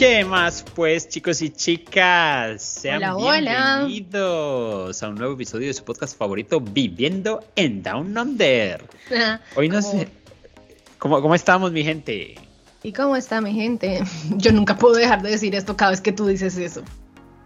[0.00, 2.62] ¿Qué más, pues, chicos y chicas?
[2.62, 3.84] Sean Hola, hola.
[3.86, 8.82] bienvenidos a un nuevo episodio de su podcast favorito, Viviendo en Down Under.
[9.56, 9.92] Hoy no ¿Cómo?
[9.92, 10.08] sé.
[10.98, 12.36] ¿Cómo, ¿Cómo estamos, mi gente?
[12.82, 14.02] ¿Y cómo está mi gente?
[14.38, 16.82] Yo nunca puedo dejar de decir esto cada vez que tú dices eso.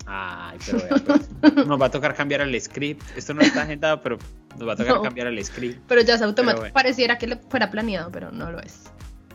[0.06, 3.02] Ay, pero vea, pues, nos va a tocar cambiar el script.
[3.16, 4.16] Esto no está agendado, pero
[4.56, 5.02] nos va a tocar No.
[5.02, 5.82] cambiar el script.
[5.88, 6.60] Pero ya es automático.
[6.60, 6.72] bueno.
[6.72, 8.84] Pareciera que fuera planeado, pero no lo es.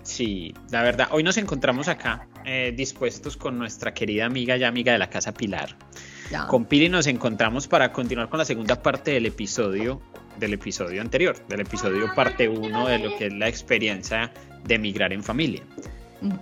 [0.09, 4.91] Sí, la verdad, hoy nos encontramos acá eh, dispuestos con nuestra querida amiga y amiga
[4.91, 5.77] de la casa Pilar.
[6.31, 6.47] Ya.
[6.47, 10.01] Con Pili nos encontramos para continuar con la segunda parte del episodio
[10.39, 15.13] del episodio anterior, del episodio parte 1 de lo que es la experiencia de emigrar
[15.13, 15.61] en familia.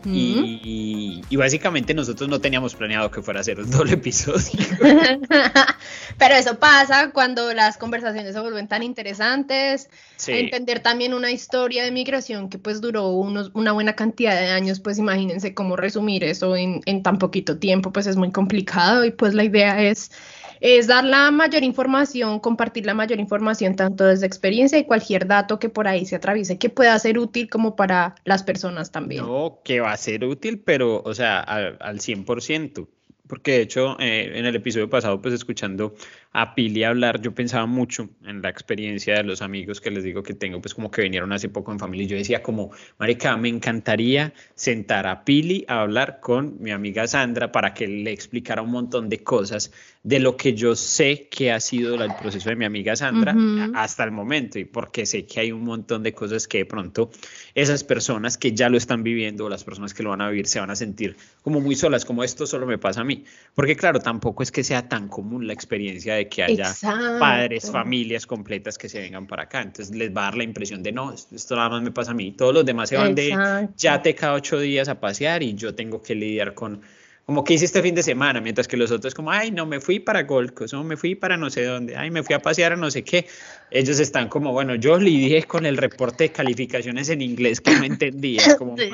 [0.05, 4.65] Y, y básicamente nosotros no teníamos planeado que fuera a ser un doble episodio.
[6.17, 9.89] Pero eso pasa cuando las conversaciones se vuelven tan interesantes.
[10.15, 14.49] Sí, Entender también una historia de migración que pues duró unos, una buena cantidad de
[14.49, 19.05] años, pues imagínense cómo resumir eso en, en tan poquito tiempo, pues es muy complicado
[19.05, 20.11] y pues la idea es,
[20.59, 25.59] es dar la mayor información, compartir la mayor información tanto desde experiencia y cualquier dato
[25.59, 29.25] que por ahí se atraviese que pueda ser útil como para las personas también.
[29.25, 32.87] no, que va a ser útil, pero, o sea, al, al 100%.
[33.27, 35.93] Porque de hecho, eh, en el episodio pasado, pues escuchando
[36.39, 40.21] a Pili hablar, yo pensaba mucho en la experiencia de los amigos que les digo
[40.21, 42.05] que tengo, pues como que vinieron hace poco en familia.
[42.05, 47.07] Y yo decía como, marica, me encantaría sentar a Pili a hablar con mi amiga
[47.07, 49.71] Sandra para que le explicara un montón de cosas
[50.03, 53.73] de lo que yo sé que ha sido el proceso de mi amiga Sandra Ujú.
[53.75, 56.65] a- hasta el momento y porque sé que hay un montón de cosas que de
[56.65, 57.09] pronto
[57.55, 60.45] esas personas que ya lo están viviendo o las personas que lo van a vivir
[60.45, 63.23] se van a sentir como muy solas, como esto solo me pasa a mí.
[63.55, 67.19] Porque claro, tampoco es que sea tan común la experiencia de que haya Exacto.
[67.19, 69.61] padres, familias completas que se vengan para acá.
[69.61, 72.13] Entonces les va a dar la impresión de no, esto nada más me pasa a
[72.13, 72.31] mí.
[72.31, 73.73] Todos los demás se van de Exacto.
[73.77, 76.81] ya te cada ocho días a pasear y yo tengo que lidiar con
[77.27, 79.81] como que hice este fin de semana, mientras que los otros como, ay, no, me
[79.81, 82.39] fui para Gold Coast, no, me fui para no sé dónde, ay, me fui a
[82.39, 83.27] pasear a no sé qué.
[83.69, 87.83] Ellos están como, bueno, yo lidié con el reporte de calificaciones en inglés que no
[87.83, 88.89] entendía, como, Sí.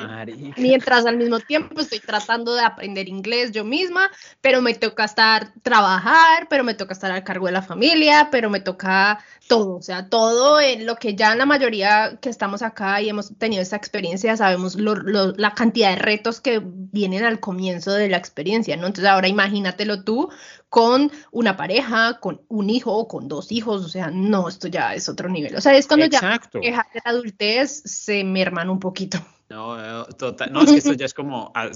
[0.56, 5.52] Mientras al mismo tiempo estoy tratando de aprender inglés yo misma, pero me toca estar
[5.62, 9.82] trabajar, pero me toca estar al cargo de la familia, pero me toca todo, o
[9.82, 13.76] sea, todo en lo que ya la mayoría que estamos acá y hemos tenido esta
[13.76, 18.76] experiencia, sabemos lo- lo- la cantidad de retos que vienen al comienzo de la experiencia,
[18.76, 18.86] ¿no?
[18.86, 20.30] Entonces ahora imagínatelo tú
[20.74, 24.92] con una pareja, con un hijo o con dos hijos, o sea, no, esto ya
[24.92, 26.58] es otro nivel, o sea, es cuando ya Exacto.
[26.58, 29.24] de la adultez se merman un poquito.
[29.50, 31.74] No, total, no, es que esto ya es como a, a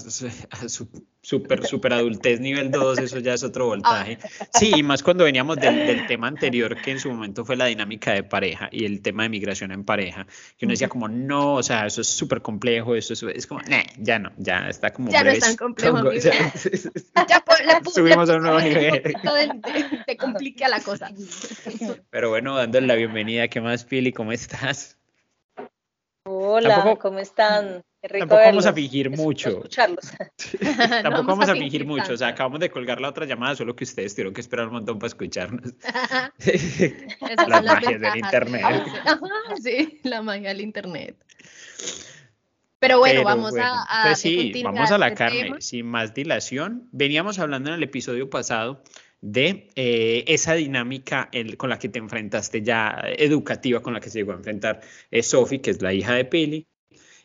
[0.69, 0.89] su-
[1.21, 4.17] super, super adultez nivel 2, eso ya es otro voltaje.
[4.51, 7.65] Sí, y más cuando veníamos del, del tema anterior, que en su momento fue la
[7.65, 10.25] dinámica de pareja y el tema de migración en pareja,
[10.57, 13.61] que uno decía como, no, o sea, eso es súper complejo, eso es, es como,
[13.61, 16.23] "Nah, ya no, ya está como Ya no es tan complejo, Congo", amigo.
[16.23, 19.03] ya- pu- Subimos a un nuevo nivel.
[20.05, 21.11] Te complica la cosa.
[22.09, 24.11] Pero bueno, dándole la bienvenida, ¿qué más, Pili?
[24.11, 24.98] ¿Cómo estás?
[26.31, 27.81] Hola, Tampoco- ¿cómo están?
[28.01, 29.49] Qué rico Tampoco vamos a fingir mucho.
[29.49, 30.11] Escucharlos.
[31.03, 31.95] Tampoco vamos a fingir tanto.
[31.95, 34.67] mucho, o sea, acabamos de colgar la otra llamada, solo que ustedes tuvieron que esperar
[34.67, 35.73] un montón para escucharnos.
[36.39, 38.61] Las son magias del internet.
[39.05, 41.17] Ajá, sí, la magia del internet.
[42.77, 45.61] Pero bueno, Pero vamos bueno, a, a entonces sí, vamos a la este carne, tema.
[45.61, 46.87] sin más dilación.
[46.91, 48.83] Veníamos hablando en el episodio pasado
[49.21, 54.09] de eh, esa dinámica con la que te enfrentaste ya eh, educativa, con la que
[54.09, 54.81] se llegó a enfrentar
[55.11, 56.67] eh, Sophie, que es la hija de Pili,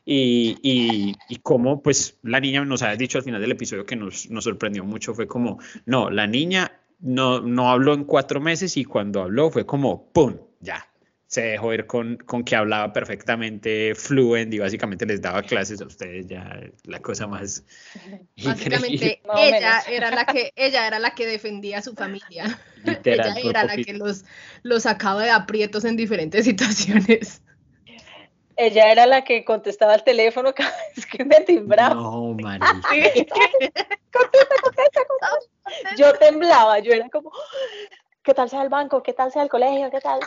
[0.04, 3.96] y, y, y cómo pues la niña nos había dicho al final del episodio que
[3.96, 8.76] nos, nos sorprendió mucho, fue como, no, la niña no, no habló en cuatro meses
[8.76, 10.36] y cuando habló fue como, ¡pum!
[10.60, 10.86] Ya.
[11.34, 15.84] Se dejó ir con, con que hablaba perfectamente fluent y básicamente les daba clases a
[15.84, 17.64] ustedes ya la cosa más
[18.44, 19.88] Básicamente ella menos.
[19.88, 22.56] era la que ella era la que defendía a su familia.
[22.84, 23.36] literal.
[23.36, 24.24] ella era la que los,
[24.62, 27.42] los sacaba de aprietos en diferentes situaciones.
[28.56, 31.96] Ella era la que contestaba el teléfono cada vez que me timbraba.
[31.96, 32.80] No, marica.
[32.80, 33.34] Contesta,
[34.12, 35.96] contesta, contesta.
[35.98, 37.32] Yo temblaba, yo era como,
[38.22, 39.02] ¿qué tal sea el banco?
[39.02, 39.90] ¿Qué tal sea el colegio?
[39.90, 40.20] ¿Qué tal?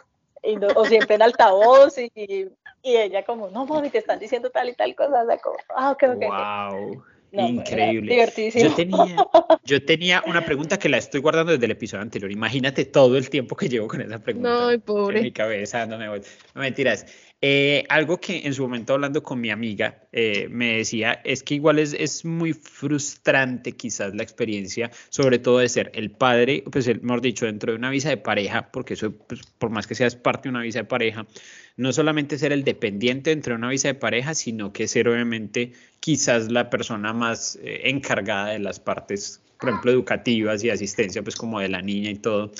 [0.43, 4.49] Y no- o siempre en altavoz y, y ella como, no mami, te están diciendo
[4.49, 5.23] tal y tal cosa.
[5.23, 6.15] O sea, como, ah, ok, ok.
[6.15, 6.21] ok".
[6.23, 7.03] Wow.
[7.31, 8.11] No, Increíble.
[8.11, 8.63] Divertidísimo.
[8.69, 9.27] Yo tenía,
[9.63, 12.31] yo tenía una pregunta que la estoy guardando desde el episodio anterior.
[12.31, 15.21] Imagínate todo el tiempo que llevo con esa pregunta No, en pobre.
[15.21, 16.21] mi cabeza, no me voy.
[16.55, 17.05] No mentiras.
[17.39, 21.53] Eh, algo que en su momento hablando con mi amiga eh, me decía es que
[21.53, 26.87] igual es, es, muy frustrante quizás la experiencia, sobre todo de ser el padre, pues
[27.03, 30.15] mejor dicho, dentro de una visa de pareja, porque eso pues, por más que seas
[30.15, 31.27] parte de una visa de pareja,
[31.75, 35.73] no solamente ser el dependiente dentro de una visa de pareja, sino que ser obviamente
[35.99, 41.35] quizás la persona más eh, encargada de las partes, por ejemplo, educativas y asistencia, pues
[41.35, 42.51] como de la niña y todo.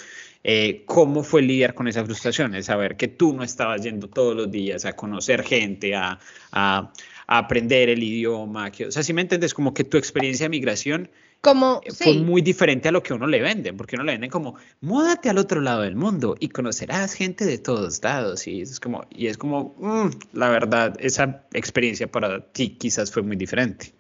[0.49, 2.55] Eh, ¿Cómo fue lidiar con esa frustración?
[2.55, 6.19] El saber que tú no estabas yendo todos los días a conocer gente, a,
[6.53, 6.93] a,
[7.27, 8.71] aprender el idioma.
[8.71, 11.09] Que, o sea, si me entiendes, como que tu experiencia de migración
[11.41, 14.29] como, eh, fue muy diferente a lo que uno le vende, porque uno le venden
[14.29, 18.47] como, múdate al otro lado del mundo y conocerás gente de todos lados.
[18.47, 23.21] Y es como, y es como mm, la verdad, esa experiencia para ti quizás fue
[23.21, 23.96] muy diferente.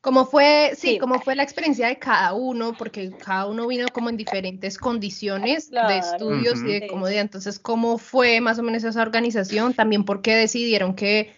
[0.00, 2.72] ¿Cómo fue, sí, cómo fue la experiencia de cada uno?
[2.72, 7.20] Porque cada uno vino como en diferentes condiciones de estudios y de comodidad.
[7.20, 9.74] Entonces, ¿cómo fue más o menos esa organización?
[9.74, 11.34] También, ¿por qué decidieron que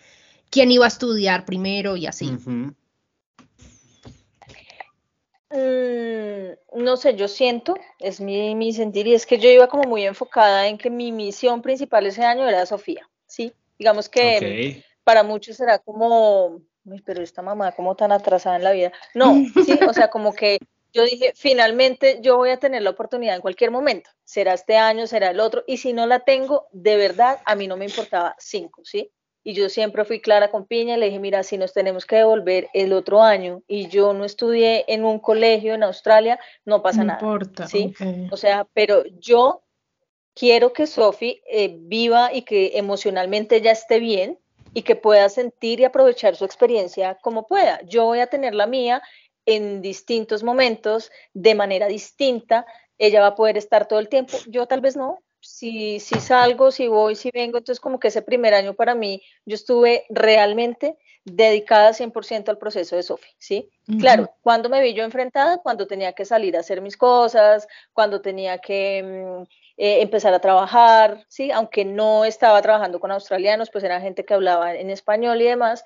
[0.49, 2.31] quién iba a estudiar primero y así?
[5.51, 9.89] Mm, no sé, yo siento, es mi, mi sentir, y es que yo iba como
[9.89, 13.53] muy enfocada en que mi misión principal ese año era Sofía, ¿sí?
[13.77, 16.63] Digamos que para muchos será como
[17.05, 18.93] pero esta mamá como tan atrasada en la vida.
[19.15, 19.35] No,
[19.67, 20.59] sí, o sea, como que
[20.93, 24.11] yo dije, finalmente yo voy a tener la oportunidad en cualquier momento.
[24.25, 25.65] Será este año, será el otro.
[25.67, 29.11] Y si no la tengo, de verdad, a mí no me importaba cinco, ¿sí?
[29.45, 32.69] Y yo siempre fui clara con Piña, le dije, mira, si nos tenemos que devolver
[32.75, 37.07] el otro año y yo no estudié en un colegio en Australia, no pasa no
[37.07, 37.21] nada.
[37.21, 37.93] Importa, ¿sí?
[38.31, 39.65] O sea, pero yo
[40.35, 44.39] quiero que Sofi eh, viva y que emocionalmente ya esté bien,
[44.75, 47.81] y que pueda sentir y aprovechar su experiencia como pueda.
[47.83, 49.03] Yo voy a tener la mía
[49.47, 52.67] en distintos momentos, de manera distinta.
[52.99, 54.37] Ella va a poder estar todo el tiempo.
[54.47, 55.19] Yo tal vez no.
[55.41, 59.23] Si, si salgo, si voy, si vengo, entonces como que ese primer año para mí,
[59.45, 63.69] yo estuve realmente dedicada 100% al proceso de Sofi, ¿sí?
[63.99, 68.21] Claro, cuando me vi yo enfrentada, cuando tenía que salir a hacer mis cosas, cuando
[68.21, 69.43] tenía que mm,
[69.77, 71.51] eh, empezar a trabajar, ¿sí?
[71.51, 75.85] Aunque no estaba trabajando con australianos, pues era gente que hablaba en español y demás,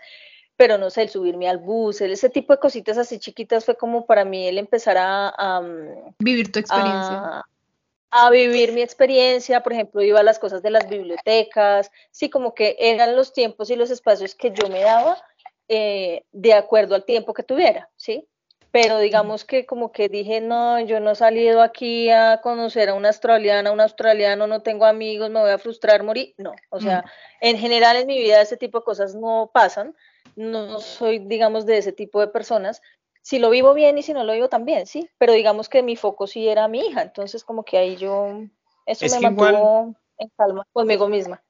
[0.56, 4.06] pero no sé, el subirme al bus, ese tipo de cositas así chiquitas fue como
[4.06, 5.60] para mí el empezar a...
[5.60, 7.44] Mm, vivir tu experiencia.
[8.10, 12.54] A, vivir mi experiencia, por ejemplo, iba a las cosas de las bibliotecas, sí, como
[12.54, 15.18] que eran los tiempos y los espacios que yo me daba
[15.68, 18.26] eh, de acuerdo al tiempo que tuviera, ¿sí?
[18.70, 22.94] Pero digamos que como que dije, no, yo no he salido aquí a conocer a
[22.94, 26.34] una australiana, un australiano, no tengo amigos, me voy a frustrar, morir.
[26.36, 27.04] No, o sea,
[27.40, 29.94] en general en mi vida ese tipo de cosas no pasan,
[30.34, 32.82] no soy, digamos, de ese tipo de personas.
[33.22, 35.96] Si lo vivo bien y si no lo vivo también, sí, pero digamos que mi
[35.96, 38.42] foco sí era mi hija, entonces como que ahí yo,
[38.84, 41.42] eso me mantuvo en calma conmigo misma.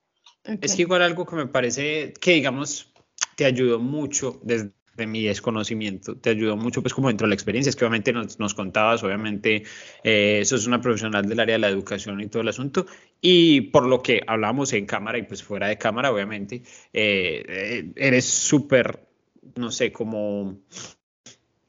[0.44, 2.92] Es que igual algo que me parece que, digamos,
[3.36, 7.34] te ayudó mucho desde de mi desconocimiento, te ayudó mucho pues como dentro de la
[7.34, 9.62] experiencia, es que obviamente nos, nos contabas, obviamente
[10.02, 12.86] eh, eso es una profesional del área de la educación y todo el asunto,
[13.20, 16.62] y por lo que hablamos en cámara y pues fuera de cámara, obviamente,
[16.92, 19.06] eh, eh, eres súper,
[19.56, 20.60] no sé, como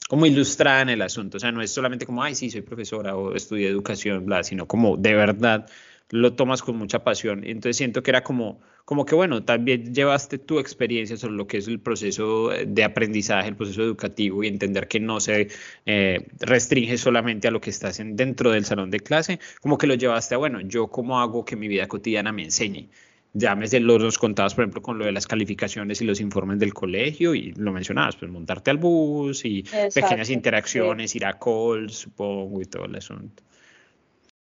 [0.07, 3.17] como ilustrada en el asunto, o sea, no es solamente como, ay, sí, soy profesora
[3.17, 5.69] o estudié educación, bla, sino como de verdad
[6.09, 7.43] lo tomas con mucha pasión.
[7.43, 11.57] Entonces siento que era como, como que, bueno, también llevaste tu experiencia sobre lo que
[11.57, 15.49] es el proceso de aprendizaje, el proceso educativo y entender que no se
[15.85, 19.87] eh, restringe solamente a lo que estás en, dentro del salón de clase, como que
[19.87, 22.89] lo llevaste a, bueno, yo cómo hago que mi vida cotidiana me enseñe.
[23.33, 26.73] Llámese los, los contabas, por ejemplo, con lo de las calificaciones y los informes del
[26.73, 32.61] colegio y lo mencionabas, pues montarte al bus y pequeñas interacciones, ir a calls, supongo,
[32.61, 33.43] y todo el asunto.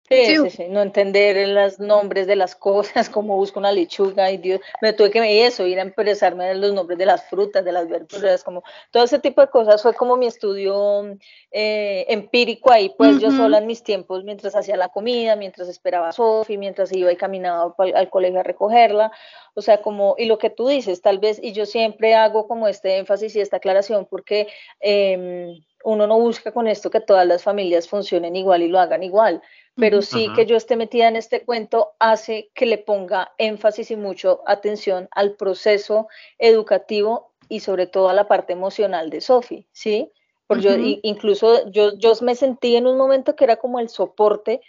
[0.08, 4.38] Sí, sí, sí, no entender los nombres de las cosas, como busco una lechuga, y
[4.38, 7.90] Dios, me tuve que eso, ir a empresarme los nombres de las frutas, de las
[7.90, 11.18] verduras, como todo ese tipo de cosas fue como mi estudio
[11.52, 16.10] eh, empírico ahí, pues yo sola en mis tiempos, mientras hacía la comida, mientras esperaba
[16.10, 19.12] a Sofi, mientras iba y caminaba al colegio a recogerla,
[19.56, 22.68] o sea, como, y lo que tú dices, tal vez, y yo siempre hago como
[22.68, 24.48] este énfasis y esta aclaración, porque
[24.80, 29.02] em, uno no busca con esto que todas las familias funcionen igual y lo hagan
[29.02, 29.42] igual
[29.76, 33.96] pero sí que yo esté metida en este cuento hace que le ponga énfasis y
[33.96, 36.08] mucho atención al proceso
[36.40, 40.12] educativo y sobre todo a la parte emocional de Sofi, ¿sí?
[40.48, 40.72] Porque yo,
[41.04, 44.62] incluso yo, yo me sentí en un momento que era como el soporte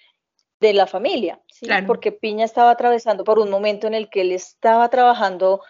[0.59, 1.67] de la familia, ¿sí?
[1.87, 5.61] porque Piña estaba atravesando por un momento en el que él estaba trabajando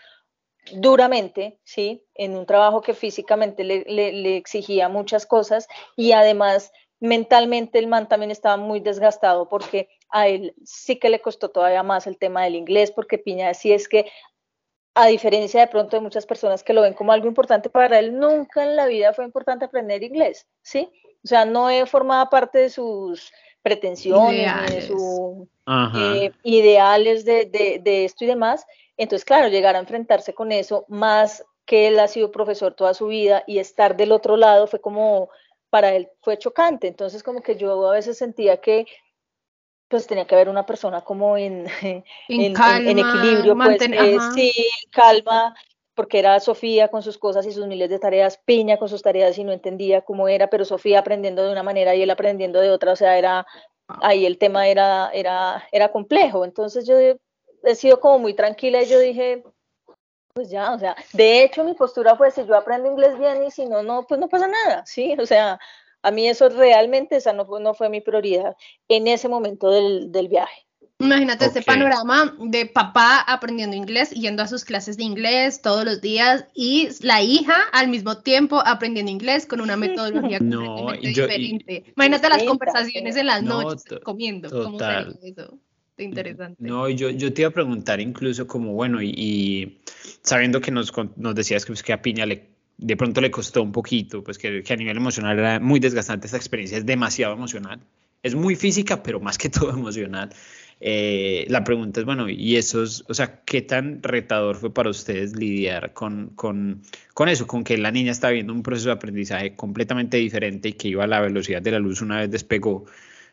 [0.73, 2.05] duramente, ¿sí?
[2.15, 8.09] En un trabajo que físicamente le, le exigía muchas cosas y además mentalmente el man
[8.09, 12.45] también estaba muy desgastado porque a él sí que le costó todavía más el tema
[12.45, 14.11] del inglés, porque Piña sí es que,
[14.95, 18.19] a diferencia de pronto de muchas personas que lo ven como algo importante para él,
[18.19, 20.89] nunca en la vida fue importante aprender inglés, ¿sí?
[21.23, 23.31] O sea, no he formado parte de sus
[23.63, 24.75] pretensiones, ideales.
[24.75, 25.49] de sus
[25.97, 28.65] eh, ideales de, de, de esto y demás.
[28.97, 33.09] Entonces, claro, llegar a enfrentarse con eso, más que él ha sido profesor toda su
[33.09, 35.29] vida y estar del otro lado fue como,
[35.71, 36.89] para él fue chocante.
[36.89, 38.87] Entonces, como que yo a veces sentía que
[39.89, 44.53] pues tenía que haber una persona como en, en, en, equilibrio, pues eh, sí,
[44.91, 45.55] calma,
[45.95, 49.39] porque era Sofía con sus cosas y sus miles de tareas, Piña con sus tareas
[49.39, 52.71] y no entendía cómo era, pero Sofía aprendiendo de una manera y él aprendiendo de
[52.71, 53.47] otra, o sea, era,
[54.03, 56.45] ahí el tema era, era, era complejo.
[56.45, 59.45] Entonces yo he sido como muy tranquila y yo dije,
[60.37, 63.51] pues ya, o sea, de hecho mi postura fue si yo aprendo inglés bien y
[63.51, 65.17] si no, no, pues no pasa nada, ¿sí?
[65.19, 65.59] O sea,
[66.03, 68.55] a mí eso realmente, esa no, no fue mi prioridad
[68.87, 70.67] en ese momento del, del viaje.
[70.99, 76.03] Imagínate este panorama de papá aprendiendo inglés, yendo a sus clases de inglés todos los
[76.03, 81.85] días y la hija al mismo tiempo aprendiendo inglés con una metodología no, diferente.
[81.97, 84.51] Imagínate las conversaciones en las noches comiendo.
[84.51, 85.59] ¿Cómo sería eso?
[86.05, 86.57] Interesante.
[86.63, 89.79] No, yo, yo te iba a preguntar incluso como, bueno, y,
[90.23, 92.49] sabiendo que nos, nos decías que, pues, que a Piña le,
[92.79, 96.27] de pronto le costó un poquito, pues que, que, a nivel emocional era muy desgastante
[96.27, 97.81] esta experiencia, es demasiado emocional,
[98.23, 100.31] es muy física, pero más que todo emocional.
[100.79, 105.35] Eh, la pregunta es, bueno, ¿y esos, o sea, qué tan retador fue para ustedes
[105.35, 106.83] lidiar con, con,
[107.15, 110.73] con eso, con que la niña estaba viendo un proceso de aprendizaje completamente diferente y
[110.75, 112.85] que iba a la velocidad de la luz una vez despegó?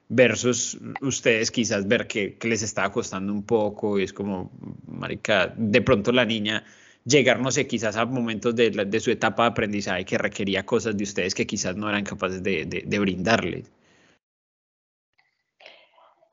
[0.10, 4.52] Versus ustedes quizás ver que, les estaba costando un poco y es como,
[4.88, 6.64] marica, de pronto la niña
[7.06, 11.04] llegar, no sé, quizás a momentos de, su etapa de aprendizaje que requería cosas de
[11.04, 13.72] ustedes que quizás no eran capaces de, de, de brindarles.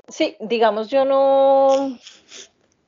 [0.09, 1.97] Sí, digamos, yo no,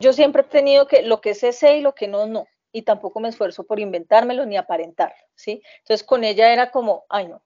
[0.01, 2.83] yo siempre he tenido que lo que sé sé y lo que no, no, y
[2.83, 5.63] tampoco me esfuerzo por inventármelo ni aparentar, ¿sí?
[5.79, 7.43] Entonces con ella era como, ay no,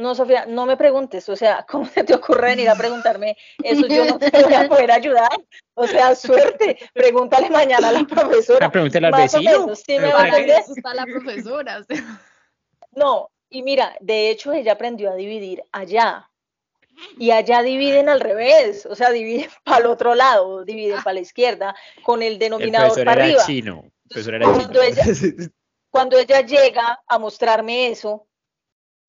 [0.00, 3.86] no, Sofía, no me preguntes, o sea, ¿cómo se te ocurre venir a preguntarme eso?
[3.86, 5.30] Yo no te voy a poder ayudar.
[5.74, 8.66] O sea, suerte, pregúntale mañana a la profesora.
[8.66, 9.74] Ah, pregúntale al vecino.
[9.74, 11.84] sí me va a la profesora.
[12.92, 16.26] No, y mira, de hecho ella aprendió a dividir allá.
[17.18, 21.20] Y allá dividen al revés, o sea, dividen para el otro lado, dividen para la
[21.20, 23.42] izquierda, con el denominador el para arriba.
[23.46, 23.84] Chino.
[23.84, 25.04] El profesor era cuando, Ella,
[25.88, 28.26] cuando ella llega a mostrarme eso,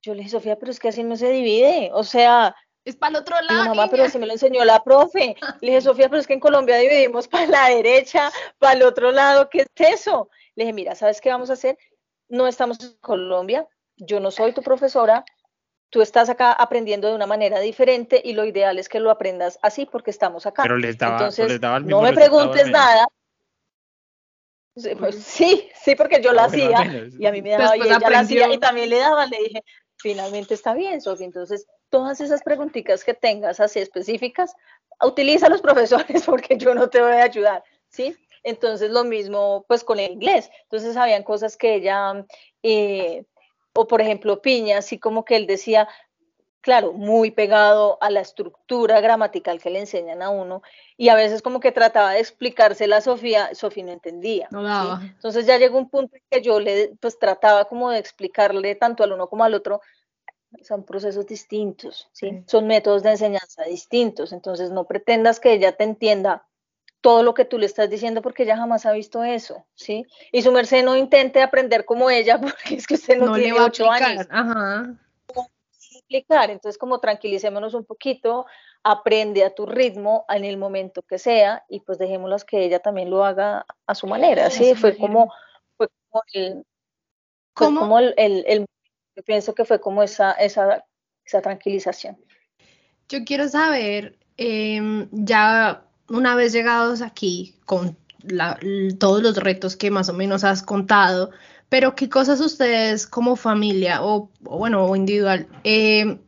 [0.01, 1.91] yo le dije, Sofía, pero es que así no se divide.
[1.93, 2.55] O sea.
[2.83, 3.65] Es para el otro lado.
[3.69, 5.35] mamá, pero así me lo enseñó la profe.
[5.61, 9.11] Le dije, Sofía, pero es que en Colombia dividimos para la derecha, para el otro
[9.11, 9.49] lado.
[9.49, 9.67] ¿Qué es
[10.01, 10.29] eso?
[10.55, 11.77] Le dije, mira, ¿sabes qué vamos a hacer?
[12.27, 13.67] No estamos en Colombia.
[13.97, 15.23] Yo no soy tu profesora.
[15.91, 19.59] Tú estás acá aprendiendo de una manera diferente y lo ideal es que lo aprendas
[19.61, 20.63] así porque estamos acá.
[20.63, 23.05] Pero les daba, Entonces, les daba el mismo no me preguntes nada.
[24.73, 28.19] Pues, sí, sí, porque yo la hacía y a mí me daba y ella la
[28.19, 29.63] hacía y también le daba, le dije,
[30.01, 31.25] finalmente está bien, Sofía.
[31.25, 34.53] Entonces, todas esas preguntitas que tengas así específicas,
[35.03, 38.15] utiliza a los profesores porque yo no te voy a ayudar, ¿sí?
[38.43, 40.49] Entonces, lo mismo pues con el inglés.
[40.63, 42.25] Entonces, habían cosas que ella,
[42.63, 43.25] eh,
[43.73, 45.87] o por ejemplo, Piña, así como que él decía,
[46.61, 50.61] claro, muy pegado a la estructura gramatical que le enseñan a uno,
[51.01, 54.47] y a veces como que trataba de explicársela a Sofía, Sofía no entendía.
[54.51, 59.03] Entonces ya llegó un punto en que yo le, pues trataba como de explicarle tanto
[59.03, 59.81] al uno como al otro,
[60.61, 62.43] son procesos distintos, ¿sí?
[62.45, 66.45] son métodos de enseñanza distintos, entonces no pretendas que ella te entienda
[67.01, 70.05] todo lo que tú le estás diciendo porque ella jamás ha visto eso, ¿sí?
[70.31, 73.89] Y su merced no intente aprender como ella porque es que usted no, tiene ocho
[73.89, 74.27] años.
[74.29, 74.99] Ajá
[76.49, 78.45] entonces, como tranquilicémonos un poquito,
[78.83, 83.09] aprende a tu ritmo en el momento que sea y pues dejémoslas que ella también
[83.09, 84.49] lo haga a su manera.
[84.49, 85.31] Sí, fue como,
[85.77, 86.65] fue como el,
[87.53, 88.65] como el,
[89.15, 90.83] yo pienso que fue como esa, esa,
[91.25, 92.17] esa tranquilización.
[93.07, 97.97] Yo quiero saber, em, ya una vez llegados aquí con
[98.99, 101.31] todos los retos que más o menos has contado,
[101.69, 106.19] pero ¿qué cosas ustedes como familia o, bueno, o individual, eh,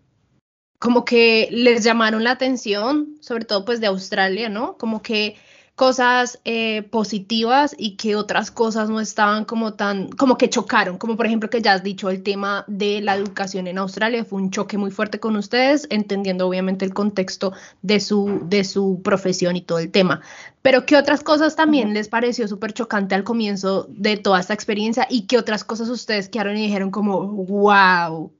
[0.83, 4.77] como que les llamaron la atención, sobre todo pues de Australia, ¿no?
[4.77, 5.37] Como que
[5.75, 11.15] cosas eh, positivas y que otras cosas no estaban como tan, como que chocaron, como
[11.15, 14.51] por ejemplo que ya has dicho el tema de la educación en Australia, fue un
[14.51, 19.61] choque muy fuerte con ustedes, entendiendo obviamente el contexto de su, de su profesión y
[19.61, 20.19] todo el tema.
[20.61, 25.07] Pero ¿qué otras cosas también les pareció súper chocante al comienzo de toda esta experiencia
[25.09, 28.33] y qué otras cosas ustedes quedaron y dijeron como, wow,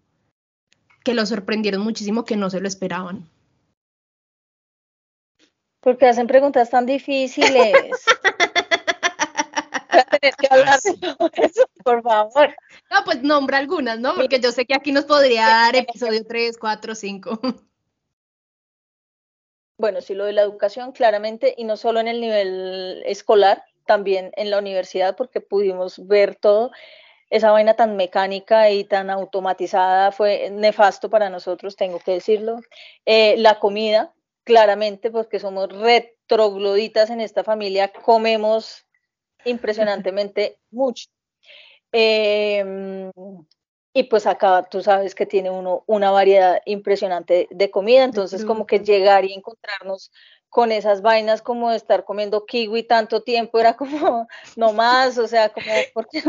[1.04, 3.30] que lo sorprendieron muchísimo, que no se lo esperaban?
[5.82, 7.74] Porque hacen preguntas tan difíciles.
[10.20, 12.56] tener que hablar de todo eso, por favor.
[12.90, 14.16] No, pues nombra algunas, ¿no?
[14.16, 17.40] Porque yo sé que aquí nos podría dar episodio 3, 4, 5.
[19.78, 24.32] Bueno, sí, lo de la educación, claramente, y no solo en el nivel escolar, también
[24.38, 26.72] en la universidad, porque pudimos ver todo.
[27.34, 32.60] Esa vaina tan mecánica y tan automatizada fue nefasto para nosotros, tengo que decirlo.
[33.08, 34.14] Eh, la comida,
[34.44, 38.86] claramente, porque somos retrogloditas en esta familia, comemos
[39.46, 41.10] impresionantemente mucho.
[41.92, 43.12] Em,
[43.96, 48.68] y pues acá tú sabes que tiene uno una variedad impresionante de comida, entonces como
[48.68, 50.12] que llegar y encontrarnos
[50.54, 55.28] con esas vainas como de estar comiendo kiwi tanto tiempo era como no más, o
[55.28, 56.22] sea, como porque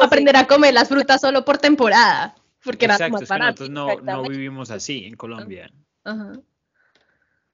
[0.00, 3.68] aprender a comer las frutas solo por temporada, porque Exacto, era más barato.
[3.68, 5.70] nosotros no, no, vivimos así en Colombia.
[6.04, 6.40] Ajá.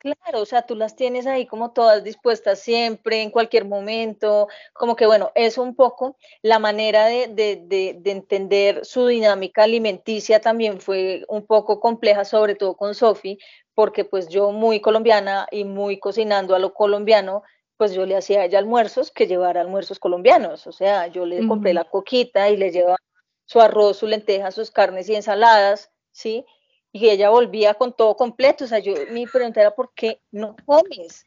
[0.04, 4.96] Claro, o sea, tú las tienes ahí como todas dispuestas siempre, en cualquier momento, como
[4.96, 7.56] que bueno, es un poco la manera de, de,
[7.98, 13.38] de, entender su dinámica alimenticia también fue un poco compleja, sobre todo con Sofi,
[13.72, 17.42] porque pues yo muy colombiana y muy cocinando a lo colombiano,
[17.78, 21.46] pues yo le hacía a ella almuerzos que llevara almuerzos colombianos, o sea, yo le
[21.46, 22.98] compré la coquita y le llevaba
[23.46, 26.44] su arroz, su lenteja, sus carnes y ensaladas, ¿sí?
[26.94, 28.64] Y ella volvía con todo completo.
[28.64, 31.26] O sea, yo mi pregunta era, ¿por qué no comes?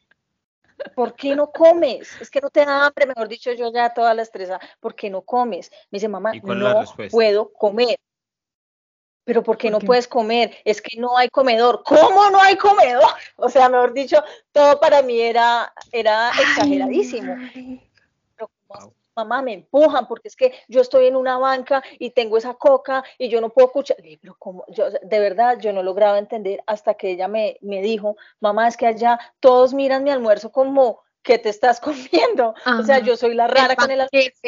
[0.94, 2.08] ¿Por qué no comes?
[2.22, 5.10] Es que no te da hambre, mejor dicho, yo ya toda la estresa, ¿por qué
[5.10, 5.70] no comes?
[5.90, 7.98] Me dice, mamá, no puedo comer.
[9.24, 10.56] Pero ¿por qué no puedes comer?
[10.64, 11.82] Es que no hay comedor.
[11.84, 13.04] ¿Cómo no hay comedor?
[13.36, 14.16] O sea, mejor dicho,
[14.52, 17.36] todo para mí era, era exageradísimo
[19.18, 23.02] mamá, me empujan porque es que yo estoy en una banca y tengo esa coca
[23.18, 23.96] y yo no puedo escuchar.
[24.20, 28.16] Pero como yo, de verdad, yo no lograba entender hasta que ella me, me dijo,
[28.40, 32.54] mamá, es que allá todos miran mi almuerzo como que te estás comiendo.
[32.78, 34.40] O sea, yo soy la rara con el almuerzo.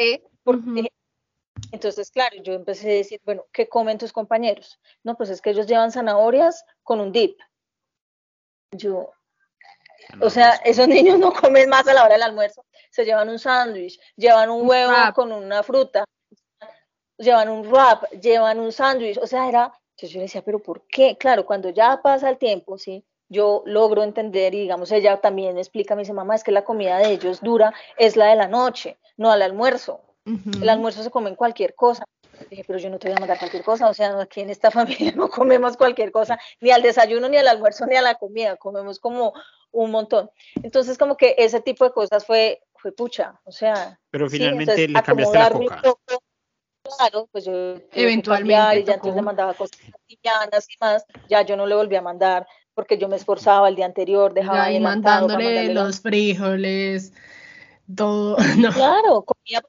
[1.71, 4.79] Entonces, claro, yo empecé a decir, bueno, ¿qué comen tus compañeros?
[5.03, 7.37] No, pues es que ellos llevan zanahorias con un dip.
[8.71, 9.11] Yo,
[10.21, 13.39] o sea, esos niños no comen más a la hora del almuerzo se llevan un
[13.39, 16.05] sándwich, llevan un, huevo con una fruta,
[17.17, 21.17] llevan un wrap, llevan un sándwich, o sea, era, yo, yo decía, pero ¿por qué?
[21.17, 25.95] Claro, cuando ya pasa el tiempo, sí, yo logro entender y digamos, ella también explica,
[25.95, 28.97] me dice, mamá, es que la comida de ellos dura, es la de la noche,
[29.15, 30.01] no al almuerzo.
[30.25, 32.03] El almuerzo se come en cualquier cosa.
[32.49, 34.69] Dije, pero yo no te voy a mandar cualquier cosa, o sea, aquí en esta
[34.71, 38.57] familia no comemos cualquier cosa, ni al desayuno, ni al almuerzo, ni a la comida,
[38.57, 39.33] comemos como
[39.71, 40.29] un montón.
[40.61, 43.99] Entonces, como que ese tipo de cosas fue, fue pucha, o sea.
[44.09, 45.81] Pero finalmente le cambiaste la coca.
[46.97, 51.55] claro, pues yo eventualmente y ya entonces le mandaba cosas cotidianas y más, ya yo
[51.55, 55.73] no le volví a mandar porque yo me esforzaba el día anterior, dejaba ahí mandándole
[55.73, 57.13] los frijoles,
[57.95, 58.71] todo, no.
[58.71, 59.61] Claro, comía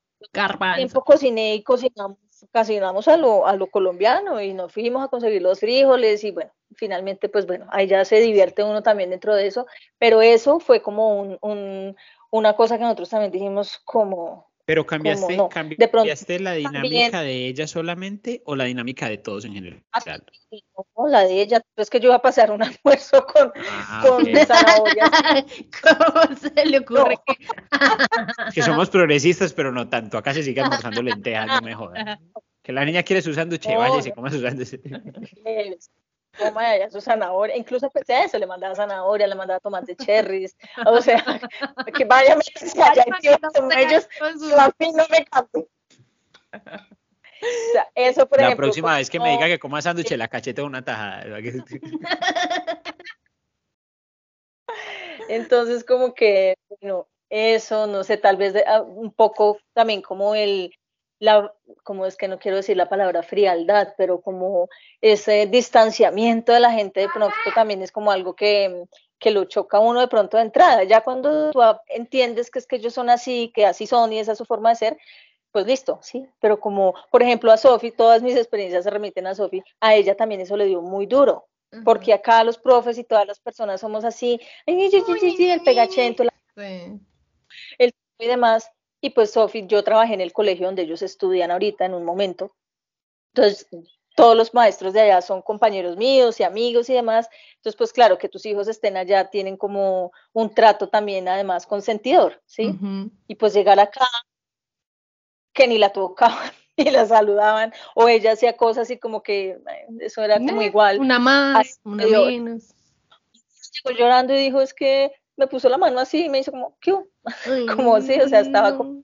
[0.76, 2.18] tiempo cociné y cocinamos,
[2.52, 6.52] cocinamos a lo, a lo colombiano y nos fuimos a conseguir los frijoles y bueno,
[6.74, 9.66] finalmente pues bueno, ahí ya se divierte uno también dentro de eso,
[9.98, 11.96] pero eso fue como un,
[12.32, 14.50] una cosa que nosotros también dijimos como...
[14.64, 19.84] Pero cambiaste, cambiaste la dinámica de ella solamente o la dinámica de todos en general.
[19.92, 20.00] Ah,
[20.96, 24.24] no, la de ella, es que yo iba a pasar un almuerzo con, ah, con
[24.24, 25.10] zanahorias.
[25.82, 27.18] ¿Cómo se le ocurre?
[28.54, 30.16] que somos progresistas, pero no tanto.
[30.16, 32.20] Acá se sigue almorzando lentejas, no me jodan.
[32.62, 34.80] Que la niña quiere su sándwich, vaya y se come su sándwich
[36.38, 41.00] toma ella su zanahoria, incluso pensé eso, le mandaba zanahoria, le mandaba tomate cherries, o
[41.00, 41.22] sea,
[41.94, 43.04] que vaya allá
[43.54, 44.08] con ellos,
[44.56, 45.68] a mí no me cambie.
[47.42, 50.62] O sea, eso, por la próxima vez que me diga que coma sándwich, la cachete
[50.62, 51.24] una tajada.
[55.28, 60.74] Entonces, como que, bueno, eso, no sé, tal vez ah, un poco también como el,
[61.22, 61.54] la,
[61.84, 64.68] como es que no quiero decir la palabra frialdad, pero como
[65.00, 68.86] ese distanciamiento de la gente de pronto también es como algo que,
[69.20, 70.82] que lo choca uno de pronto de entrada.
[70.82, 74.32] Ya cuando tú entiendes que es que ellos son así, que así son y esa
[74.32, 74.98] es su forma de ser,
[75.52, 76.26] pues listo, sí.
[76.40, 80.16] Pero como, por ejemplo, a Sofi, todas mis experiencias se remiten a Sofi, a ella
[80.16, 81.46] también eso le dio muy duro.
[81.84, 86.30] Porque acá los profes y todas las personas somos así, el pegachento, el
[88.18, 88.70] y demás,
[89.04, 92.54] y pues Sofi, yo trabajé en el colegio donde ellos estudian ahorita en un momento.
[93.34, 93.66] Entonces,
[94.14, 97.28] todos los maestros de allá son compañeros míos y amigos y demás.
[97.56, 102.40] Entonces, pues claro, que tus hijos estén allá tienen como un trato también además consentidor,
[102.46, 102.78] ¿sí?
[103.26, 104.06] Y pues llegar acá,
[105.52, 109.58] que ni la tocaban ni la saludaban, o ella hacía cosas así como que
[109.98, 111.00] eso era como igual.
[111.00, 112.72] Una más, una menos.
[113.72, 116.76] Llegó llorando y dijo, es que me puso la mano así y me hizo como,
[116.80, 116.94] ¿qué?
[117.76, 119.02] como sí, o sea, estaba como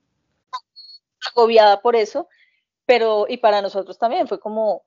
[1.33, 2.27] agobiada por eso,
[2.85, 4.83] pero y para nosotros también fue como,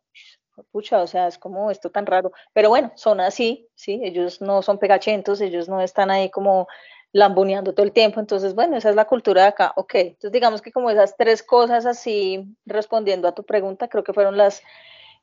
[0.70, 4.62] pucha, o sea, es como esto tan raro, pero bueno, son así, sí, ellos no
[4.62, 6.68] son pegachentos, ellos no están ahí como
[7.12, 10.62] lambuneando todo el tiempo, entonces, bueno, esa es la cultura de acá, ok, entonces digamos
[10.62, 14.62] que como esas tres cosas así, respondiendo a tu pregunta, creo que fueron las,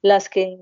[0.01, 0.60] las que...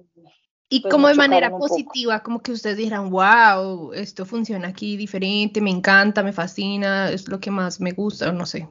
[0.70, 5.62] Y pues, como de manera positiva, como que ustedes dijeran, wow, esto funciona aquí diferente,
[5.62, 8.68] me encanta, me fascina, es lo que más me gusta, no sé.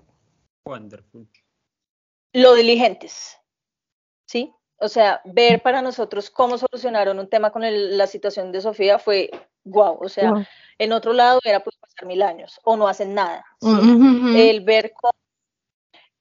[0.67, 1.27] Wonderful.
[2.35, 3.39] Lo diligentes,
[4.27, 4.53] ¿sí?
[4.79, 9.31] O sea, ver para nosotros cómo solucionaron un tema con la situación de Sofía fue
[9.65, 9.99] wow.
[10.01, 13.43] O sea, en otro lado era pues pasar mil años o no hacen nada.
[13.63, 15.15] El ver cómo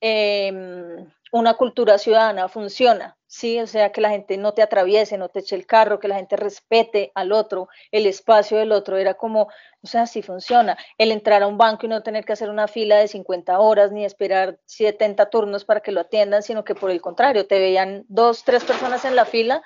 [0.07, 3.59] em, una cultura ciudadana funciona, ¿sí?
[3.59, 6.15] O sea, que la gente no te atraviese, no te eche el carro, que la
[6.15, 9.47] gente respete al otro, el espacio del otro, era como,
[9.81, 10.77] o sea, sí funciona.
[10.99, 13.91] El entrar a un banco y no tener que hacer una fila de 50 horas
[13.91, 18.05] ni esperar 70 turnos para que lo atiendan, sino que por el contrario, te veían
[18.07, 19.63] dos, tres personas en la fila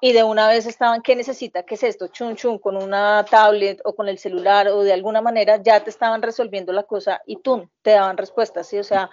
[0.00, 1.62] y de una vez estaban, ¿qué necesita?
[1.64, 2.08] ¿Qué es esto?
[2.08, 5.90] Chun chun, con una tablet o con el celular o de alguna manera ya te
[5.90, 8.78] estaban resolviendo la cosa y tú te daban respuestas, ¿sí?
[8.78, 9.10] O sea,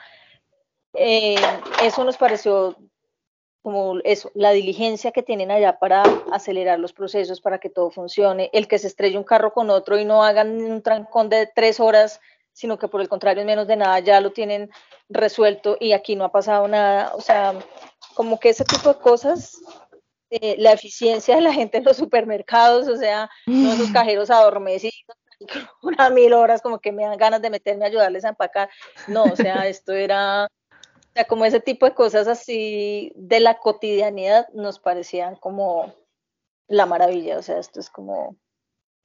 [0.93, 1.35] eh,
[1.83, 2.77] eso nos pareció
[3.61, 8.49] como eso, la diligencia que tienen allá para acelerar los procesos, para que todo funcione,
[8.53, 11.79] el que se estrelle un carro con otro y no hagan un trancón de tres
[11.79, 12.19] horas,
[12.53, 14.71] sino que por el contrario en menos de nada ya lo tienen
[15.09, 17.53] resuelto y aquí no ha pasado nada, o sea,
[18.15, 19.61] como que ese tipo de cosas,
[20.31, 24.95] eh, la eficiencia de la gente en los supermercados, o sea, no esos cajeros adormecidos,
[25.83, 28.69] una mil horas como que me dan ganas de meterme a ayudarles a empacar,
[29.07, 30.47] no, o sea, esto era
[31.11, 35.93] o sea, como ese tipo de cosas así de la cotidianidad nos parecían como
[36.69, 37.37] la maravilla.
[37.37, 38.37] O sea, esto es como.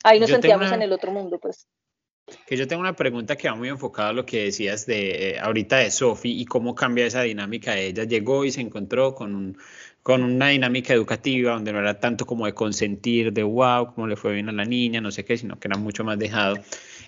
[0.05, 1.67] Ahí nos sentíamos en el otro mundo, pues.
[2.47, 5.39] Que yo tengo una pregunta que va muy enfocada a lo que decías de eh,
[5.41, 7.77] ahorita de Sofi y cómo cambia esa dinámica.
[7.77, 9.59] Ella llegó y se encontró con un,
[10.03, 14.15] con una dinámica educativa donde no era tanto como de consentir, de wow, cómo le
[14.17, 16.57] fue bien a la niña, no sé qué, sino que era mucho más dejado.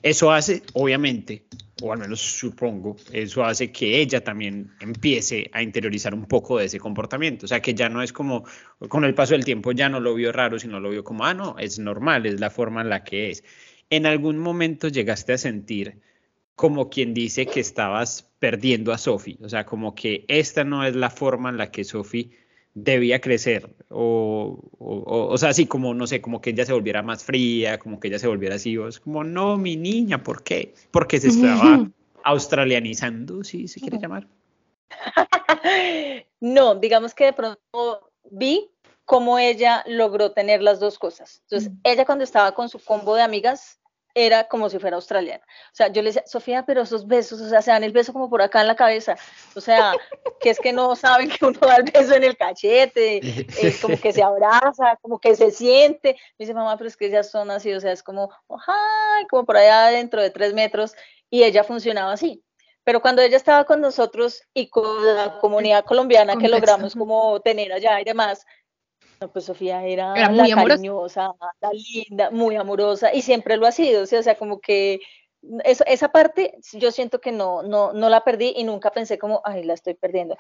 [0.03, 1.45] Eso hace, obviamente,
[1.83, 6.67] o al menos supongo, eso hace que ella también empiece a interiorizar un poco de
[6.67, 7.47] ese comportamiento.
[7.47, 8.45] O sea, que ya no es como,
[8.89, 11.35] con el paso del tiempo ya no lo vio raro, sino lo vio como, ah,
[11.35, 13.45] no, es normal, es la forma en la que es.
[13.91, 16.01] ¿En algún momento llegaste a sentir
[16.55, 19.39] como quien dice que estabas perdiendo a Sophie?
[19.43, 22.31] O sea, como que esta no es la forma en la que Sophie
[22.75, 27.03] debía crecer o, o, o, sea, así como, no sé, como que ella se volviera
[27.03, 30.43] más fría, como que ella se volviera así, o es como, no, mi niña, ¿por
[30.43, 30.75] qué?
[30.91, 31.89] Porque se estaba
[32.25, 34.27] australianizando, si se quiere llamar.
[36.41, 38.71] no, digamos que de pronto vi
[39.05, 41.41] cómo ella logró tener las dos cosas.
[41.45, 43.81] Entonces, ella cuando estaba con su combo de amigas,
[44.15, 45.45] era como si fuera australiana.
[45.45, 48.13] O sea, yo le decía, Sofía, pero esos besos, o sea, se dan el beso
[48.13, 49.17] como por acá en la cabeza.
[49.55, 49.93] O sea,
[50.41, 53.99] que es que no saben que uno da el beso en el cachete, es como
[54.01, 56.17] que se abraza, como que se siente.
[56.39, 59.45] Me dice, mamá, pero es que ellas son así, o sea, es como, ay, como
[59.45, 60.95] por allá dentro de tres metros,
[61.31, 62.43] y ella funcionaba así.
[62.85, 67.71] Pero cuando ella estaba con nosotros y con la comunidad colombiana que logramos como tener
[67.71, 68.47] allá y demás,
[69.21, 73.73] no, pues Sofía era, muy la cariñosa, la linda, muy amorosa y siempre lo ha
[73.73, 75.01] sido, o sea, como que
[75.65, 79.41] eso, esa parte yo siento que no, no, no la perdí y nunca pensé como,
[79.45, 80.37] ay, la estoy perdiendo.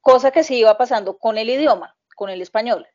[0.00, 2.86] Cosa que sí iba pasando con el idioma, con el español.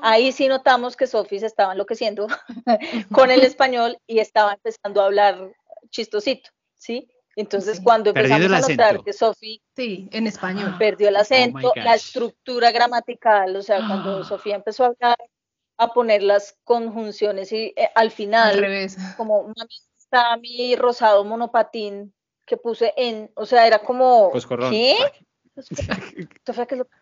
[0.00, 2.28] Ahí sí notamos que Sofía se estaba enloqueciendo
[3.12, 5.52] con el español y estaba empezando a hablar
[5.90, 7.08] chistosito, ¿sí?
[7.38, 10.74] Entonces, cuando empezamos a notar que Sofía sí, en español.
[10.76, 15.16] perdió el oh acento, la estructura gramatical, o sea, cuando Sofía empezó a hablar,
[15.76, 18.96] a poner las conjunciones y eh, al final, al revés.
[19.16, 22.12] como mami, está mi rosado monopatín
[22.44, 24.96] que puse en, o sea, era como, pues ¿qué?
[26.44, 26.96] Sofía, ¿qué es lo que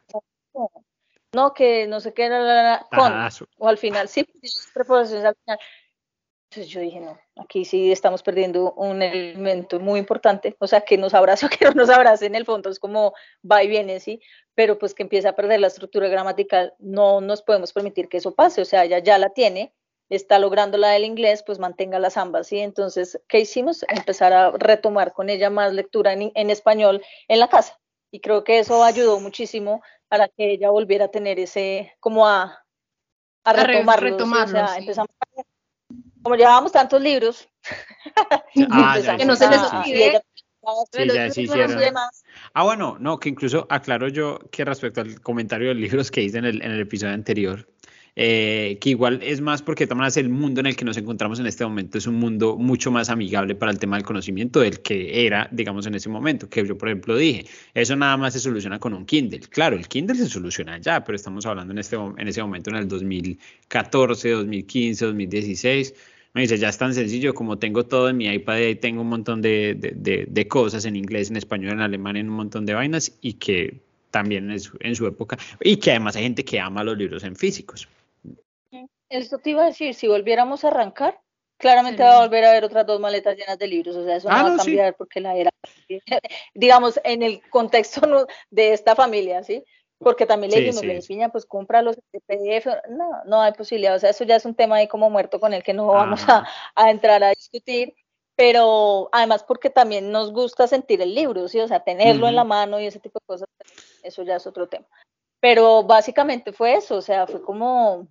[1.33, 3.11] No, que no sé qué era, con,
[3.57, 4.29] o al final, sí,
[4.75, 5.59] preposiciones al final.
[6.57, 10.97] Entonces yo dije, no, aquí sí estamos perdiendo un elemento muy importante, o sea, que
[10.97, 13.12] nos abraza o que no nos abrace en el fondo, es como
[13.45, 14.23] va y viene, sí,
[14.55, 18.35] pero pues que empieza a perder la estructura gramatical, no nos podemos permitir que eso
[18.35, 19.75] pase, o sea, ella ya la tiene,
[20.09, 22.59] está logrando la del inglés, pues mantenga las ambas, ¿sí?
[22.59, 23.85] Entonces, ¿qué hicimos?
[23.90, 27.79] Empezar a retomar con ella más lectura en, en español en la casa,
[28.11, 32.64] y creo que eso ayudó muchísimo para que ella volviera a tener ese, como a,
[33.45, 35.56] a retomarlo, o sea, empezamos a
[36.22, 37.48] como llevábamos tantos libros,
[38.70, 40.20] ah, que no se les olvide.
[42.55, 46.38] Ah, bueno, no, que incluso aclaro yo que respecto al comentario de libros que hice
[46.38, 47.68] en el, en el episodio anterior,
[48.18, 51.46] eh, que igual es más porque también el mundo en el que nos encontramos en
[51.46, 55.26] este momento es un mundo mucho más amigable para el tema del conocimiento del que
[55.26, 58.79] era, digamos, en ese momento, que yo, por ejemplo, dije, eso nada más se soluciona
[58.79, 59.40] con un Kindle.
[59.40, 62.76] Claro, el Kindle se soluciona ya, pero estamos hablando en, este, en ese momento, en
[62.76, 65.94] el 2014, 2015, 2016
[66.33, 69.09] me dice, ya es tan sencillo como tengo todo en mi iPad y tengo un
[69.09, 72.74] montón de, de, de, cosas en inglés, en español, en alemán, en un montón de
[72.74, 76.85] vainas y que también es en su época y que además hay gente que ama
[76.85, 77.88] los libros en físicos.
[79.09, 81.21] Esto te iba a decir, si volviéramos a arrancar,
[81.59, 84.29] claramente va a volver a haber otras dos maletas llenas de libros, o sea, eso
[84.29, 85.51] no ah, va a cambiar porque la era,
[86.55, 89.64] digamos, en el contexto de esta familia, ¿sí?
[89.99, 92.66] Porque también le dijimos, le piña, pues compra los PDF.
[92.90, 93.95] No, no hay posibilidad.
[93.95, 96.21] O sea, eso ya es un tema ahí como muerto con el que no vamos
[96.29, 96.45] a,
[96.90, 97.95] entrar a discutir.
[98.37, 101.59] Pero además porque también nos gusta sentir el libro, ¿sí?
[101.61, 103.49] O sea, tenerlo en la mano y ese tipo de cosas,
[104.03, 104.87] eso ya es otro tema.
[105.40, 108.07] Pero básicamente fue eso, o sea, fue como,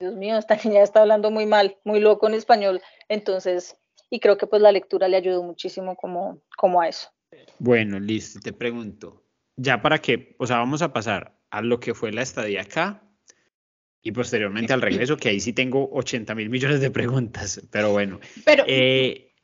[0.00, 2.80] Dios mío, esta niña está hablando muy mal, muy loco en español.
[3.08, 3.76] Entonces,
[4.10, 7.10] y creo que pues la lectura le ayudó muchísimo como, como a eso.
[7.58, 9.24] Bueno, listo, te pregunto,
[9.56, 13.02] ya para que, o sea, vamos a pasar a lo que fue la estadía acá
[14.02, 18.20] y posteriormente al regreso, que ahí sí tengo 80 mil millones de preguntas, pero bueno.
[18.46, 19.34] Pero, eh,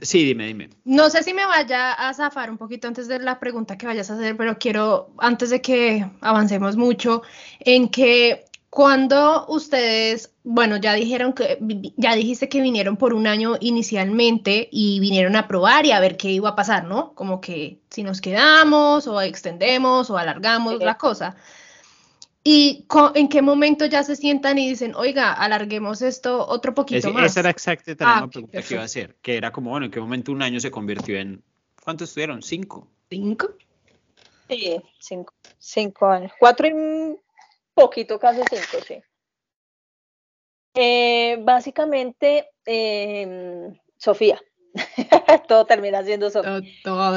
[0.00, 0.70] sí, dime, dime.
[0.84, 4.10] No sé si me vaya a zafar un poquito antes de la pregunta que vayas
[4.10, 7.22] a hacer, pero quiero, antes de que avancemos mucho,
[7.60, 8.45] en que
[8.76, 11.58] cuando ustedes, bueno, ya dijeron que,
[11.96, 16.18] ya dijiste que vinieron por un año inicialmente y vinieron a probar y a ver
[16.18, 17.14] qué iba a pasar, ¿no?
[17.14, 21.36] Como que si nos quedamos o extendemos o alargamos la cosa.
[22.44, 22.84] ¿Y
[23.14, 27.30] en qué momento ya se sientan y dicen, oiga, alarguemos esto otro poquito más?
[27.30, 29.92] Esa era exactamente la ah, pregunta que iba a hacer, que era como, bueno, ¿en
[29.92, 31.42] qué momento un año se convirtió en,
[31.82, 32.42] ¿cuántos estuvieron?
[32.42, 32.86] ¿Cinco?
[33.08, 33.54] ¿Cinco?
[34.50, 36.32] Sí, cinco, cinco años.
[36.38, 37.16] Cuatro y
[37.76, 39.02] poquito, casi cinco, sí.
[40.74, 44.42] Eh, básicamente, em, Sofía.
[45.48, 46.60] Todo termina siendo Sofía.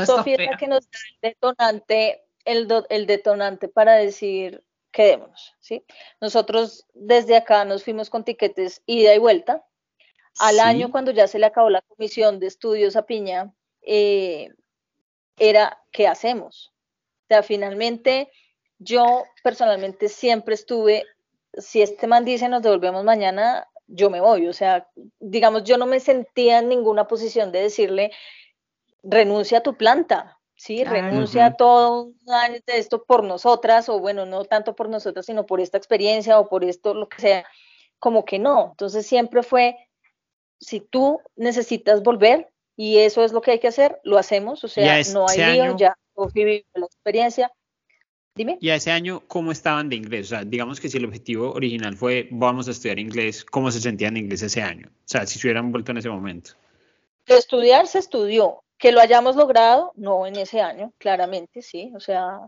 [0.05, 5.85] Sofía es la que nos da el detonante, el, el detonante para decir quedémonos, ¿sí?
[6.19, 9.65] Nosotros desde acá nos fuimos con tiquetes ida y vuelta.
[10.39, 14.53] Al año, cuando ya se le acabó la comisión de estudios a Piña, eh,
[15.37, 16.71] era, ¿qué hacemos?
[17.23, 18.31] O sea, finalmente
[18.79, 21.05] yo personalmente siempre estuve,
[21.53, 24.47] si este man dice nos devolvemos mañana, yo me voy.
[24.47, 24.87] O sea,
[25.19, 28.11] digamos, yo no me sentía en ninguna posición de decirle,
[29.03, 30.83] renuncia a tu planta, ¿sí?
[30.83, 35.45] renuncia a todo año de esto por nosotras, o bueno, no tanto por nosotras, sino
[35.45, 37.45] por esta experiencia o por esto, lo que sea,
[37.99, 38.69] como que no.
[38.71, 39.77] Entonces siempre fue,
[40.59, 44.67] si tú necesitas volver y eso es lo que hay que hacer, lo hacemos, o
[44.67, 45.97] sea, no hay lío, ya
[46.33, 47.51] viví la experiencia,
[48.59, 50.27] y a ese año, ¿cómo estaban de inglés?
[50.27, 53.81] O sea, digamos que si el objetivo original fue vamos a estudiar inglés, ¿cómo se
[53.81, 54.87] sentían de inglés ese año?
[54.87, 56.51] O sea, si se hubieran vuelto en ese momento.
[57.25, 58.63] Estudiar se estudió.
[58.77, 61.91] Que lo hayamos logrado, no en ese año, claramente, sí.
[61.97, 62.39] O sea,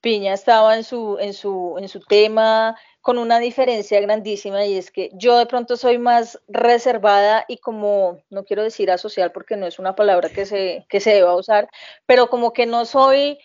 [0.00, 4.90] Piña estaba en su, en su, en su tema con una diferencia grandísima y es
[4.90, 9.66] que yo de pronto soy más reservada y como, no quiero decir asocial porque no
[9.66, 11.68] es una palabra que se, que se deba usar,
[12.06, 13.38] pero como que no soy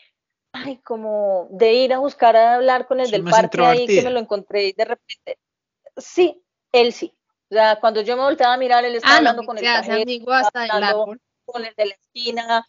[0.56, 4.10] ay, como de ir a buscar a hablar con el del parque ahí que me
[4.10, 5.40] lo encontré y de repente,
[5.98, 6.42] sí,
[6.72, 7.14] él sí.
[7.52, 10.32] O sea, cuando yo me volteaba a mirar, él estaba ah, hablando con el amigo
[10.32, 12.68] hasta el con el de la esquina.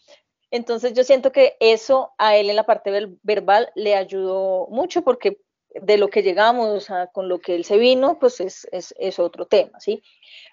[0.51, 2.91] Entonces yo siento que eso a él en la parte
[3.23, 7.77] verbal le ayudó mucho porque de lo que llegamos, a, con lo que él se
[7.77, 10.03] vino, pues es, es, es otro tema, ¿sí?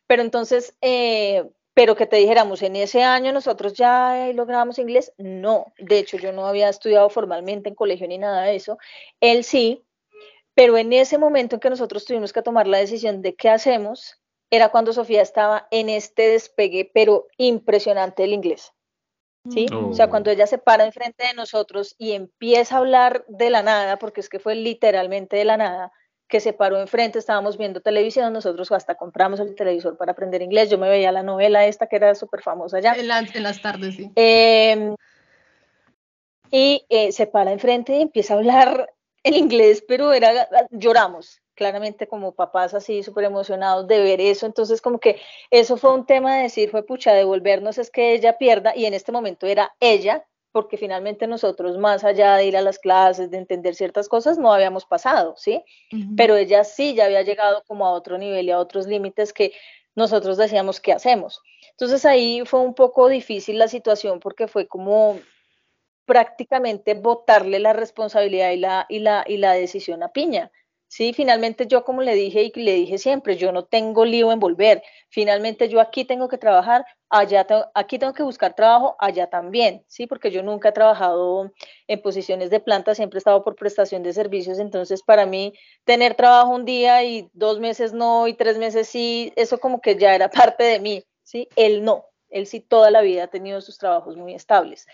[0.07, 1.45] Pero entonces, eh,
[1.75, 6.33] pero que te dijéramos, en ese año nosotros ya logramos inglés, no, de hecho yo
[6.33, 8.79] no había estudiado formalmente en colegio ni nada de eso,
[9.21, 9.85] él sí,
[10.55, 14.21] pero en ese momento en que nosotros tuvimos que tomar la decisión de qué hacemos,
[14.51, 18.73] era cuando Sofía estaba en este despegue, pero impresionante del inglés.
[19.51, 19.67] ¿Sí?
[19.75, 23.63] O sea, cuando ella se para enfrente de nosotros y empieza a hablar de la
[23.63, 25.93] nada, porque es que fue literalmente de la nada,
[26.29, 30.71] que se paró enfrente, estábamos viendo televisión, nosotros hasta compramos el televisor para aprender inglés,
[30.71, 32.95] yo me veía la novela esta que era súper famosa ya.
[32.95, 33.09] En,
[33.43, 34.11] las tardes, sí.
[34.15, 34.95] Em,
[36.51, 42.09] y eh, se para enfrente y empieza a hablar en inglés, pero era, lloramos, claramente
[42.09, 46.37] como papás así súper emocionados de ver eso, entonces como que eso fue un tema
[46.37, 50.25] de decir, fue pucha, devolvernos es que ella pierda, y en este momento era ella,
[50.55, 54.53] porque finalmente nosotros, más allá de ir a las clases, de entender ciertas cosas, no
[54.53, 55.65] habíamos pasado, ¿sí?
[56.17, 59.51] Pero ella sí ya había llegado como a otro nivel y a otros límites que
[59.97, 61.43] nosotros decíamos, ¿qué hacemos?
[61.73, 65.19] Entonces ahí fue un poco difícil la situación porque fue como
[66.05, 70.53] prácticamente botarle la responsabilidad y la, y la, y la decisión a Piña,
[70.97, 74.39] Sí, finalmente yo como le dije y le dije siempre, yo no tengo lío en
[74.39, 74.81] volver.
[75.09, 80.07] Finalmente yo aquí tengo que trabajar, allá aquí tengo que buscar trabajo, allá también, sí,
[80.07, 81.51] porque yo nunca he trabajado
[81.89, 85.53] en posiciones de planta, siempre he estado por prestación de servicios, entonces para mí
[85.83, 89.97] tener trabajo un día y dos meses no y tres meses sí, eso como que
[89.97, 91.49] ya era parte de mí, sí.
[91.57, 94.87] Él no, él sí toda la vida ha tenido sus trabajos muy estables.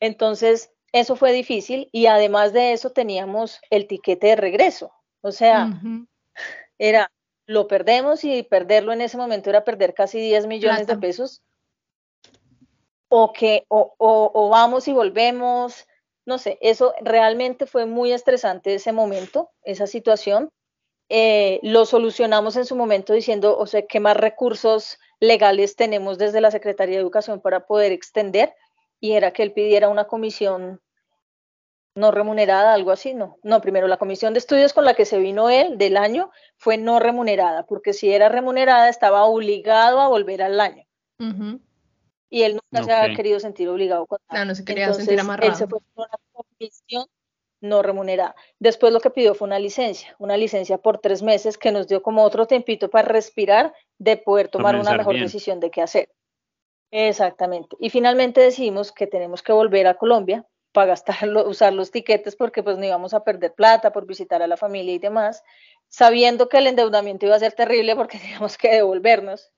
[0.00, 4.92] Entonces, eso fue difícil y además de eso teníamos el tiquete de regreso.
[5.20, 5.70] O sea,
[6.78, 7.10] era,
[7.46, 11.42] lo perdemos y perderlo en ese momento era perder casi 10 millones de pesos.
[13.08, 15.86] O que, o, o, vamos y volvemos,
[16.24, 20.50] no sé, eso realmente fue muy estresante ese momento, esa situación.
[21.08, 26.40] Eh, lo solucionamos en su momento diciendo, o sea, qué más recursos legales tenemos desde
[26.40, 28.54] la Secretaría de Educación para poder extender,
[28.98, 30.80] y era que él pidiera una comisión
[31.96, 33.38] no remunerada, algo así, no.
[33.42, 36.76] No, primero la comisión de estudios con la que se vino él del año fue
[36.76, 40.84] no remunerada, porque si era remunerada estaba obligado a volver al año.
[42.28, 44.44] Y él nunca se había querido sentir obligado con nada.
[44.44, 45.50] No, no se quería sentir amarrado.
[45.50, 47.06] Él se fue con una comisión
[47.62, 48.36] no remunerada.
[48.58, 52.02] Después lo que pidió fue una licencia, una licencia por tres meses que nos dio
[52.02, 56.10] como otro tempito para respirar, de poder tomar una mejor decisión de qué hacer.
[56.90, 57.74] Exactamente.
[57.80, 60.46] Y finalmente decidimos que tenemos que volver a Colombia
[60.76, 64.46] para gastarlo, usar los tiquetes porque pues no íbamos a perder plata por visitar a
[64.46, 65.42] la familia y demás,
[65.88, 69.50] sabiendo que el endeudamiento iba a ser terrible porque teníamos que devolvernos.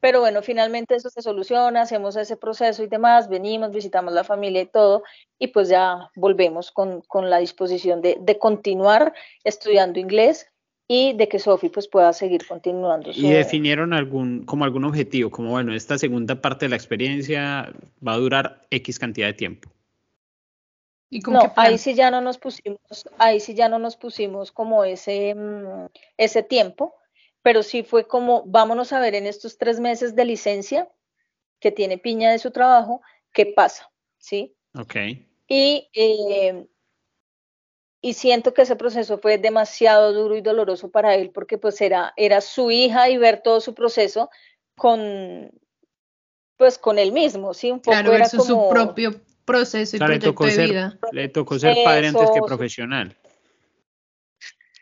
[0.00, 4.62] Pero bueno, finalmente eso se soluciona, hacemos ese proceso y demás, venimos, visitamos la familia
[4.62, 5.02] y todo,
[5.38, 9.12] y pues ya volvemos con, con la disposición de, de, continuar
[9.44, 10.46] estudiando inglés
[10.88, 13.10] y de que Sofi pues pueda seguir continuando.
[13.14, 17.70] ¿Y definieron algún, como algún objetivo, como bueno, esta segunda parte de la experiencia
[18.06, 19.70] va a durar X cantidad de tiempo?
[21.10, 25.34] No, ahí sí ya no nos pusimos, ahí sí ya no nos pusimos como ese,
[25.34, 26.94] mm, ese tiempo,
[27.42, 30.88] pero sí fue como, vámonos a ver en estos tres meses de licencia
[31.58, 34.54] que tiene Piña de su trabajo, qué pasa, ¿sí?
[34.78, 34.94] Ok.
[35.48, 36.66] Y, eh,
[38.00, 42.14] y siento que ese proceso fue demasiado duro y doloroso para él porque pues era,
[42.16, 44.30] era su hija y ver todo su proceso
[44.76, 45.50] con,
[46.56, 47.70] pues con él mismo, ¿sí?
[47.70, 49.20] Un poco claro, era como, su propio
[49.50, 50.98] proceso y proyecto de vida.
[51.12, 53.16] le tocó ser padre antes que profesional.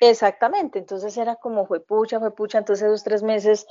[0.01, 3.67] Exactamente, entonces era como fue pucha, fue pucha, entonces esos tres meses,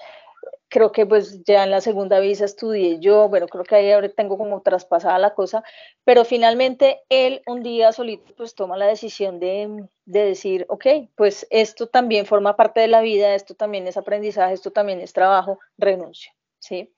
[0.68, 4.10] creo que pues ya en la segunda visa estudié yo, bueno, creo que ahí ahora
[4.10, 5.64] tengo como traspasada la cosa,
[6.04, 11.48] pero finalmente él un día solito pues toma la decisión de, de decir, ok, pues
[11.50, 15.60] esto también forma parte de la vida, esto también es aprendizaje, esto también es trabajo,
[15.78, 16.94] renuncio, ¿sí?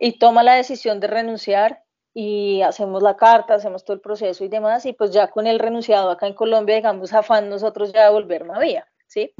[0.00, 4.48] Y toma la decisión de renunciar y hacemos la carta, hacemos todo el proceso y
[4.48, 8.10] demás, y pues ya con el renunciado acá en Colombia, digamos, afán nosotros ya de
[8.10, 9.32] volver a vía, ¿sí?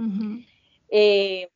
[0.89, 1.51] Eh,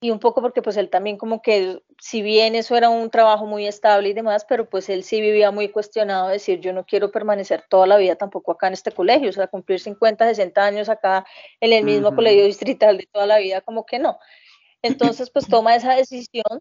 [0.00, 3.46] y un poco porque pues él también como que, si bien eso era un trabajo
[3.46, 7.10] muy estable y demás, pero pues él sí vivía muy cuestionado, decir, yo no quiero
[7.10, 10.88] permanecer toda la vida tampoco acá en este colegio, o sea, cumplir 50, 60 años
[10.88, 11.26] acá
[11.60, 14.18] en el mismo colegio distrital de toda la vida, como que no.
[14.82, 16.60] Entonces, pues toma esa decisión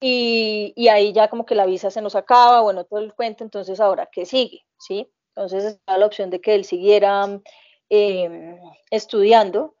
[0.00, 3.80] y, ahí ya como que la visa se nos acaba, bueno, todo el cuento, entonces
[3.80, 4.64] ahora, ¿qué sigue?
[4.78, 5.10] ¿Sí?
[5.34, 7.40] Entonces está la opción de que él siguiera
[7.88, 8.58] em,
[8.90, 9.74] estudiando,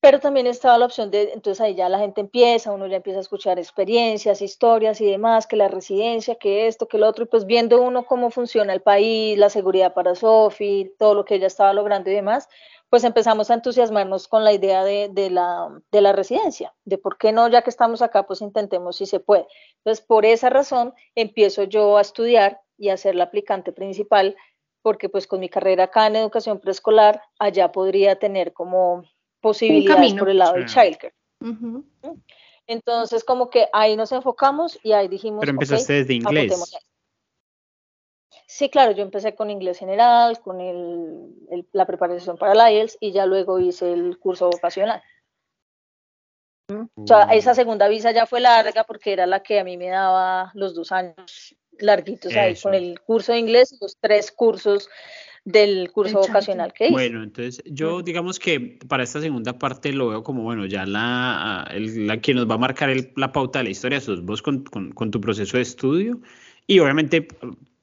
[0.00, 3.20] pero también estaba la opción de, entonces ahí ya la gente empieza, uno ya empieza
[3.20, 7.26] a escuchar experiencias, historias y demás, que la residencia, que esto, que lo otro, y
[7.28, 11.46] pues viendo uno cómo funciona el país, la seguridad para Sofi, todo lo que ella
[11.46, 12.50] estaba logrando y demás,
[12.94, 17.32] pues empezamos a entusiasmarnos con la idea de, la, de, la, residencia, de por qué
[17.32, 19.48] no, ya que estamos acá, pues intentemos si se puede.
[19.78, 24.36] Entonces, por esa razón, empiezo yo a estudiar y a ser la aplicante principal,
[24.80, 29.02] porque pues con mi carrera acá en educación preescolar, allá podría tener como
[29.40, 31.14] posibilidades por el lado del childcare.
[32.68, 35.40] Entonces, como que ahí nos enfocamos y ahí dijimos...
[35.40, 36.78] Pero empezaste desde inglés.
[38.56, 43.10] Sí, claro, yo empecé con inglés general, con el, la preparación para el IELTS y
[43.10, 45.02] ya luego hice el curso vocacional.
[46.70, 47.54] O sea, esa mm.
[47.56, 50.92] segunda visa ya fue larga porque era la que a mí me daba los dos
[50.92, 54.88] años larguitos ahí con el curso de inglés los tres cursos
[55.44, 56.92] del curso vocacional que hice.
[56.92, 61.68] Bueno, entonces yo digamos que para esta segunda parte lo veo como, bueno, ya la,
[61.74, 64.92] la que nos va a marcar la pauta de la historia sos vos con, con,
[64.92, 66.20] con, tu proceso de estudio
[66.66, 67.26] Y obviamente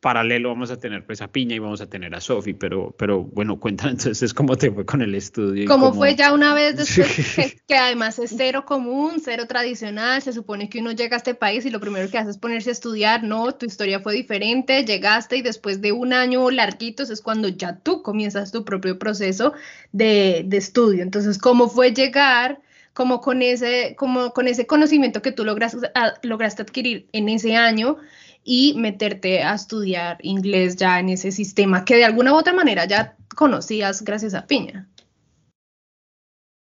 [0.01, 3.23] paralelo vamos a tener pues a Piña y vamos a tener a Sofi, pero, pero
[3.23, 5.67] bueno, cuéntanos entonces cómo te fue con el estudio.
[5.67, 10.69] ¿Cómo, fue ya una vez después que, además es cero común, cero tradicional, se supone
[10.69, 13.23] que uno llega a este país y lo primero que hace es ponerse a estudiar,
[13.23, 17.77] no, tu historia fue diferente, llegaste y después de un año larguitos es cuando ya
[17.77, 19.53] tú comienzas tu propio proceso
[19.91, 21.03] de, de estudio.
[21.03, 22.59] Entonces, ¿cómo fue llegar?
[22.93, 25.89] como con ese, como con ese conocimiento que tú lograste,
[26.23, 27.97] lograste adquirir en ese año
[28.44, 32.86] y meterte a estudiar inglés ya en ese sistema que de alguna u otra manera
[32.86, 34.88] ya conocías gracias a Piña.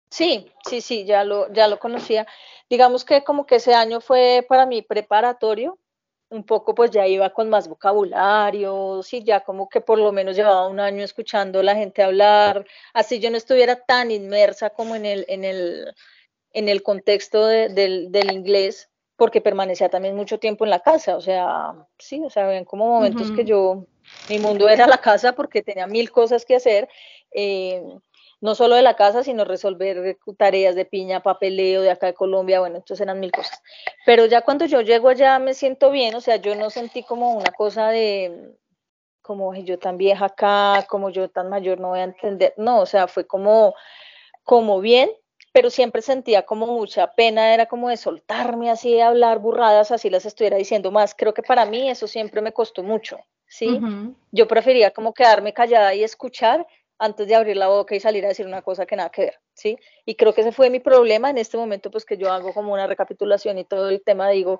[0.10, 2.26] Sí, sí, sí, ya lo, ya lo conocía.
[2.70, 5.78] Digamos que como que ese año fue para mí preparatorio,
[6.30, 10.36] un poco pues ya iba con más vocabulario, sí, ya como que por lo menos
[10.36, 14.96] llevaba un año escuchando a la gente hablar, así yo no estuviera tan inmersa como
[14.96, 15.94] en el, en el,
[16.54, 21.22] en el contexto del, del inglés, porque permanecía también mucho tiempo en la casa, o
[21.22, 23.86] sea, sí, o sea, ven como momentos que yo,
[24.30, 26.90] mi mundo era la casa porque tenía mil cosas que hacer,
[27.32, 27.82] eh,
[28.42, 32.60] no solo de la casa, sino resolver tareas de piña, papeleo de acá de Colombia,
[32.60, 33.62] bueno, entonces eran mil cosas.
[34.06, 37.34] Pero ya cuando yo llego allá me siento bien, o sea, yo no sentí como
[37.34, 38.54] una cosa de,
[39.22, 42.86] como yo tan vieja acá, como yo tan mayor no voy a entender, no, o
[42.86, 43.74] sea, fue como,
[44.44, 45.10] como bien,
[45.56, 50.10] pero siempre sentía como mucha pena, era como de soltarme así, de hablar burradas, así
[50.10, 51.16] las estuviera diciendo más.
[51.16, 53.80] Creo que para mí eso siempre me costó mucho, ¿sí?
[54.34, 56.68] Yo prefería como quedarme callada y escuchar
[57.00, 59.40] antes de abrir la boca y salir a decir una cosa que nada que ver,
[59.54, 59.80] ¿sí?
[60.06, 62.74] Y creo que ese fue mi problema en este momento, pues que yo hago como
[62.74, 64.60] una recapitulación y todo el tema, digo,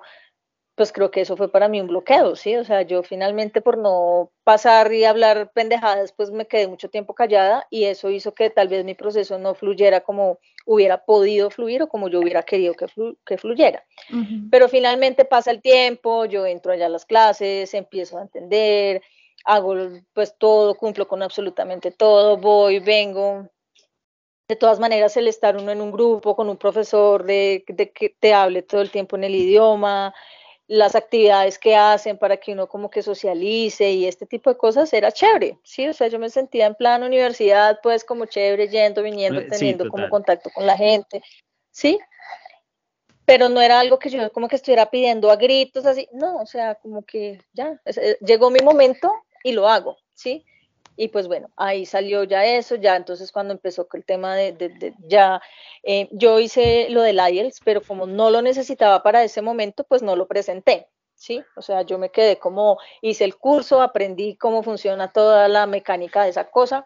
[0.76, 2.54] pues creo que eso fue para mí un bloqueo, ¿sí?
[2.54, 7.14] O sea, yo finalmente por no pasar y hablar pendejadas, pues me quedé mucho tiempo
[7.14, 11.82] callada y eso hizo que tal vez mi proceso no fluyera como hubiera podido fluir
[11.82, 12.86] o como yo hubiera querido que,
[13.24, 13.84] que fluyera.
[14.50, 19.00] Pero finalmente pasa el tiempo, yo entro allá a las clases, empiezo a entender,
[19.46, 19.74] hago
[20.12, 23.48] pues todo, cumplo con absolutamente todo, voy, vengo.
[24.46, 28.10] De todas maneras, el estar uno en un grupo con un profesor de, de que
[28.10, 30.14] te hable todo el tiempo en el idioma,
[30.68, 34.92] las actividades que hacen para que uno como que socialice y este tipo de cosas
[34.92, 39.02] era chévere, sí, o sea, yo me sentía en plan universidad, pues como chévere, yendo,
[39.02, 41.22] viniendo, eh, teniendo como contacto con la gente,
[41.70, 41.98] sí,
[43.24, 46.46] pero no era algo que yo como que estuviera pidiendo a gritos, así, no, o
[46.46, 49.12] sea, como que ya, eh, llegó mi momento
[49.44, 50.44] y lo hago, sí,
[50.96, 55.40] y pues bueno, ahí salió ya eso, ya entonces cuando empezó el tema de, ya,
[55.82, 60.02] eh, yo hice lo del IELTS, pero como no lo necesitaba para ese momento, pues
[60.02, 61.42] no lo presenté, ¿sí?
[61.56, 66.24] O sea, yo me quedé como, hice el curso, aprendí cómo funciona toda la mecánica
[66.24, 66.84] de esa cosa,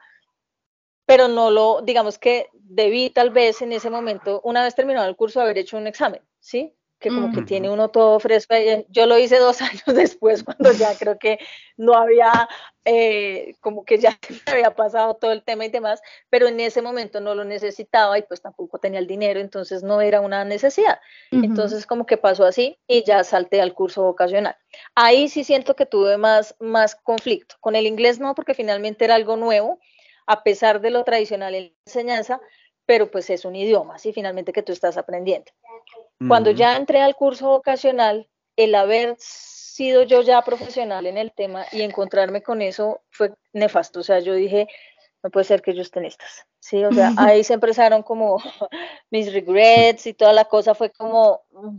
[1.06, 5.16] pero no lo, digamos que debí tal vez en ese momento, una vez terminado el
[5.16, 6.74] curso, haber hecho un examen, ¿sí?
[7.00, 8.54] Que como que tiene uno todo fresco.
[8.88, 11.38] Yo lo hice dos años después, cuando ya creo que
[11.76, 12.48] no había,
[12.84, 17.20] eh, como que ya había pasado todo el tema y demás, pero en ese momento
[17.20, 21.00] no lo necesitaba y pues tampoco tenía el dinero, entonces no era una necesidad.
[21.32, 24.56] Entonces como que pasó así y ya salté al curso vocacional.
[24.94, 27.56] Ahí sí siento que tuve más, más conflicto.
[27.60, 29.78] Con el inglés no, porque finalmente era algo nuevo,
[30.26, 32.40] a pesar de lo tradicional en la enseñanza,
[32.84, 35.50] pero pues es un idioma, sí, finalmente que tú estás aprendiendo.
[36.28, 41.64] Cuando ya entré al curso vocacional, el haber sido yo ya profesional en el tema
[41.72, 44.00] y encontrarme con eso fue nefasto.
[44.00, 44.68] O sea, yo dije,
[45.22, 46.46] no puede ser que yo esté en estas.
[46.58, 48.36] Sí, o sea, ahí se empezaron como
[49.10, 51.78] mis regrets y toda la cosa fue como, mm,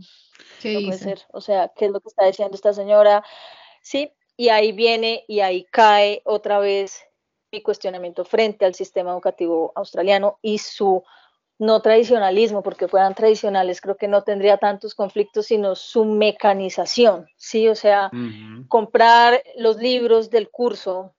[0.60, 1.22] ¿Qué no puede ser.
[1.32, 3.24] O sea, ¿qué es lo que está diciendo esta señora?
[3.80, 7.04] Sí, y ahí viene y ahí cae otra vez
[7.52, 11.04] mi cuestionamiento frente al sistema educativo australiano y su
[11.62, 17.68] no tradicionalismo, porque fueran tradicionales, creo que no tendría tantos conflictos, sino su mecanización, ¿sí?
[17.68, 18.10] O sea,
[18.66, 21.14] comprar los libros del curso,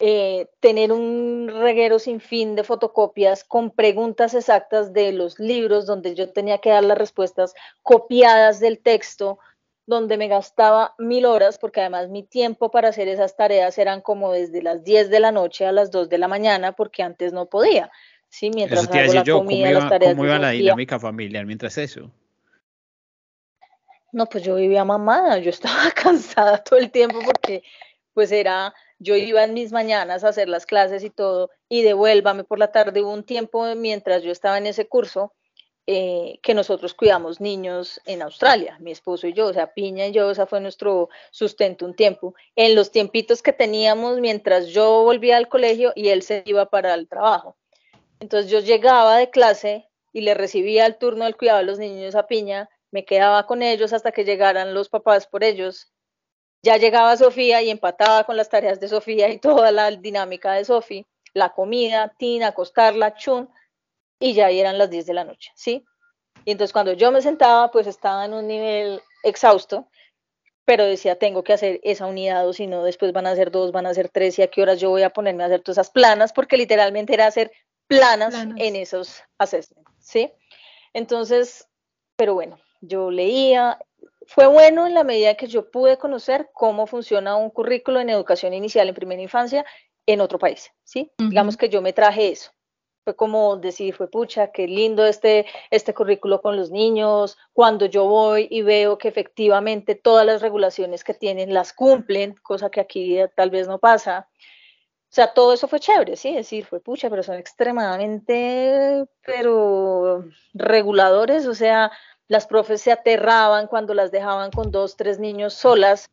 [0.00, 6.16] eh, tener un reguero sin fin de fotocopias con preguntas exactas de los libros donde
[6.16, 9.38] yo tenía que dar las respuestas copiadas del texto,
[9.86, 14.32] donde me gastaba mil horas, porque además mi tiempo para hacer esas tareas eran como
[14.32, 17.46] desde las 10 de la noche a las 2 de la mañana, porque antes no
[17.46, 17.92] podía.
[18.30, 21.00] Sí, mientras eso hago la yo, comida, ¿cómo iba, las tareas ¿cómo iba la dinámica
[21.00, 22.10] familiar mientras eso?
[24.12, 27.62] No, pues yo vivía mamada, yo estaba cansada todo el tiempo porque
[28.14, 32.44] pues era, yo iba en mis mañanas a hacer las clases y todo, y devuélvame
[32.44, 35.32] por la tarde, hubo un tiempo mientras yo estaba en ese curso,
[35.86, 40.12] eh, que nosotros cuidamos niños en Australia, mi esposo y yo, o sea, Piña y
[40.12, 42.34] yo, esa fue nuestro sustento un tiempo.
[42.54, 46.94] En los tiempitos que teníamos mientras yo volvía al colegio y él se iba para
[46.94, 47.56] el trabajo.
[48.20, 52.14] Entonces yo llegaba de clase y le recibía el turno del cuidado de los niños
[52.14, 55.92] a Piña, me quedaba con ellos hasta que llegaran los papás por ellos
[56.62, 60.64] Ya llegaba Sofía y empataba con las tareas de Sofía y toda la dinámica de
[60.64, 63.48] Sofía, la comida, tina, acostarla, chun,
[64.20, 65.84] y ya eran las 10 de la noche, ¿sí?
[66.44, 69.88] Y entonces cuando yo me sentaba, pues estaba en un nivel exhausto,
[70.66, 73.72] pero decía, tengo que hacer esa unidad o si no, después van a ser dos,
[73.72, 75.78] van a ser tres y a qué horas yo voy a ponerme a hacer todas
[75.78, 77.50] esas planas, porque literalmente era hacer
[77.90, 80.32] planas, en esos assessments, ¿sí?
[80.92, 81.68] Entonces,
[82.16, 83.78] pero bueno, yo leía,
[84.26, 88.54] fue bueno en la medida que yo pude conocer cómo funciona un currículo en educación
[88.54, 89.66] inicial en primera infancia
[90.06, 91.12] en otro país, ¿sí?
[91.18, 92.52] Digamos que yo me traje eso
[93.04, 98.04] fue como decir, fue pucha, qué lindo este, este currículo con los niños, cuando yo
[98.06, 103.18] voy y veo que efectivamente todas las regulaciones que tienen las cumplen, cosa que aquí
[103.36, 104.28] tal vez no pasa.
[105.10, 111.46] O sea, todo eso fue chévere, sí, decir, fue pucha, pero son extremadamente, pero reguladores,
[111.46, 111.90] o sea,
[112.28, 116.08] las profes se aterraban cuando las dejaban con dos, tres niños solas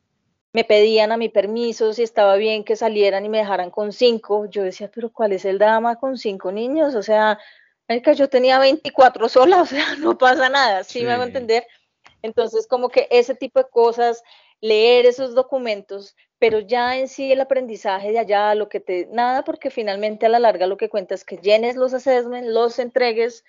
[0.58, 4.48] me pedían a mi permiso si estaba bien que salieran y me dejaran con cinco.
[4.48, 6.96] Yo decía, pero ¿cuál es el drama con cinco niños?
[6.96, 7.38] O sea,
[7.88, 11.68] que yo tenía 24 solas, o sea, no pasa nada, ¿sí, me hago entender?
[12.24, 14.24] Entonces, como que ese tipo de cosas,
[14.62, 19.44] leer esos documentos, pero ya en sí el aprendizaje de allá, lo que te, nada,
[19.44, 23.44] porque finalmente a la larga lo que cuenta es que llenes los assessments, los entregues,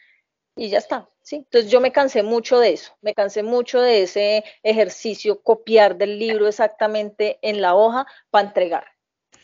[0.59, 1.37] y ya está, ¿sí?
[1.37, 6.19] Entonces yo me cansé mucho de eso, me cansé mucho de ese ejercicio, copiar del
[6.19, 8.85] libro exactamente en la hoja para entregar.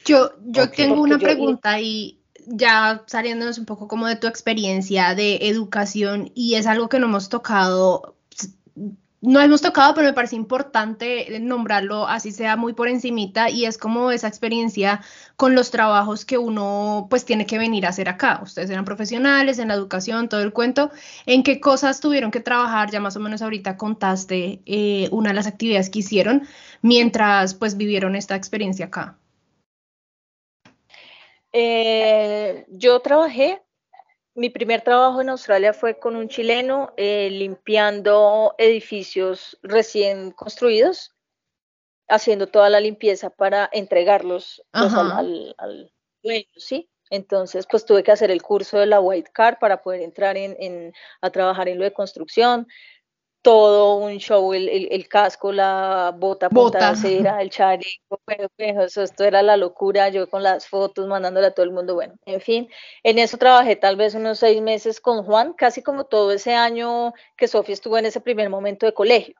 [0.05, 5.37] Yo, yo tengo una pregunta y ya saliéndonos un poco como de tu experiencia de
[5.43, 8.17] educación y es algo que no hemos tocado
[9.25, 13.79] no hemos tocado, pero me parece importante nombrarlo así sea muy por encimita y es
[13.79, 15.01] como esa experiencia
[15.37, 18.41] con los trabajos que uno pues tiene que venir a hacer acá.
[18.43, 20.91] Ustedes eran profesionales en la educación, todo el cuento.
[21.25, 22.91] ¿En qué cosas tuvieron que trabajar?
[22.91, 26.47] Ya más o menos ahorita contaste eh, una de las actividades que hicieron
[26.83, 29.17] mientras pues vivieron esta experiencia acá.
[31.53, 33.63] Eh, yo trabajé
[34.35, 41.15] mi primer trabajo en Australia fue con un chileno eh, limpiando edificios recién construidos,
[42.09, 46.91] haciendo toda la limpieza para entregarlos pues, al, dueño, ¿sí?
[47.11, 50.93] Entonces, pues tuve que hacer el curso de la White Card para poder entrar en,
[51.21, 52.67] a trabajar en lo de construcción
[53.45, 56.93] todo un show, el, el, casco, la bota, bota.
[56.93, 58.19] de cera, el chaleco,
[58.57, 62.15] eso, esto era la locura, yo con las fotos mandándole a todo el mundo, bueno,
[62.25, 62.71] en fin,
[63.03, 67.13] en eso trabajé tal vez unos seis meses con Juan, casi como todo ese año
[67.37, 69.35] que Sofía estuvo en ese primer momento de colegio,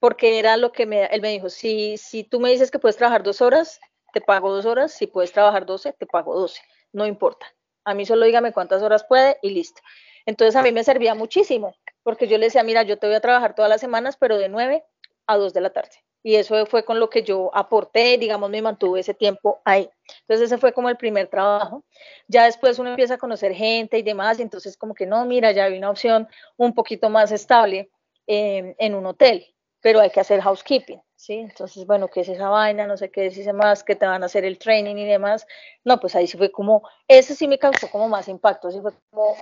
[0.00, 2.96] porque era lo que me, él me dijo, si, si tú me dices que puedes
[2.96, 3.78] trabajar dos horas,
[4.12, 6.60] te pago dos horas, si puedes trabajar doce, te pago doce,
[6.92, 7.46] no importa,
[7.84, 9.80] a mí solo dígame cuántas horas puede y listo.
[10.26, 13.20] Entonces a mí me servía muchísimo, porque yo le decía, mira, yo te voy a
[13.20, 14.84] trabajar todas las semanas, pero de 9
[15.26, 16.04] a 2 de la tarde.
[16.22, 19.90] Y eso fue con lo que yo aporté, digamos, me mantuve ese tiempo ahí.
[20.20, 21.84] Entonces ese fue como el primer trabajo.
[22.28, 25.52] Ya después uno empieza a conocer gente y demás, y entonces como que no, mira,
[25.52, 27.90] ya hay una opción un poquito más estable
[28.26, 29.46] em, en un hotel,
[29.82, 31.34] pero hay que hacer housekeeping, ¿sí?
[31.34, 32.86] Entonces, bueno, ¿qué es esa vaina?
[32.86, 35.46] No sé qué dice más, que te van a hacer el training y demás.
[35.84, 38.92] No, pues ahí sí fue como, ese sí me causó como más impacto, así fue
[39.10, 39.36] como,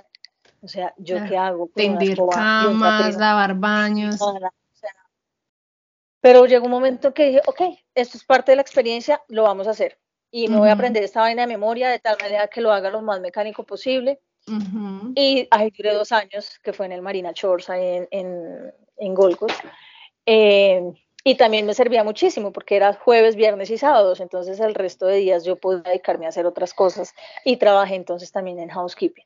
[0.63, 1.69] o sea, ¿yo qué hago?
[1.75, 4.17] Tender camas, lavar baños.
[6.21, 7.61] pero llegó un momento que dije, ok,
[7.93, 9.99] esto es parte de la experiencia, lo vamos a hacer.
[10.31, 12.89] Y me voy a aprender esta vaina de memoria de tal manera que lo haga
[12.89, 14.19] lo más mecánico posible.
[15.15, 19.15] Y ahí duré dos años, que fue en el Marina Shores, en, en, en
[20.25, 20.93] eh,
[21.25, 25.17] y también me servía muchísimo porque era jueves, viernes y sábados, entonces el resto de
[25.17, 27.13] días yo podía dedicarme a hacer otras cosas
[27.45, 29.25] y trabajé entonces también en housekeeping.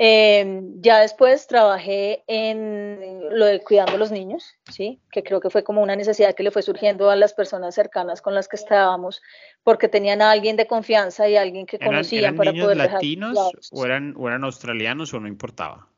[0.00, 5.00] Em, ya después trabajé en lo de cuidando a los niños, ¿sí?
[5.10, 8.22] que creo que fue como una necesidad que le fue surgiendo a las personas cercanas
[8.22, 9.20] con las que estábamos,
[9.64, 13.36] porque tenían a alguien de confianza y alguien que conocían para poder latinos
[13.72, 15.88] o eran, o eran australianos o no importaba?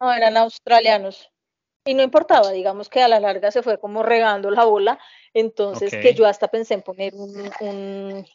[0.00, 1.28] No, eran australianos.
[1.86, 5.00] Y no importaba, digamos que a la larga se fue como regando la bola,
[5.34, 7.50] entonces que yo hasta pensé en poner un,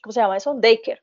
[0.01, 0.51] ¿cómo se llama eso?
[0.51, 0.99] Un daycare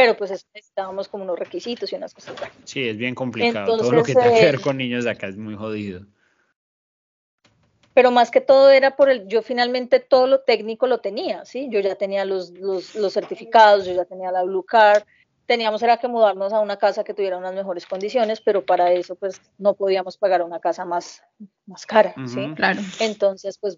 [0.00, 2.34] pero pues necesitábamos como unos requisitos y unas cosas.
[2.64, 3.76] Sí, es bien complicado.
[3.76, 6.06] Todo lo que tiene que ver eh, con niños de acá es muy jodido.
[7.92, 11.68] Pero más que todo era por el, yo finalmente todo lo técnico lo tenía, ¿sí?
[11.70, 15.02] Yo ya tenía los, los, los certificados, yo ya tenía la Blue Card,
[15.44, 19.16] teníamos era que mudarnos a una casa que tuviera unas mejores condiciones, pero para eso
[19.16, 21.22] pues no podíamos pagar una casa más,
[21.66, 22.54] más cara, ¿sí?
[22.54, 22.80] Claro.
[23.00, 23.76] Entonces pues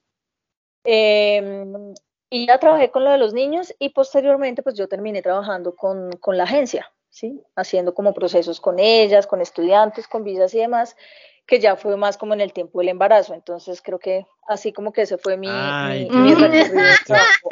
[0.84, 1.94] eh,
[2.32, 6.10] y ya trabajé con lo de los niños y posteriormente pues yo terminé trabajando con,
[6.18, 7.40] con la agencia, ¿sí?
[7.54, 10.96] Haciendo como procesos con ellas, con estudiantes, con visas y demás.
[11.44, 13.34] que ya fue más como en el tiempo del embarazo.
[13.34, 17.48] Entonces creo que así como que ese fue mi, Ay, mi, mi recorrido de trabajo.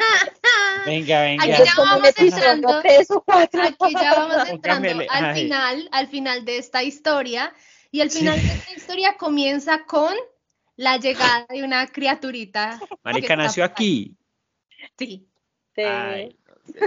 [0.85, 1.43] Venga, venga.
[1.43, 2.81] Aquí ya vamos entrando.
[2.81, 3.61] tres o cuatro.
[3.61, 5.43] Aquí ya vamos entrando al ay.
[5.43, 7.53] final, al final de esta historia.
[7.91, 8.19] Y al Sí.
[8.19, 10.13] final de esta historia comienza con
[10.77, 12.79] la llegada de una criaturita.
[13.03, 14.15] Marica nació aquí.
[14.97, 15.27] Sí.
[15.75, 15.81] Sí.
[15.83, 16.35] Ay.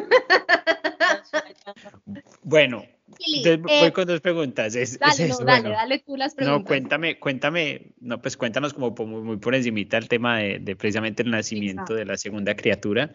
[2.42, 2.84] Bueno,
[3.18, 4.74] Lili, entonces eh, voy con dos preguntas.
[4.74, 5.76] Es- es dale, no, eso, dale, bueno.
[5.76, 6.60] dale tú las preguntas.
[6.60, 10.76] No, cuéntame, cuéntame, no, pues cuéntanos como muy, muy por encimita el tema de, de
[10.76, 11.94] precisamente el nacimiento Exacto.
[11.94, 13.12] de la segunda criatura.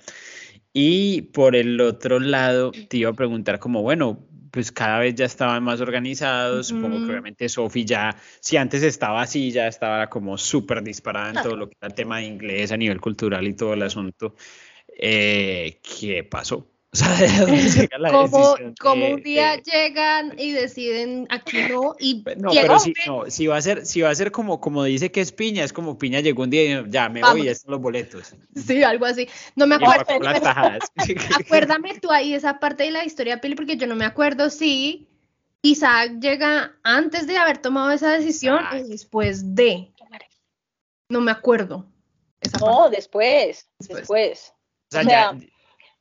[0.74, 5.26] Y por el otro lado, te iba a preguntar como, bueno, pues cada vez ya
[5.26, 10.38] estaban más organizados, supongo que obviamente Sofi ya, si antes estaba así, ya estaba como
[10.38, 13.54] súper disparada en todo lo que era el tema de inglés a nivel cultural y
[13.54, 14.36] todo el asunto.
[15.02, 16.68] Eh, ¿qué pasó?
[16.91, 21.58] O sea, ¿de dónde llega la como, decisión como un día llegan y deciden aquí
[21.70, 24.60] no y No, pero si, no, si va a ser, si va a ser como,
[24.60, 27.22] como dice que es piña, es como piña llegó un día y dijo, ya me
[27.22, 27.38] Vamos.
[27.38, 28.34] voy, ya están los boletos.
[28.56, 29.30] sí, algo así.
[29.56, 30.04] No me Y acuerdo.
[31.39, 35.08] Acuérdame tú ahí esa parte de la historia, Pili, porque yo no me acuerdo si
[35.62, 38.86] Isaac llega antes de haber tomado esa decisión Exacto.
[38.86, 39.91] o después de.
[41.10, 41.86] No me acuerdo.
[42.41, 42.76] Esa parte.
[42.76, 43.97] No, después, Después.
[44.00, 44.54] después.
[44.90, 45.38] Sea, ya,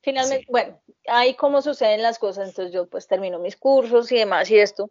[0.01, 0.51] Finalmente, Sí.
[0.53, 4.59] bueno, ahí cómo suceden las cosas, entonces yo pues termino mis cursos y demás y
[4.59, 4.91] esto,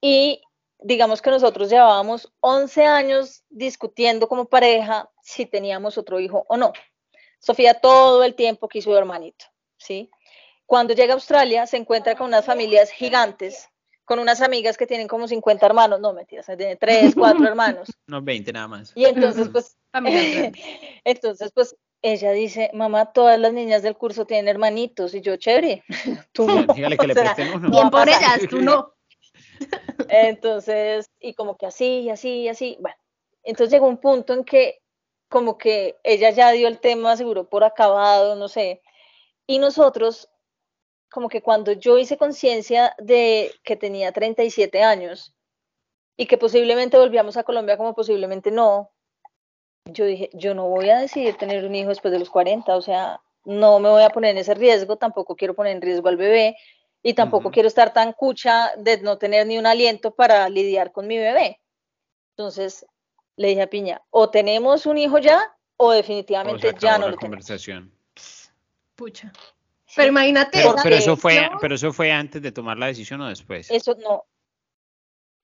[0.00, 0.40] y
[0.78, 6.72] digamos que nosotros llevábamos 11 años discutiendo como pareja si teníamos otro hijo o no.
[7.38, 9.44] Sofía todo el tiempo quiso hermanito,
[9.76, 10.10] ¿sí?
[10.64, 13.68] Cuando llega a Australia se encuentra con unas familias gigantes,
[14.04, 18.24] con unas amigas que tienen como 50 hermanos, no mentiras, tiene 3, 4 hermanos, unos
[18.24, 18.92] 20 nada más.
[18.94, 19.76] y entonces pues
[21.04, 21.76] entonces, pues
[22.12, 25.14] ella dice, mamá, todas las niñas del curso tienen hermanitos.
[25.14, 25.82] Y yo, chévere,
[26.32, 26.74] tú no.
[26.74, 27.70] Dígale que le sea, uno.
[27.70, 28.94] Bien por ellas, tú no.
[30.08, 32.76] Entonces, y como que así, y así, y así.
[32.80, 32.96] Bueno,
[33.42, 34.80] entonces llegó un punto en que
[35.28, 38.82] como que ella ya dio el tema, seguro por acabado, no sé.
[39.46, 40.28] Y nosotros,
[41.10, 45.34] como que cuando yo hice conciencia de que tenía 37 años
[46.16, 48.92] y que posiblemente volvíamos a Colombia como posiblemente no,
[49.86, 52.82] yo dije, yo no voy a decidir tener un hijo después de los 40, o
[52.82, 56.16] sea, no me voy a poner en ese riesgo, tampoco quiero poner en riesgo al
[56.16, 56.56] bebé
[57.02, 61.06] y tampoco quiero estar tan cucha de no tener ni un aliento para lidiar con
[61.06, 61.60] mi bebé.
[62.30, 62.84] Entonces
[63.36, 67.16] le dije a Piña, o tenemos un hijo ya o definitivamente ya no la lo
[67.16, 67.18] tenemos.
[67.20, 67.92] conversación.
[68.96, 69.32] Pucha.
[69.94, 70.58] Pero imagínate.
[70.58, 73.94] Pero, pero eso fue, pero eso fue antes de tomar la decisión o después Eso
[74.00, 74.24] no,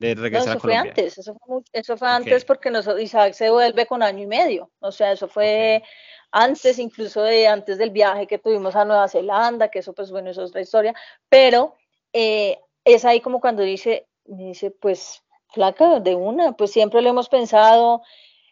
[0.03, 0.91] de no, regresar a eso fue Colombia.
[0.91, 2.15] antes, eso fue, eso fue Ok.
[2.15, 5.83] antes porque noso- Isaac se vuelve con año y medio, o sea, eso fue
[6.31, 10.31] antes incluso de antes del viaje que tuvimos a Nueva Zelanda, que eso pues bueno,
[10.31, 10.95] eso es otra historia,
[11.29, 11.77] pero
[12.13, 17.11] eh, es ahí como cuando dice, me dice, pues flaca, de una, pues siempre lo
[17.11, 18.03] hemos pensado,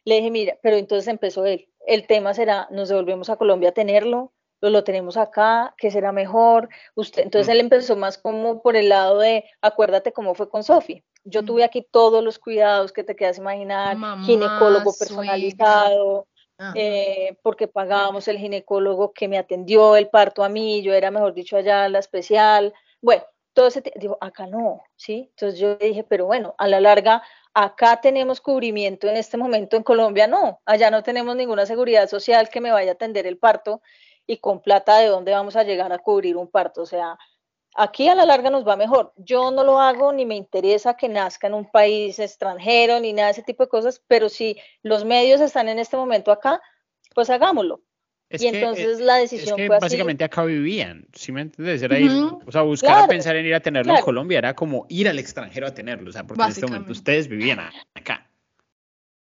[0.05, 3.73] le dije, mira, pero entonces empezó él, el tema será, nos devolvemos a Colombia a
[3.73, 6.69] tenerlo, lo, lo tenemos acá, ¿qué será mejor?
[6.95, 11.03] Usted, entonces él empezó más como por el lado de, acuérdate cómo fue con Sofi.
[11.25, 16.27] Yo tuve aquí todos los cuidados que te quedas imaginar, Mamá, ginecólogo personalizado,
[16.75, 21.35] eh, porque pagábamos el ginecólogo que me atendió el parto a mí, yo era, mejor
[21.35, 22.73] dicho, allá la especial.
[23.01, 25.29] Bueno, todo ese, digo, acá no, ¿sí?
[25.31, 27.23] Entonces yo dije, pero bueno, a la larga,
[27.55, 32.49] acá tenemos cubrimiento en este momento, en Colombia no, allá no tenemos ninguna seguridad social
[32.49, 33.83] que me vaya a atender el parto
[34.27, 37.19] y con plata de dónde vamos a llegar a cubrir un parto, o sea,
[37.75, 39.13] aquí a la larga nos va mejor.
[39.17, 43.29] Yo no lo hago ni me interesa que nazca en un país extranjero ni nada
[43.29, 46.61] de ese tipo de cosas, pero si los medios están en este momento acá,
[47.15, 47.83] pues hagámoslo.
[48.29, 49.85] Es y que, eh, entonces la es decisión que fue así.
[49.85, 51.83] básicamente acá vivían, ¿sí me entiendes?
[51.83, 52.43] Era ir, Ujú.
[52.47, 54.01] o sea, buscar a pensar en ir a tenerlo en.
[54.03, 57.27] Colombia era como ir al extranjero a tenerlo, o sea, porque en este momento ustedes
[57.27, 57.59] vivían
[57.95, 58.30] acá.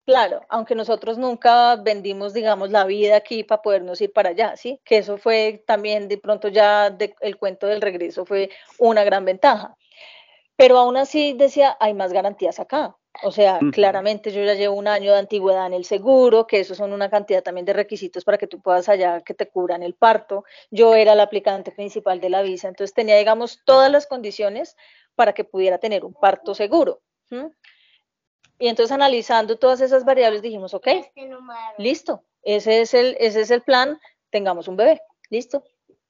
[0.06, 4.82] Claro, aunque nosotros nunca vendimos, digamos, la vida aquí para podernos ir para allá, ¿sí?
[4.84, 9.24] Que eso fue también de pronto ya de- el cuento del regreso fue una gran
[9.24, 9.78] ventaja.
[10.58, 12.98] Pero aún así decía, hay más garantías acá.
[13.24, 16.78] O sea, claramente yo ya llevo un año de antigüedad en el seguro, que esos
[16.78, 19.96] son una cantidad también de requisitos para que tú puedas allá que te cubran el
[19.96, 20.46] parto.
[20.72, 24.78] Yo era la aplicante principal de la visa, entonces tenía, digamos, todas las condiciones
[25.16, 27.02] para que pudiera tener un parto seguro.
[27.32, 27.52] ¿m?
[28.64, 30.88] Y entonces analizando todas esas variables dijimos, ok,
[31.78, 34.00] listo, ese es el, ese es el plan,
[34.30, 35.66] tengamos un bebé, listo,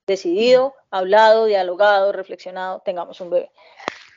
[0.05, 3.49] decidido, hablado, dialogado, reflexionado, tengamos un bebé.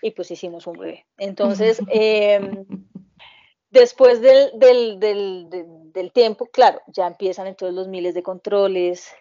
[0.02, 1.06] Y pues hicimos un bebé.
[1.16, 2.66] Entonces, em,
[3.70, 9.14] después del, del, del, del- del tiempo, claro, ya empiezan entonces los miles de controles,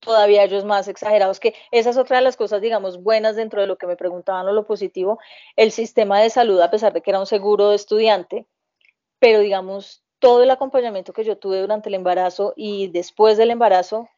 [0.00, 3.66] todavía ellos más exagerados, que esa es otra de las cosas, digamos, buenas dentro de
[3.66, 5.18] lo que me preguntaban o lo positivo,
[5.56, 8.46] el sistema de salud, a pesar de que era un seguro de estudiante,
[9.18, 14.08] pero digamos, todo el acompañamiento que yo tuve durante el embarazo y después del embarazo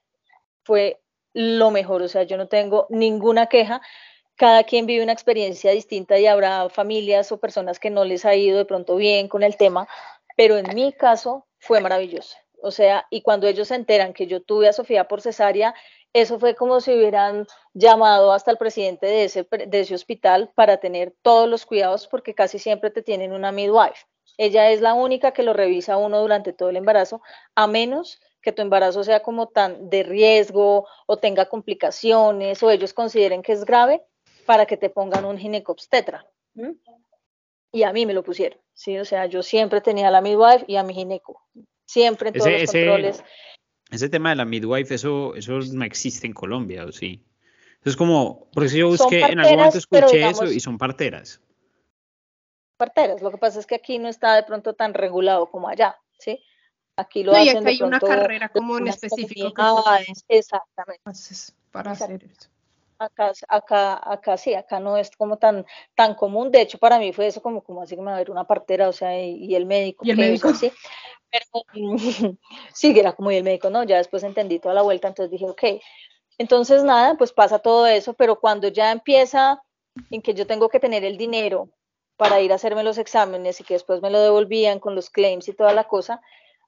[0.65, 1.01] fue
[1.33, 3.81] lo mejor, o sea, yo no tengo ninguna queja.
[4.37, 8.35] Cada quien vive una experiencia distinta y habrá familias o personas que no les ha
[8.35, 9.89] ido de pronto bien con el tema,
[10.37, 12.37] pero en mi caso fue maravilloso.
[12.63, 15.75] O sea, y cuando ellos se enteran que yo tuve a Sofía por cesárea,
[16.13, 20.77] eso fue como si hubieran llamado hasta el presidente de ese, de ese hospital para
[20.77, 24.07] tener todos los cuidados, porque casi siempre te tienen una midwife.
[24.39, 27.21] Ella es la única que lo revisa uno durante todo el embarazo,
[27.55, 32.93] a menos que tu embarazo sea como tan de riesgo o tenga complicaciones o ellos
[32.93, 34.05] consideren que es grave
[34.47, 36.27] para que te pongan un ginecobstetra.
[37.73, 38.99] Y a mí me lo pusieron, ¿sí?
[38.99, 41.41] O sea, yo siempre tenía la midwife y a mi gineco,
[41.93, 43.25] siempre en todos los controles.
[43.91, 47.23] Ese tema de la midwife, eso, eso no existe en Colombia, ¿o sí?
[47.85, 51.41] es como, porque si yo busqué, en algún momento escuché eso y son parteras.
[52.77, 55.99] Parteras, lo que pasa es que aquí no está de pronto tan regulado como allá,
[56.19, 56.43] ¿sí?
[56.97, 59.53] Aquí lo no, hacen y hay una carrera como en específico.
[59.57, 61.01] Ah, exactamente.
[61.05, 62.49] Entonces, para hacer eso.
[62.99, 65.67] Acá, acá, acá sí, acá no es como tan,
[65.97, 66.51] tan común.
[66.53, 68.45] De hecho, para mí fue eso como, como así que me va a ver una
[68.45, 70.07] partera, o sea, y, el médico.
[70.07, 70.55] Y el médico.
[70.55, 70.71] sí.
[71.33, 71.65] Pero
[72.75, 73.83] sí, era como el médico, ¿no?
[73.85, 75.83] Ya después entendí toda la vuelta, entonces dije, ok.
[76.39, 79.63] Entonces, nada, pues pasa todo eso, pero cuando ya empieza
[80.11, 81.69] en que yo tengo que tener el dinero
[82.17, 85.49] para ir a hacerme los exámenes y que después me lo devolvían con los claims
[85.49, 86.21] y toda la cosa,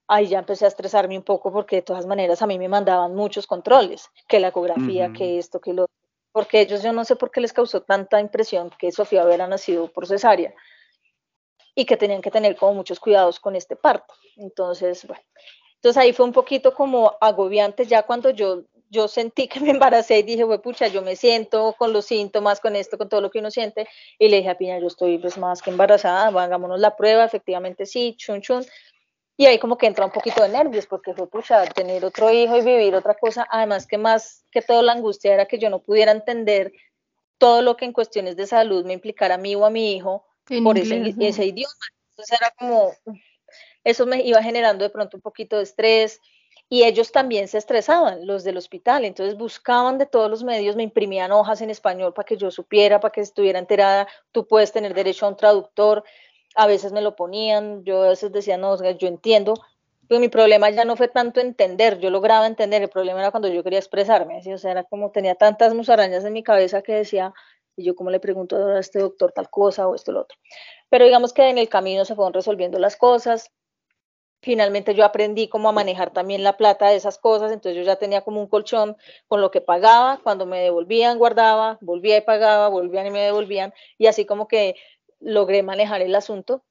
[0.08, 3.14] ahí ya empecé a estresarme un poco porque de todas maneras a mí me mandaban
[3.14, 5.86] muchos controles, que la ecografía, que esto, que lo
[6.32, 9.86] porque ellos yo no sé por qué les causó tanta impresión que Sofía hubiera nacido
[9.92, 10.52] por cesárea
[11.74, 14.14] y que tenían que tener como muchos cuidados con este parto.
[14.36, 15.22] Entonces, bueno,
[15.74, 18.62] entonces ahí fue un poquito como agobiante ya cuando yo
[18.94, 22.60] yo sentí que me embaracé y dije, pues pucha, yo me siento con los síntomas,
[22.60, 25.18] con esto, con todo lo que uno siente, y le dije a Piña, yo estoy
[25.18, 28.64] pues más que embarazada, hagámonos la prueba, efectivamente sí, chun chun,
[29.36, 32.56] y ahí como que entra un poquito de nervios, porque fue, pucha, tener otro hijo
[32.56, 35.80] y vivir otra cosa, además que más que todo la angustia era que yo no
[35.80, 36.72] pudiera entender
[37.38, 40.24] todo lo que en cuestiones de salud me implicara a mí o a mi hijo
[40.62, 41.72] por ese, ese idioma.
[42.10, 42.92] Entonces era como,
[43.82, 46.20] eso me iba generando de pronto un poquito de estrés,
[46.68, 50.82] y ellos también se estresaban, los del hospital, entonces buscaban de todos los medios, me
[50.82, 54.94] imprimían hojas en español para que yo supiera, para que estuviera enterada, tú puedes tener
[54.94, 56.04] derecho a un traductor,
[56.56, 59.54] a veces me lo ponían, yo a veces decía, no, yo entiendo,
[60.08, 63.48] pero mi problema ya no fue tanto entender, yo lograba entender, el problema era cuando
[63.48, 67.34] yo quería expresarme, o sea, era como tenía tantas musarañas en mi cabeza que decía,
[67.76, 70.38] y yo como le pregunto a este doctor tal cosa o esto lo otro.
[70.90, 73.50] Pero digamos que en el camino se fueron resolviendo las cosas,
[74.44, 77.96] finalmente yo aprendí cómo a manejar también la plata de esas cosas, entonces yo ya
[77.96, 78.96] tenía como un colchón
[79.26, 83.72] con lo que pagaba, cuando me devolvían guardaba, volvía y pagaba, volvían y me devolvían,
[83.96, 84.76] y así como que
[85.18, 86.62] logré manejar el asunto.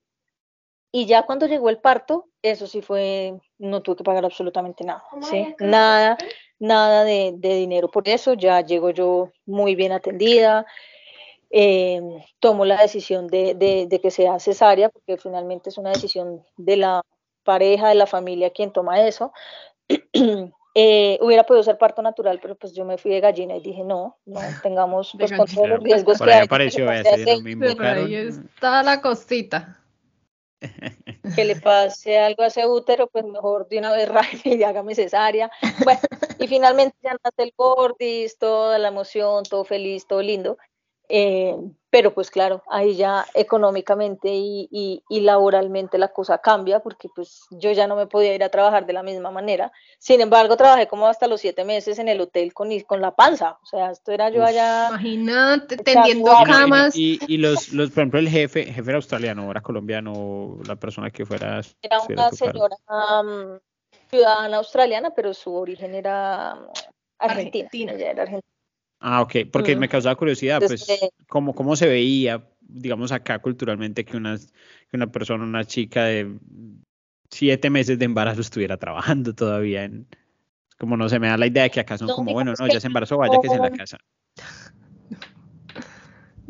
[0.92, 5.04] Y ya cuando llegó el parto, eso sí fue, no tuve que pagar absolutamente nada,
[5.22, 5.56] ¿sí?
[5.60, 6.18] Nada,
[6.60, 10.68] nada de, dinero por eso, ya llego yo muy bien atendida,
[11.56, 12.02] eh,
[12.40, 17.04] tomo la decisión de, de, que sea cesárea, porque finalmente es una decisión de la
[17.44, 19.32] pareja, de la familia quien toma eso.
[20.76, 23.84] Eh, hubiera podido ser parto natural, pero pues yo me fui de gallina y dije
[23.84, 26.46] no, no tengamos pues, con todos los riesgos que hay.
[26.46, 29.80] apareció ese, lo mismo, ahí está la cosita.
[31.36, 34.96] Que le pase algo a ese útero, pues mejor de una vez rápido y hágame
[34.96, 35.52] cesárea.
[35.84, 36.00] Bueno,
[36.40, 40.58] y finalmente ya nace el gordis, toda la emoción, todo feliz, todo lindo.
[41.10, 41.56] Eh,
[41.90, 47.86] pero pues claro, ahí ya económicamente y, laboralmente la cosa cambia porque pues yo ya
[47.86, 49.72] no me podía ir a trabajar de la misma manera.
[50.00, 53.60] Sin embargo, trabajé como hasta los siete meses en el hotel con, con la panza.
[53.62, 54.88] O sea, esto era yo allá.
[54.90, 56.96] Imagínate, tendiendo camas.
[56.96, 61.12] Y, y, los, los, por ejemplo, el jefe, jefe era australiano, era colombiano, la persona
[61.12, 61.62] que fuera.
[61.84, 62.76] Era una señora
[64.10, 66.54] ciudadana australiana, pero su origen era
[67.20, 67.66] argentina.
[67.66, 67.92] argentina.
[67.94, 68.53] Ella era argentina.
[69.06, 70.88] Ah, ok, porque me causaba curiosidad, pues,
[71.28, 76.40] ¿cómo, ¿cómo se veía, digamos, acá culturalmente que una, que una persona, una chica de
[77.30, 79.84] siete meses de embarazo estuviera trabajando todavía?
[79.84, 80.08] En,
[80.78, 82.80] como no se me da la idea de que acá son como, bueno, no, ya
[82.80, 83.98] se embarazó, vaya que es en la casa.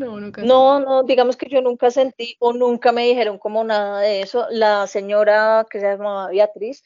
[0.04, 0.42] No, nunca.
[0.42, 4.46] No, no, digamos que yo nunca sentí o nunca me dijeron como nada de eso.
[4.50, 6.84] La señora que se llamaba Beatriz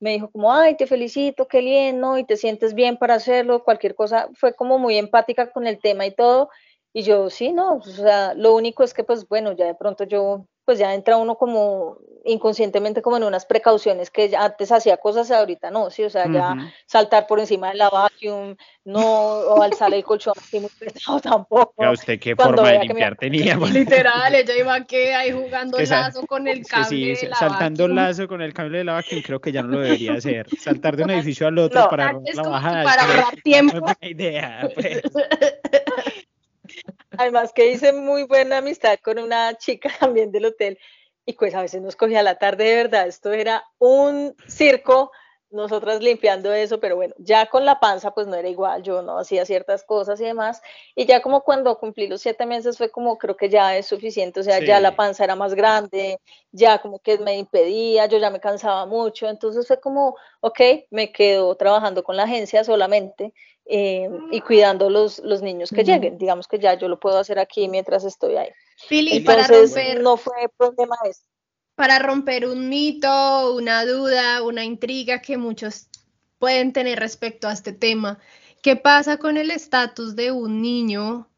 [0.00, 2.18] me dijo como, ay, te felicito, qué bien, ¿no?
[2.18, 4.28] Y te sientes bien para hacerlo, cualquier cosa.
[4.34, 6.48] Fue como muy empática con el tema y todo.
[6.92, 10.04] Y yo, sí, no, o sea, lo único es que, pues bueno, ya de pronto
[10.04, 14.96] yo pues ya entra uno como inconscientemente como en unas precauciones que ya antes hacía
[14.96, 16.56] cosas y ahorita no, sí, o sea, ya
[16.86, 21.84] saltar por encima de la vacuum, no, o alzar el colchón así muy pesado tampoco.
[21.84, 23.56] ¿A usted qué forma de limpiar tenía?
[23.72, 28.26] Literal, ella iba que ahí jugando lazo con el cable sí, de la saltando lazo
[28.26, 30.46] con el cable de la vacuum, creo que ya no lo debería hacer.
[30.58, 32.84] Saltar de un edificio al otro para la bajada.
[32.84, 33.74] Para ahorrar tiempo.
[33.74, 35.02] No es buena idea, pues.
[37.24, 40.78] Además que hice muy buena amistad con una chica también del hotel
[41.24, 45.10] y pues a veces nos cogía la tarde de verdad, esto era un circo,
[45.54, 49.18] nosotras limpiando eso, pero bueno, ya con la panza pues no era igual, yo no
[49.18, 50.60] hacía ciertas cosas y demás,
[50.94, 54.40] y ya como cuando cumplí los siete meses fue como creo que ya es suficiente,
[54.40, 56.18] o sea, ya la panza era más grande,
[56.52, 61.12] ya como que me impedía, yo ya me cansaba mucho, entonces fue como, ok, me
[61.12, 63.32] quedo trabajando con la agencia solamente
[63.66, 66.18] eh, y cuidando los, los niños que lleguen.
[66.18, 68.50] Digamos que ya yo lo puedo hacer aquí mientras estoy ahí.
[69.20, 71.22] Para romper, no fue problema eso.
[71.74, 75.88] Para romper un mito, una duda, una intriga que muchos
[76.38, 78.18] pueden tener respecto a este tema,
[78.62, 81.28] ¿qué pasa con el estatus de un niño,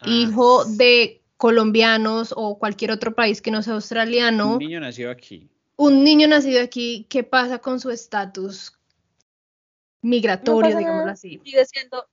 [0.00, 4.54] ah, hijo de colombianos o cualquier otro país que no sea australiano?
[4.54, 5.48] Un niño nacido aquí.
[5.76, 8.72] Un niño nacido aquí, ¿qué pasa con su estatus
[10.02, 11.40] migratorio, digámoslo así.
[11.44, 12.06] Sigue siendo,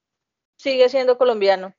[0.55, 1.75] sigue siendo colombiano.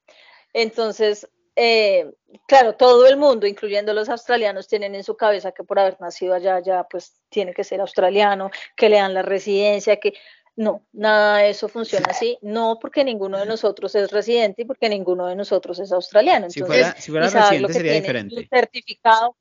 [0.53, 1.29] Entonces,
[1.63, 2.11] eh,
[2.47, 6.33] claro, todo el mundo, incluyendo los australianos, tienen en su cabeza que por haber nacido
[6.33, 10.15] allá, ya pues tiene que ser australiano, que le dan la residencia, que
[10.57, 14.89] no, nada de eso funciona así, no porque ninguno de nosotros es residente y porque
[14.89, 16.47] ninguno de nosotros es australiano.
[16.47, 18.49] Entonces, si fuera, residente sería diferente.
[18.51, 19.37] certificado.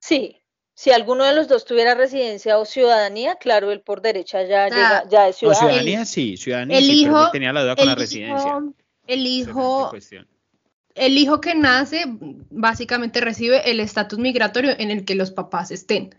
[0.00, 0.40] Sí,
[0.72, 5.06] si alguno de los dos tuviera residencia o ciudadanía, claro, él por derecha ya, llega,
[5.10, 5.68] ya es ciudadano.
[5.68, 8.62] ciudadanía sí, ciudadanía el sí, hijo, pero tenía la duda con la residencia.
[9.06, 9.92] El hijo,
[10.94, 12.04] el hijo que nace
[12.50, 16.14] básicamente recibe el estatus migratorio en el que los papás estén.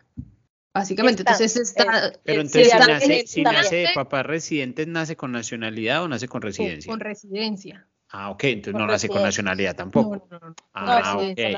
[0.74, 2.12] Básicamente, entonces está...
[2.24, 6.42] Pero entonces si, nace, si nace de papás residentes, ¿nace con nacionalidad o nace con
[6.42, 6.92] residencia?
[6.92, 7.88] con residencia.
[8.10, 10.28] Ah, ok, entonces no nace con nacionalidad tampoco.
[10.30, 10.56] No, no, no.
[10.74, 11.58] Ah, okay,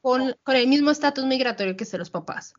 [0.00, 2.54] con, con, el mismo estatus migratorio que se los papás.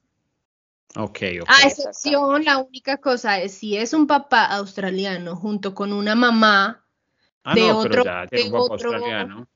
[0.96, 1.48] Ok, ok.
[1.50, 6.86] A excepción, la única cosa es si es un papá australiano junto con una mamá
[7.44, 9.48] ah, de otro, ya, de un papá australiano.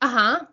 [0.00, 0.52] Ajá.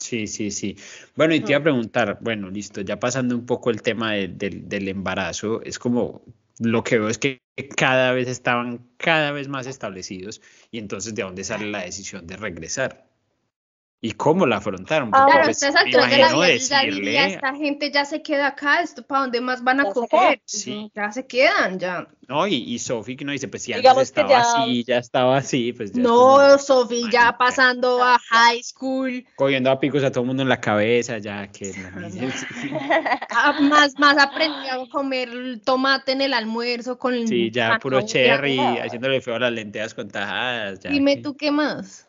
[0.00, 0.76] Sí, sí, sí.
[1.16, 4.88] Bueno, y te iba a preguntar, bueno, listo, ya pasando un poco el tema del
[4.88, 6.22] embarazo, es como
[6.60, 7.42] lo que veo es que
[7.76, 12.36] cada vez estaban cada vez más establecidos y entonces de dónde sale la decisión de
[12.36, 13.07] regresar
[14.00, 15.10] y cómo la afrontaron.
[15.12, 17.12] Ah, claro, pues, me imagino decirle...
[17.12, 20.90] ya, esta gente ya se queda acá, esto para dónde más van a coger, sí.
[20.94, 22.06] ya se quedan, ya.
[22.28, 25.72] No, y, y Sofi que no dice, pues si antes estaba así, ya estaba así,
[25.72, 29.24] pues ya No, Sofi ya pasando a high school.
[29.34, 31.72] Cogiendo a picos a todo el mundo en la cabeza, ya que...
[33.30, 35.28] Ah, más, más aprendió a comer
[35.64, 37.26] tomate en el almuerzo con...
[37.26, 40.80] Sí, ya puro cherry, haciéndole feo a las lentejas con tajadas.
[40.82, 42.06] Dime tú qué más,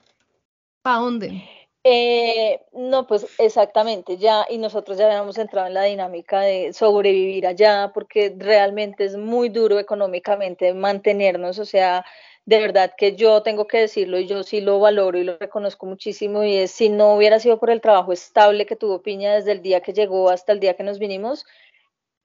[0.82, 1.59] ¿para dónde?
[1.92, 7.48] Eh, no, pues exactamente, ya, y nosotros ya habíamos entrado en la dinámica de sobrevivir
[7.48, 12.06] allá, porque realmente es muy duro económicamente mantenernos, o sea,
[12.46, 15.88] de verdad que yo tengo que decirlo y yo sí lo valoro y lo reconozco
[15.88, 19.54] muchísimo, y es si no hubiera sido por el trabajo estable que tuvo Piña desde
[19.54, 21.46] el día que llegó hasta el día que nos vinimos,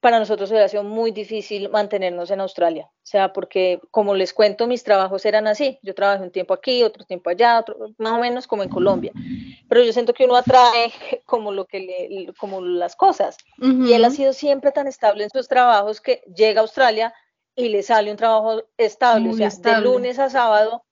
[0.05, 2.91] para nosotros hubiera sido muy difícil mantenernos en Australia.
[2.93, 5.79] O sea, porque como les cuento, mis trabajos eran así.
[5.81, 9.11] Yo trabajé un tiempo aquí, otro tiempo allá, otro, más o menos como en Colombia.
[9.67, 10.93] Pero yo siento que uno atrae
[11.25, 13.35] como lo que le, como las cosas.
[13.57, 17.11] Y él ha sido siempre tan estable en sus trabajos que llega a Australia
[17.55, 19.31] y le sale un trabajo estable.
[19.31, 20.85] o sea, de lunes a sábado,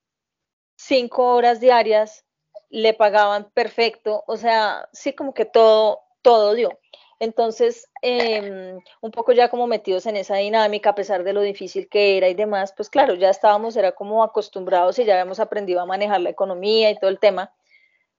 [0.76, 2.26] cinco horas diarias,
[2.72, 4.24] le pagaban perfecto.
[4.26, 6.80] O sea, sí como que todo, todo dio.
[7.24, 11.88] Entonces, em, un poco ya como metidos en esa dinámica, a pesar de lo difícil
[11.88, 15.80] que era y demás, pues claro, ya estábamos, era como acostumbrados y ya habíamos aprendido
[15.80, 17.54] a manejar la economía y todo el tema,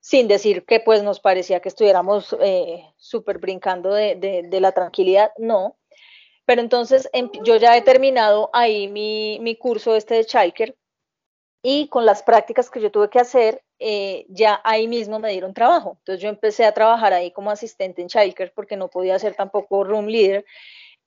[0.00, 5.76] sin decir que pues nos parecía que estuviéramos eh, súper brincando de, la tranquilidad, no.
[6.46, 10.76] Pero entonces em, yo ya he terminado ahí mi, mi curso este de Chalker
[11.67, 15.55] y con las prácticas que yo tuve que hacer, eh, ya ahí mismo me dieron
[15.55, 15.97] trabajo.
[16.01, 19.83] Entonces yo empecé a trabajar ahí como asistente en childcare porque no podía ser tampoco
[19.83, 20.45] room leader,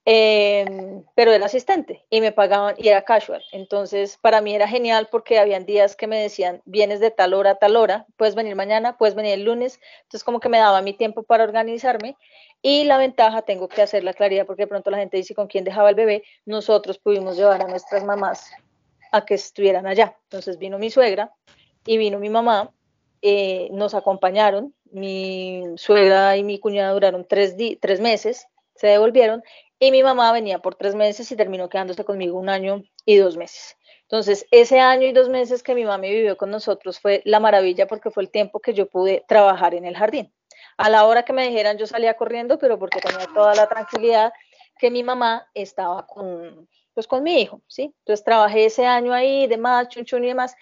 [0.04, 3.44] em, pero era asistente y me pagaban y era casual.
[3.52, 7.52] Entonces para mí era genial porque habían días que me decían, vienes de tal hora
[7.52, 9.78] a tal hora, puedes venir mañana, puedes venir el lunes.
[10.02, 12.16] Entonces como que me daba mi tiempo para organizarme.
[12.62, 15.46] Y la ventaja, tengo que hacer la claridad porque de pronto la gente dice con
[15.46, 18.50] quién dejaba el bebé, nosotros pudimos llevar a nuestras mamás
[19.12, 20.16] a que estuvieran allá.
[20.24, 21.32] Entonces vino mi suegra
[21.84, 22.70] y vino mi mamá,
[23.22, 29.42] eh, nos acompañaron mi suegra y mi cuñada duraron tres, tres meses, se devolvieron
[29.78, 33.36] y mi mamá venía por tres meses y terminó quedándose conmigo un año y dos
[33.36, 33.76] meses.
[34.02, 37.86] Entonces, ese año y dos meses que mi mamá vivió con nosotros fue la maravilla
[37.86, 40.32] porque fue el tiempo que yo pude trabajar en el jardín.
[40.78, 44.32] A la hora que me dijeran yo salía corriendo, pero porque tenía toda la tranquilidad
[44.78, 47.94] que mi mamá estaba con, pues, con mi hijo, ¿sí?
[48.00, 50.56] Entonces trabajé ese año ahí, demás, chun y demás.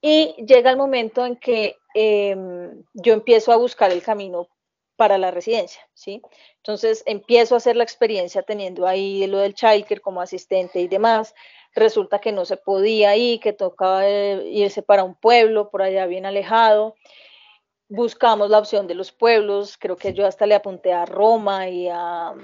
[0.00, 4.48] Y llega el momento en que em, yo empiezo a buscar el camino
[4.96, 6.22] para la residencia, ¿sí?
[6.56, 11.36] Entonces empiezo a hacer la experiencia teniendo ahí lo del childcare como asistente y demás.
[11.72, 16.06] Resulta que no se podía ir, que tocaba eh, irse para un pueblo por allá
[16.06, 16.96] bien alejado.
[17.88, 21.86] Buscamos la opción de los pueblos, creo que yo hasta le apunté a Roma y
[21.88, 22.34] a,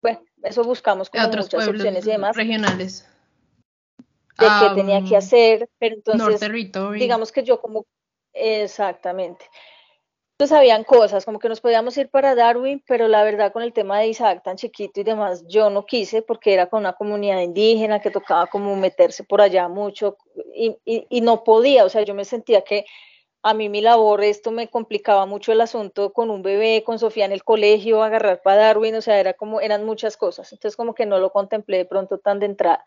[0.00, 2.36] bueno, eso buscamos con muchas opciones y demás.
[2.36, 3.06] Regionales
[4.38, 6.40] de qué tenía que hacer, pero entonces,
[6.94, 7.86] digamos que yo como,
[8.32, 9.44] exactamente.
[10.32, 13.72] Entonces habían cosas, como que nos podíamos ir para Darwin, pero la verdad con el
[13.72, 17.40] tema de Isaac tan chiquito y demás, yo no quise porque era con una comunidad
[17.40, 20.16] indígena que tocaba como meterse por allá mucho
[20.54, 22.84] y, y no podía, o sea, yo me sentía que
[23.42, 27.24] a mí mi labor, esto me complicaba mucho el asunto con un bebé, con Sofía
[27.24, 30.94] en el colegio, agarrar para Darwin, o sea, era como, eran muchas cosas, entonces como
[30.94, 32.84] que no lo contemplé de pronto tan de entrada.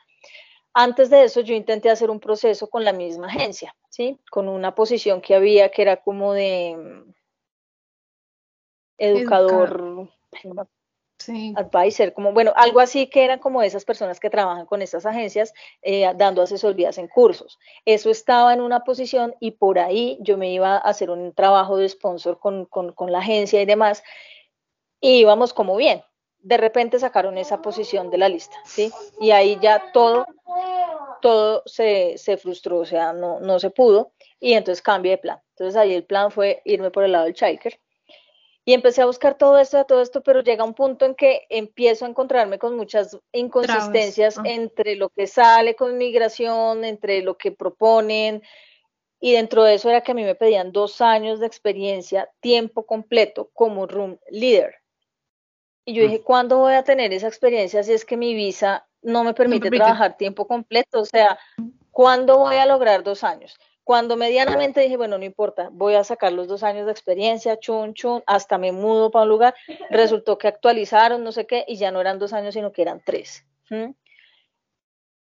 [0.74, 4.20] Antes de eso yo intenté hacer un proceso con la misma agencia, ¿sí?
[4.30, 7.14] Con una posición que había que era como de mm,
[8.98, 10.10] educador,
[11.22, 11.54] sí.
[11.56, 15.54] advisor, como bueno, algo así que eran como esas personas que trabajan con estas agencias
[15.82, 17.60] eh, dando asesorías en cursos.
[17.86, 21.78] Eso estaba en una posición y por ahí yo me iba a hacer un trabajo
[21.78, 24.04] de sponsor con, con, con la agencia y demás
[25.00, 26.04] y íbamos como bien
[26.42, 28.92] de repente sacaron esa posición de la lista, ¿sí?
[29.20, 30.26] Y ahí ya todo,
[31.22, 35.40] todo se, frustró, o sea, no, no se pudo, y entonces cambié de plan.
[35.52, 37.80] Entonces ahí el plan fue irme por el lado del Chiker.
[38.64, 42.06] Y empecé a buscar todo esto, todo esto, pero llega un punto en que empiezo
[42.06, 44.44] a encontrarme con muchas inconsistencias ah.
[44.46, 48.44] entre lo que sale con migración, entre lo que proponen,
[49.24, 52.88] y dentro de eso era que a mí me pedían dos años de experiencia, tiempo
[52.88, 54.74] completo como room leader.
[55.86, 56.06] Y yo mm.
[56.08, 59.70] dije, ¿cuándo voy a tener esa experiencia si es que mi visa no me permite,
[59.70, 61.02] trabajar tiempo completo?
[61.02, 61.38] O sea,
[61.92, 63.60] ¿cuándo voy a lograr dos años?
[63.92, 67.94] Cuando medianamente dije, bueno, no importa, voy a sacar los dos años de experiencia, chun,
[67.94, 69.54] chun, hasta me mudo para un lugar,
[69.90, 73.02] resultó que actualizaron, no sé qué, y ya no eran dos años, sino que eran
[73.06, 73.46] tres.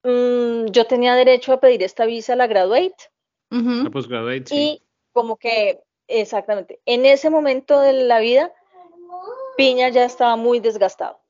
[0.02, 2.96] Mm, yo tenía derecho a pedir esta visa, la graduate.
[3.50, 4.56] La postgraduate, sí.
[4.56, 8.50] Y como que, exactamente, en ese momento de la vida,
[9.58, 11.20] Piña ya estaba muy desgastado,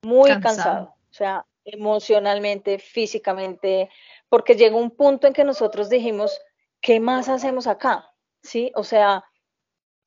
[0.00, 0.94] muy cansado.
[1.10, 3.90] o sea, emocionalmente, físicamente,
[4.30, 6.40] porque llegó un punto en que nosotros dijimos,
[6.80, 8.12] ¿qué más hacemos acá?
[8.42, 8.72] ¿Sí?
[8.74, 9.24] O sea,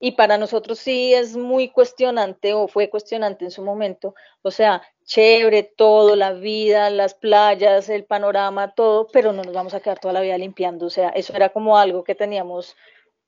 [0.04, 4.82] y para nosotros sí es muy cuestionante o fue cuestionante en su momento, o sea,
[5.06, 10.00] chévere todo, la vida, las playas, el panorama, todo, pero no nos vamos a quedar
[10.00, 12.76] toda la vida limpiando, o sea, eso era como algo que teníamos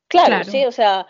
[0.07, 0.45] claro, claro.
[0.45, 1.05] sí, o sea,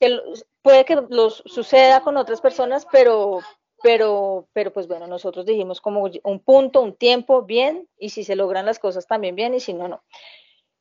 [0.00, 0.18] que
[0.62, 3.40] puede que los suceda con otras personas, pero,
[3.82, 8.36] pero, pero pues bueno, nosotros dijimos como un punto, un tiempo, bien, y si se
[8.36, 10.02] logran las cosas también bien, y si no, no.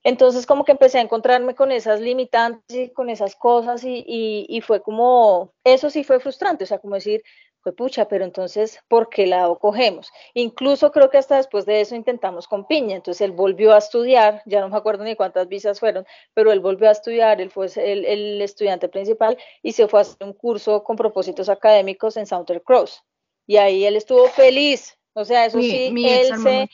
[0.04, 4.62] Entonces como que empecé a encontrarme con esas limitantes y con esas cosas y, y,
[4.62, 7.24] fue como, eso sí fue frustrante, o sea, como decir,
[7.62, 10.12] fue pucha, pero entonces, ¿por qué lado cogemos?
[10.34, 14.42] Incluso creo que hasta después de eso intentamos con Piña, entonces él volvió a estudiar,
[14.46, 17.68] ya no me acuerdo ni cuántas visas fueron, pero él volvió a estudiar, él fue
[17.78, 22.26] el, el estudiante principal y se fue a hacer un curso con propósitos académicos en
[22.26, 23.02] Southern Cross.
[23.48, 26.70] Y ahí él estuvo feliz, o sea, eso sí, él se,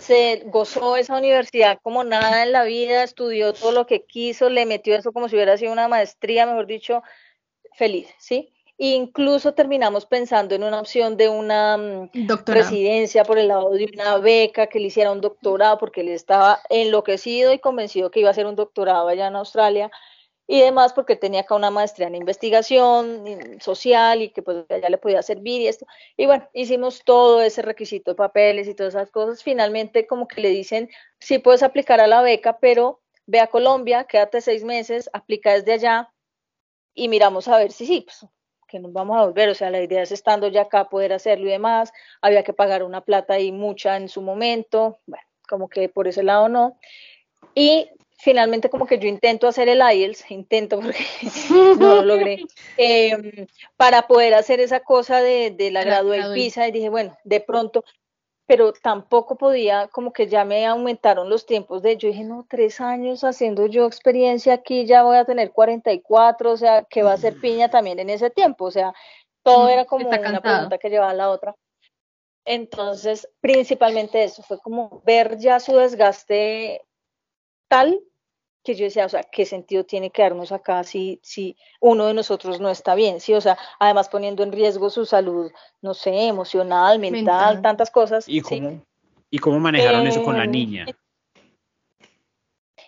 [0.00, 4.66] se gozó esa universidad como nada en la vida, estudió todo lo que quiso, le
[4.66, 7.02] metió eso como si hubiera sido una maestría, mejor dicho,
[7.72, 8.52] feliz, ¿sí?
[8.78, 12.10] Incluso terminamos pensando en una opción de una mm,
[12.44, 16.60] residencia por el lado de una beca, que le hiciera un doctorado, porque él estaba
[16.68, 19.90] enloquecido y convencido que iba a hacer un doctorado allá en Australia
[20.46, 24.98] y demás, porque tenía acá una maestría en investigación social y que pues ya le
[24.98, 25.86] podía servir y esto.
[26.16, 29.42] Y bueno, hicimos todo ese requisito de papeles y todas esas cosas.
[29.42, 30.88] Finalmente, como que le dicen,
[31.18, 35.72] sí puedes aplicar a la beca, pero ve a Colombia, quédate seis meses, aplica desde
[35.72, 36.12] allá
[36.94, 38.26] y miramos a ver si sí, pues
[38.68, 41.46] que nos vamos a volver, o sea, la idea es estando ya acá poder hacerlo
[41.46, 45.88] y demás, había que pagar una plata y mucha en su momento, bueno, como que
[45.88, 46.76] por ese lado no.
[47.54, 51.04] Y finalmente como que yo intento hacer el IELTS, intento porque
[51.78, 52.44] no lo logré,
[52.76, 53.46] em,
[53.76, 57.84] para poder hacer esa cosa de, de la gradué PISA y dije, bueno, de pronto,
[58.46, 62.80] pero tampoco podía, como que ya me aumentaron los tiempos de, yo dije, no, tres
[62.80, 67.18] años haciendo yo experiencia aquí, ya voy a tener 44, o sea, ¿qué va a
[67.18, 68.66] ser piña también en ese tiempo?
[68.66, 68.94] O sea,
[69.42, 71.54] todo era como una pregunta que llevaba a la otra.
[72.44, 76.82] Entonces, principalmente eso, fue como ver ya su desgaste
[77.68, 78.00] tal
[78.66, 82.60] que yo decía, o sea, ¿qué sentido tiene quedarnos acá si, si uno de nosotros
[82.60, 83.20] no está bien?
[83.20, 88.28] Sí, o sea, además poniendo en riesgo su salud, no sé, emocional, mental, tantas cosas.
[88.28, 88.82] ¿Y cómo,
[89.30, 90.86] ¿y cómo manejaron eso con la Em, niña?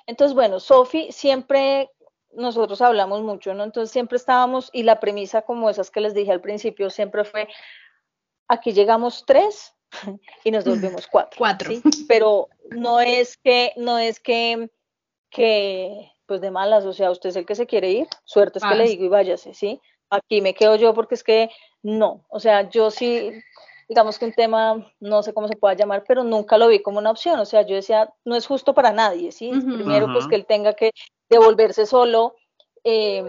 [0.07, 1.91] Entonces, bueno, Sofi siempre
[2.33, 3.63] nosotros hablamos mucho, ¿no?
[3.63, 7.49] Entonces siempre estábamos, y la premisa como esas que les dije al principio, siempre fue,
[8.49, 9.75] aquí llegamos tres
[10.45, 11.39] y nos volvemos cuatro.
[11.39, 11.71] Cuatro.
[11.71, 11.83] ¿sí?
[12.09, 14.71] Pero no es que, no es que,
[15.31, 18.65] que, pues de malas, o sea, usted es el que se quiere ir, suerte es
[18.65, 19.81] que le digo y váyase, ¿sí?
[20.11, 21.51] Aquí me quedo yo porque es que
[21.83, 23.31] no, o sea, yo sí,
[23.89, 26.99] digamos que un tema, no sé cómo se pueda llamar, pero nunca lo vi como
[26.99, 29.51] una opción, o sea, yo decía, no es justo para nadie, ¿sí?
[29.51, 30.93] Primero, pues que él tenga que
[31.29, 32.37] devolverse solo,
[32.85, 33.23] eh,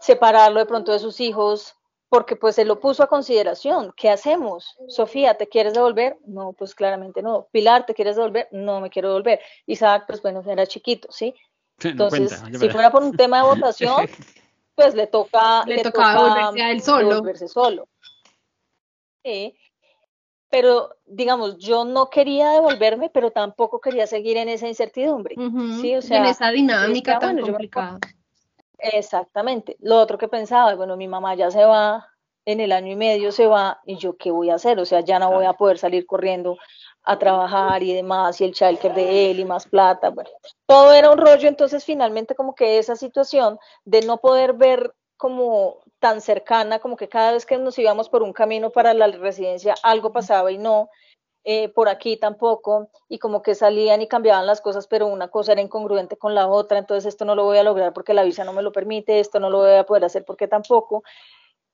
[0.00, 1.76] separarlo de pronto de sus hijos,
[2.10, 3.94] porque pues él lo puso a consideración.
[3.96, 4.76] ¿Qué hacemos?
[4.88, 6.18] Sofía, ¿te quieres devolver?
[6.26, 7.46] No, pues claramente no.
[7.52, 8.48] Pilar, ¿te quieres devolver?
[8.50, 9.40] No me quiero devolver.
[9.66, 11.32] Isaac, pues bueno, era chiquito, ¿sí?
[11.84, 14.08] No Entonces, cuenta, si fuera por un tema de votación,
[14.74, 17.08] pues le toca, Le tocaba devolverse a él solo.
[17.10, 17.88] devolverse solo.
[19.24, 19.56] Sí.
[20.50, 25.36] Pero, digamos, yo no quería devolverme, pero tampoco quería seguir en esa incertidumbre.
[25.80, 28.00] Sí, o sea, en esa dinámica decía, tan bueno, yo me complicada.
[28.82, 29.76] Exactamente.
[29.80, 32.06] Lo otro que pensaba, bueno, mi mamá ya se va,
[32.46, 35.00] en el año y medio se va, y yo qué voy a hacer, o sea,
[35.00, 36.56] ya no voy a poder salir corriendo
[37.02, 40.30] a trabajar y demás, y el childcare de él y más plata, bueno,
[40.66, 45.80] todo era un rollo, entonces finalmente como que esa situación de no poder ver como
[45.98, 49.74] tan cercana, como que cada vez que nos íbamos por un camino para la residencia
[49.82, 50.88] algo pasaba y no,
[51.44, 55.52] eh, por aquí tampoco, y como que salían y cambiaban las cosas, pero una cosa
[55.52, 58.44] era incongruente con la otra, entonces esto no lo voy a lograr porque la visa
[58.44, 61.02] no me lo permite, esto no lo voy a poder hacer porque tampoco.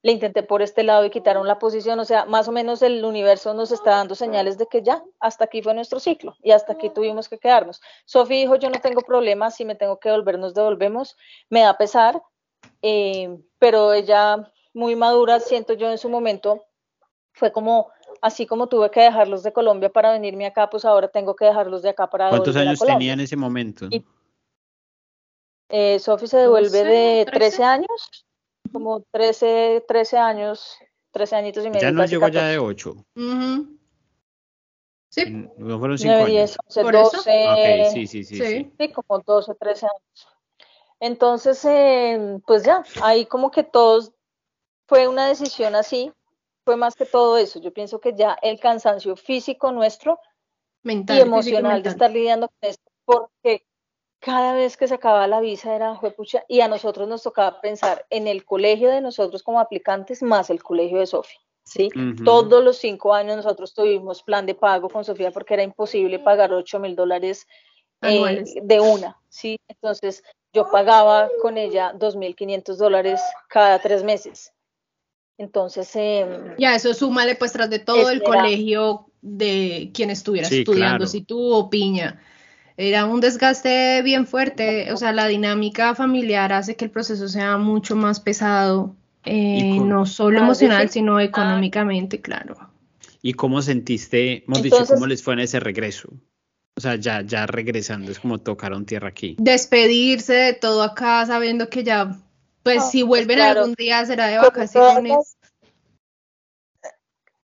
[0.03, 3.03] Le intenté por este lado y quitaron la posición, o sea, más o menos el
[3.03, 6.73] universo nos está dando señales de que ya, hasta aquí fue nuestro ciclo y hasta
[6.73, 7.81] aquí tuvimos que quedarnos.
[8.05, 11.17] Sofi dijo, yo no tengo problema, si me tengo que devolver, nos devolvemos,
[11.49, 12.21] me da pesar,
[12.81, 16.63] eh, pero ella muy madura, siento yo en su momento,
[17.33, 17.89] fue como,
[18.21, 21.81] así como tuve que dejarlos de Colombia para venirme acá, pues ahora tengo que dejarlos
[21.81, 22.97] de acá para ¿Cuántos años Colombia.
[22.99, 23.87] tenía en ese momento?
[23.89, 24.05] Y-
[25.69, 27.31] Eh, Sofi se devuelve 12, de 13.
[27.57, 28.25] 13 años,
[28.71, 30.77] como 13, 13 años,
[31.11, 31.81] 13 añitos y medio.
[31.81, 32.51] Ya no llegó ya 14.
[32.51, 32.95] de 8.
[33.15, 33.77] Ujú.
[35.09, 36.31] Sí, No fueron 5 9, años.
[36.31, 37.11] 10, 11, ¿Por eso?
[37.17, 37.47] 12,
[37.83, 38.35] Ok, sí, sí, sí.
[38.37, 38.45] Sí.
[38.45, 38.71] sí.
[38.79, 40.27] sí, como 12, 13 años.
[40.99, 44.13] Entonces, eh, pues ya, ahí como que todos,
[44.87, 46.13] fue una decisión así,
[46.67, 47.61] fue más que todo eso.
[47.61, 50.19] Yo pienso que ya el cansancio físico nuestro
[50.83, 51.15] mental.
[51.15, 51.93] y físico emocional de mental.
[51.93, 53.65] estar lidiando con esto, porque
[54.19, 58.05] cada vez que se acababa la visa era juepucha, y a nosotros nos tocaba pensar
[58.09, 61.39] en el colegio de nosotros como aplicantes más el colegio de Sofía.
[61.63, 61.87] ¿sí?
[62.25, 66.51] Todos los cinco años nosotros tuvimos plan de pago con Sofía porque era imposible pagar
[66.51, 67.47] 8 mil dólares
[68.01, 69.57] eh, de una, ¿sí?
[69.69, 74.51] Entonces yo pagaba con ella 2.500 dólares cada tres meses.
[75.37, 80.09] Entonces, em, Ya, eso súmale pues tras de todo el Ese era- colegio de quien
[80.09, 81.07] estuviera Sí, estudiando, claro.
[81.07, 82.19] si tú o Piña.
[82.77, 87.57] Era un desgaste bien fuerte, o sea, la dinámica familiar hace que el proceso sea
[87.57, 92.55] mucho más pesado, eh, no solo emocional, sino económicamente, claro.
[93.23, 96.09] ¿Y cómo sentiste, hemos dicho, Entonces- cómo les fue en ese regreso?
[96.75, 99.35] O sea, ya, ya regresando, es como tocaron tierra aquí.
[99.39, 102.15] Despedirse de todo acá sabiendo que ya,
[102.67, 103.61] pues No, si pues, vuelven claro.
[103.61, 105.37] algún día será de vacaciones.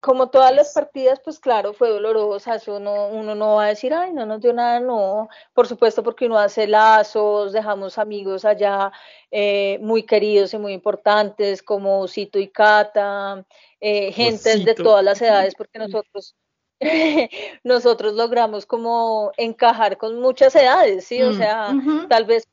[0.01, 3.93] como todas las partidas, pues claro, fue dolorosa, eso no, uno no va a decir,
[3.93, 8.91] ay, no nos dio nada, no, por supuesto porque uno hace lazos, dejamos amigos allá
[9.31, 13.45] eh, muy queridos y muy importantes, como Cito y Cata,
[13.79, 14.83] eh, gentes de Osito.
[14.83, 16.35] todas las edades, porque nosotros,
[17.63, 21.21] nosotros logramos como encajar con muchas edades, ¿sí?
[21.23, 21.73] O Mm, sea,
[22.09, 22.45] tal vez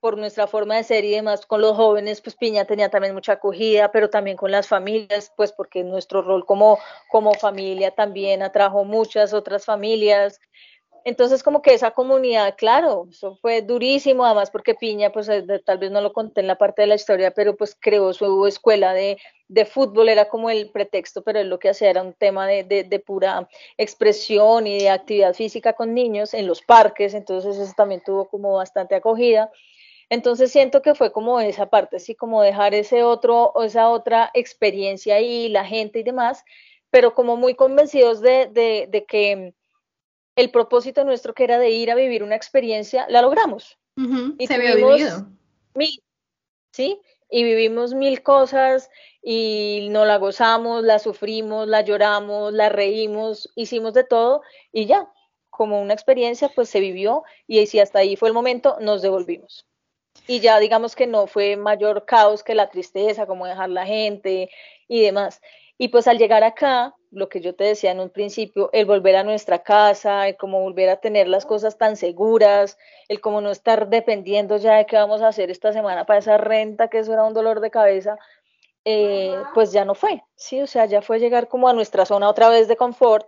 [0.00, 3.32] por, nuestra forma de ser y demás con los jóvenes, pues Piña tenía también mucha
[3.32, 6.78] acogida, pero también con las familias, pues porque nuestro rol como,
[7.10, 10.40] como familia también atrajo muchas otras familias.
[11.04, 15.78] Entonces, como que esa comunidad, claro, eso fue durísimo, además porque Piña, pues eh, tal
[15.78, 18.92] vez no lo conté en la parte de la historia, pero pues creó su escuela
[18.92, 19.16] de,
[19.48, 22.64] de fútbol, era como el pretexto, pero él lo que hacía era un tema de,
[22.64, 23.48] de, de pura
[23.78, 28.54] expresión y de actividad física con niños en los parques, entonces eso también tuvo como
[28.54, 29.50] bastante acogida.
[30.10, 35.14] Entonces siento que fue como esa parte, así como dejar ese otro, esa otra experiencia
[35.14, 36.44] ahí, la gente y demás,
[36.90, 38.48] pero como muy convencidos de,
[38.90, 39.54] de, que
[40.34, 43.78] el propósito nuestro, que era de ir a vivir una experiencia, la logramos.
[43.96, 45.28] y Se había vivido.
[45.74, 46.02] Mil,
[46.72, 47.00] ¿sí?
[47.30, 48.90] Y vivimos mil cosas
[49.22, 54.42] y no la gozamos, la sufrimos, la lloramos, la reímos, hicimos de todo
[54.72, 55.08] y ya,
[55.50, 59.69] como una experiencia, pues se vivió y si hasta ahí fue el momento, nos devolvimos.
[60.26, 64.50] Y ya digamos que no fue mayor caos que la tristeza, como dejar la gente
[64.88, 65.40] y demás.
[65.76, 69.16] Y pues al llegar acá, lo que yo te decía en un principio, el volver
[69.16, 72.78] a nuestra casa, el como volver a tener las cosas tan seguras,
[73.08, 76.36] el como no estar dependiendo ya de qué vamos a hacer esta semana para esa
[76.36, 78.18] renta, que eso era un dolor de cabeza,
[78.84, 80.60] eh, pues ya no fue, ¿sí?
[80.60, 83.26] O sea, ya fue llegar como a nuestra zona otra vez de confort.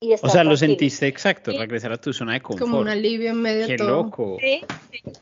[0.00, 2.70] Y o sea, lo sentiste exacto, regresar a tu zona de confort.
[2.70, 3.86] Como un alivio en medio de todo.
[3.86, 4.36] Qué loco.
[4.40, 4.60] Sí,
[4.92, 5.12] sí.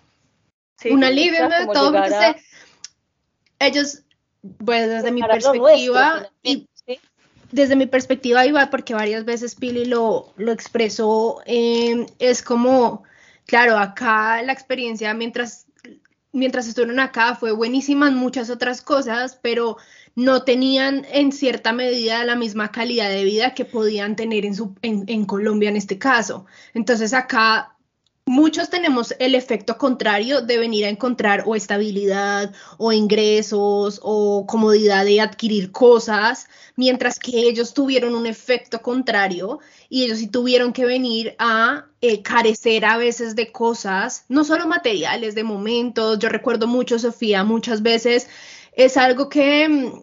[0.90, 2.36] Un alivio todo, porque
[3.59, 4.05] ellos
[4.65, 6.69] pues desde mi perspectiva, y
[7.51, 13.05] desde mi perspectiva iba porque varias veces Pili lo, lo expresó, em, es como,
[13.47, 15.66] claro, acá la experiencia mientras,
[16.32, 19.77] mientras estuvieron acá fue buenísima en muchas otras cosas, pero
[20.15, 24.74] no tenían en cierta medida la misma calidad de vida que podían tener en, su,
[24.82, 26.47] en, en Colombia en este caso.
[26.73, 27.73] Entonces acá
[28.26, 35.05] muchos tenemos el efecto contrario de venir a encontrar o estabilidad o ingresos o comodidad
[35.05, 40.86] de adquirir cosas, mientras que ellos tuvieron un efecto contrario y ellos sí tuvieron que
[40.86, 46.18] venir a eh, carecer a veces de cosas, no solo materiales, de momentos.
[46.18, 48.28] Yo recuerdo mucho, Sofía, muchas veces
[48.72, 50.02] es algo que mm,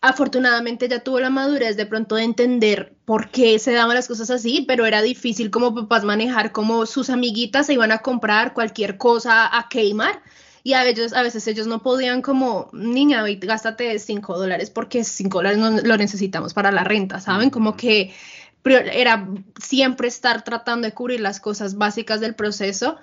[0.00, 4.30] afortunadamente ya tuvo la madurez de pronto de entender por qué se daban las cosas
[4.30, 8.96] así, pero era difícil como papás manejar como sus amiguitas se iban a comprar cualquier
[8.96, 10.22] cosa a Kmart
[10.62, 15.38] y a veces, a veces ellos no podían como, niña, gástate 5 dólares porque 5
[15.38, 17.50] dólares no lo necesitamos para la renta, ¿saben?
[17.50, 18.14] Como que
[18.64, 19.26] era
[19.60, 22.98] siempre estar tratando de cubrir las cosas básicas del proceso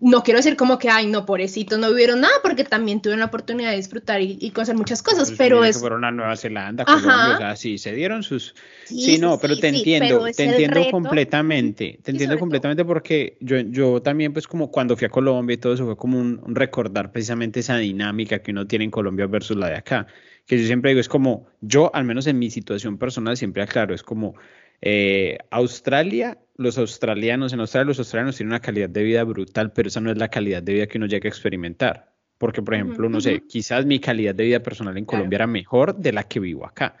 [0.00, 3.26] no quiero decir como que, ay, no, pobrecitos, no vivieron nada, porque también tuvieron la
[3.26, 5.78] oportunidad de disfrutar y, y conocer muchas cosas, pues pero es...
[5.78, 8.54] fueron a Nueva Zelanda, Colombia, o sea, sí, se dieron sus...
[8.84, 14.32] Sí, no, pero te entiendo, te entiendo completamente, te entiendo completamente porque yo, yo también,
[14.32, 17.76] pues como cuando fui a Colombia y todo eso fue como un, recordar precisamente esa
[17.76, 20.06] dinámica que uno tiene en Colombia versus la de acá,
[20.46, 23.94] que yo siempre digo, es como, yo, al menos en mi situación personal, siempre aclaro,
[23.94, 24.34] es como
[24.82, 29.88] eh, Australia, los australianos, en Australia los australianos tienen una calidad de vida brutal, pero
[29.88, 32.12] esa no es la calidad de vida que uno llega a experimentar.
[32.38, 35.96] Porque, por ejemplo, no sé, quizás mi calidad de vida personal en Colombia era mejor
[35.96, 36.96] de la que vivo acá.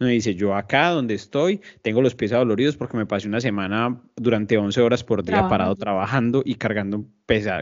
[0.00, 4.00] Me dice, yo acá donde estoy, tengo los pies adoloridos porque me pasé una semana
[4.14, 7.04] durante 11 horas por día parado trabajando y cargando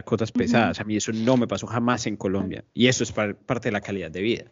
[0.04, 0.78] cosas pesadas.
[0.80, 2.64] A mí eso no me pasó jamás en Colombia.
[2.74, 4.44] Y eso es parte de la calidad de vida.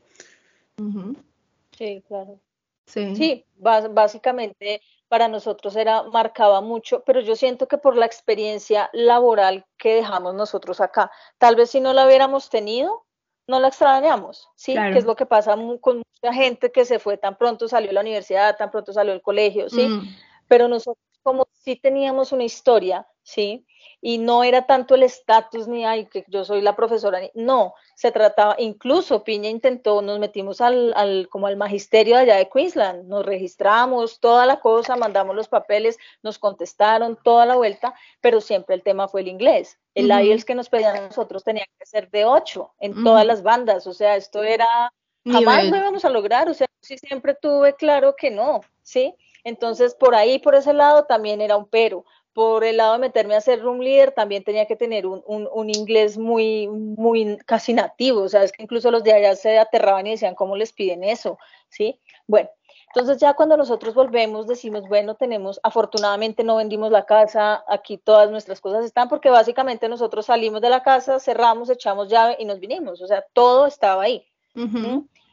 [1.77, 2.41] Sí, claro.
[2.87, 4.81] Sí, sí básicamente
[5.15, 10.35] para nosotros era, marcaba mucho, pero yo siento que por la experiencia laboral que dejamos
[10.35, 11.09] nosotros acá,
[11.39, 13.07] tal vez si no la hubiéramos tenido,
[13.47, 14.75] no la extrañamos, ¿sí?
[14.75, 17.93] Que es lo que pasa con mucha gente que se fue tan pronto, salió de
[17.93, 19.87] la universidad, tan pronto salió del colegio, ¿sí?
[19.87, 20.17] Mm.
[20.49, 23.67] Pero nosotros como si teníamos una historia, ¿sí?
[24.07, 28.13] y no era tanto el estatus ni ay que yo soy la profesora, no, se
[28.13, 33.25] trataba, incluso Piña intentó, nos metimos al, al, como al magisterio allá de Queensland, nos
[33.25, 38.83] registramos, toda la cosa, mandamos los papeles, nos contestaron toda la vuelta, pero siempre el
[38.83, 39.79] tema fue el inglés.
[39.95, 43.43] El IELTS que nos pedían a nosotros tenía que ser de 8 en todas las
[43.43, 44.93] bandas, o sea, esto era,
[45.25, 49.15] jamás lo íbamos a lograr, o sea, sí siempre tuve claro que no, ¿sí?
[49.45, 53.37] Entonces, por ahí, por ese lado, también era un pero por el lado de meterme
[53.37, 58.23] a ser room leader, también tenía que tener un, un, inglés muy, muy casi nativo,
[58.23, 61.05] o sea, es que incluso los de allá se aterraban y decían, ¿cómo les piden
[61.05, 61.39] eso?
[61.69, 62.01] ¿Sí?
[62.27, 62.51] Bueno,
[62.89, 68.31] entonces ya cuando nosotros volvemos decimos, bueno, tenemos, afortunadamente no vendimos la casa, aquí todas
[68.31, 72.59] nuestras cosas están, porque básicamente nosotros salimos de la casa, cerramos, echamos llave y nos
[72.59, 74.27] vinimos, o sea, todo estaba ahí.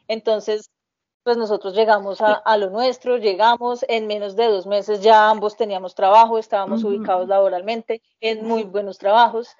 [0.06, 0.70] Entonces,
[1.22, 5.94] pues nosotros llegamos a, lo nuestro, llegamos, en menos de dos meses ya ambos teníamos
[5.94, 9.56] trabajo, estábamos ubicados laboralmente en muy buenos trabajos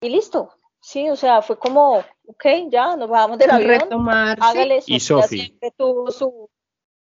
[0.00, 0.50] y listo.
[0.80, 3.80] Sí, o sea, fue como, ok, ya nos bajamos del avión.
[3.80, 4.38] Retomar.
[4.40, 5.40] Hágale, y Sofi.
[5.40, 6.48] Siempre tuvo su,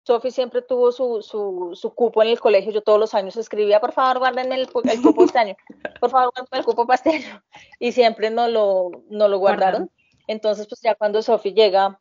[0.05, 2.73] Sofi siempre tuvo su, su, su, cupo en el colegio.
[2.73, 5.57] Yo todos los años escribía, por favor, guárdenme el, el cupo este año.
[6.01, 7.43] Por favor, guárdenme el cupo para año.
[7.79, 9.91] Y siempre no lo, no lo guardaron.
[10.27, 12.01] Entonces, pues ya cuando Sofi llega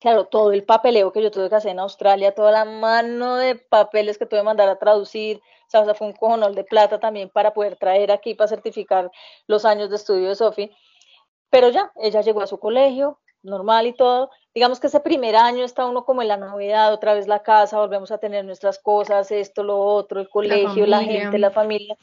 [0.00, 3.56] claro, todo el papeleo que yo tuve que hacer en Australia, toda la mano de
[3.56, 7.28] papeles que tuve que mandar a traducir, o sea, fue un cojonol de plata también
[7.28, 9.10] para poder traer aquí para certificar
[9.46, 10.70] los años de estudio de Sofi.
[11.50, 14.30] Pero ya, ella llegó a su colegio, normal y todo.
[14.54, 17.78] Digamos que ese primer año está uno como en la novedad, otra vez la casa,
[17.78, 21.96] volvemos a tener nuestras cosas, esto, lo otro, el colegio, la, gente, la familia.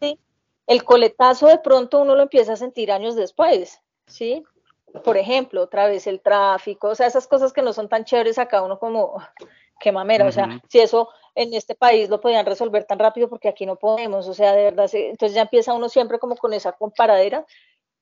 [0.00, 0.18] ¿sí?
[0.66, 4.44] El coletazo de pronto uno lo empieza a sentir años después, ¿sí?
[5.04, 8.38] Por ejemplo, otra vez el tráfico, o sea, esas cosas que no son tan chéveres
[8.38, 9.22] acá uno como,
[9.80, 13.48] qué mamera, o sea, si eso en este país lo podían resolver tan rápido porque
[13.48, 16.72] aquí no podemos, o sea, de verdad, entonces ya empieza uno siempre como con esa
[16.72, 17.46] comparadera,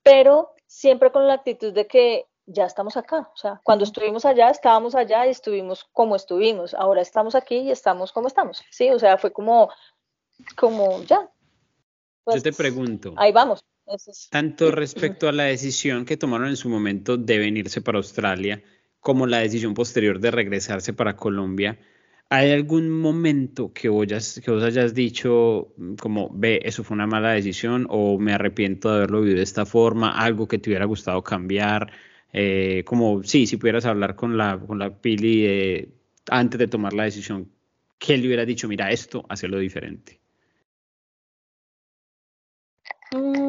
[0.03, 4.49] pero siempre con la actitud de que ya estamos acá, o sea, cuando estuvimos allá,
[4.51, 8.99] estábamos allá y estuvimos como estuvimos, ahora estamos aquí y estamos como estamos, sí, o
[8.99, 9.71] sea, fue como,
[10.57, 11.29] como ya.
[12.29, 13.15] Yo te pues, pregunto.
[13.17, 13.65] Ahí vamos.
[14.31, 18.63] Tanto respecto a la decisión que tomaron en su momento de venirse para Australia,
[19.01, 21.79] como la decisión posterior de regresarse para Colombia,
[22.29, 26.97] ¿Hay algún momento que vos, hayas, que vos hayas dicho mm, como, ve, eso fue
[26.97, 30.71] una mala decisión o me arrepiento de haberlo vivido de esta forma, algo que te
[30.71, 31.93] hubiera gustado cambiar?
[32.33, 35.89] Eh, como, sí, si pudieras hablar con la, con la Pili
[36.29, 37.49] antes de tomar la decisión,
[37.99, 38.67] ¿qué le hubiera dicho?
[38.69, 40.21] Mira, esto, hacerlo diferente.
[43.13, 43.46] No,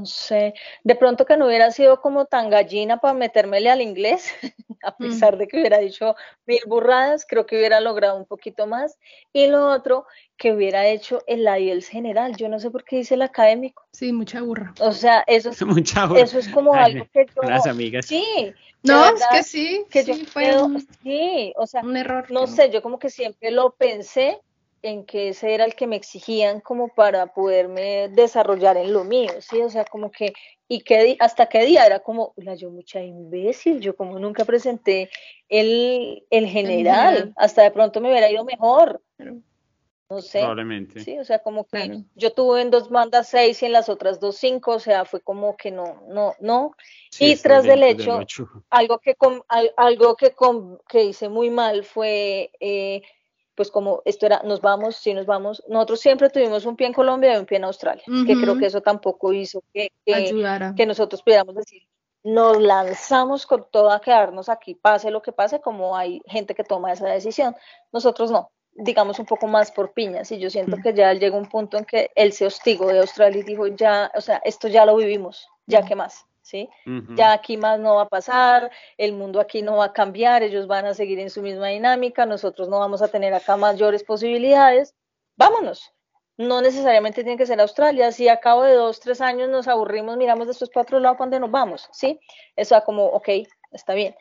[0.00, 0.54] no sé.
[0.82, 4.32] De pronto que no hubiera sido como tan gallina para metérmele al inglés,
[4.82, 4.96] a mm.
[4.98, 6.16] pesar de que hubiera dicho
[6.46, 8.98] mil burradas, creo que hubiera logrado un poquito más.
[9.32, 10.06] Y lo otro,
[10.36, 12.34] que hubiera hecho el IELTS general.
[12.36, 13.84] Yo no sé por qué dice el académico.
[13.92, 14.74] Sí, mucha burra.
[14.80, 17.42] O sea, eso es, eso es como algo que yo...
[17.42, 18.06] Las amigas.
[18.06, 18.52] Sí.
[18.82, 19.84] No, es que sí.
[19.90, 20.54] Que sí, fue
[21.02, 22.30] sí, o sea, un error.
[22.30, 24.40] No sé, yo como que siempre lo pensé
[24.82, 29.30] en que ese era el que me exigían como para poderme desarrollar en lo mío,
[29.40, 29.60] ¿sí?
[29.60, 30.32] O sea, como que,
[30.68, 35.10] y que hasta qué día era como, la yo mucha imbécil, yo como nunca presenté
[35.48, 39.02] el, el general, hasta de pronto me hubiera ido mejor.
[40.08, 40.40] No sé.
[40.40, 41.00] Probablemente.
[41.04, 44.18] Sí, o sea, como que yo tuve en dos bandas seis y en las otras
[44.18, 46.74] dos cinco, o sea, fue como que no, no, no.
[47.18, 48.18] y tras del hecho,
[48.70, 49.16] algo que,
[49.76, 50.34] algo que,
[50.88, 52.50] que hice muy mal fue...
[52.58, 53.02] Eh,
[53.54, 56.92] pues como esto era, nos vamos, si nos vamos, nosotros siempre tuvimos un pie en
[56.92, 61.22] Colombia y un pie en Australia, que creo que eso tampoco hizo que, que, nosotros
[61.22, 61.82] pudiéramos decir,
[62.22, 66.64] nos lanzamos con todo a quedarnos aquí, pase lo que pase, como hay gente que
[66.64, 67.54] toma esa decisión,
[67.92, 71.48] nosotros no, digamos un poco más por piñas, y yo siento que ya llegó un
[71.48, 74.86] punto en que él se hostigó de Australia y dijo, ya, o sea, esto ya
[74.86, 76.24] lo vivimos, ya qué más.
[76.50, 76.68] ¿Sí?
[77.16, 80.66] Ya aquí más no va a pasar, el mundo aquí no va a cambiar, ellos
[80.66, 84.94] van a seguir en su misma dinámica, nosotros no vamos a tener acá mayores posibilidades,
[85.36, 85.92] vámonos.
[86.36, 90.16] No necesariamente tiene que ser Australia, si a cabo de dos, tres años nos aburrimos,
[90.16, 91.88] miramos después para otro lado, ¿para dónde nos vamos?
[91.92, 92.18] ¿Sí?
[92.56, 93.28] Eso sea, como, ok,
[93.72, 94.16] está bien.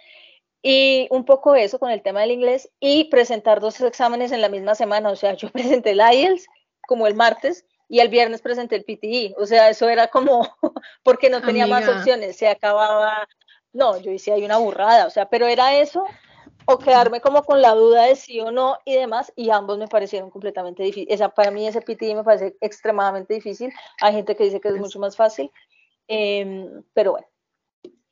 [0.62, 4.50] Y un poco eso con el tema del inglés y presentar dos exámenes en la
[4.50, 6.46] misma semana, o sea, yo presenté el IELTS
[6.88, 9.36] como el martes y el viernes presenté el PTI.
[9.38, 10.48] O sea, eso era como,
[11.04, 13.28] porque no tenía más opciones, se acababa,
[13.74, 16.06] no, yo hice ahí una burrada, o sea, pero era eso
[16.72, 19.88] o quedarme como con la duda de sí o no y demás, y ambos me
[19.88, 21.16] parecieron completamente difíciles.
[21.16, 24.78] Esa, para mí ese PTI me parece extremadamente difícil, hay gente que dice que es
[24.78, 25.52] mucho más fácil,
[26.08, 27.28] em, pero bueno.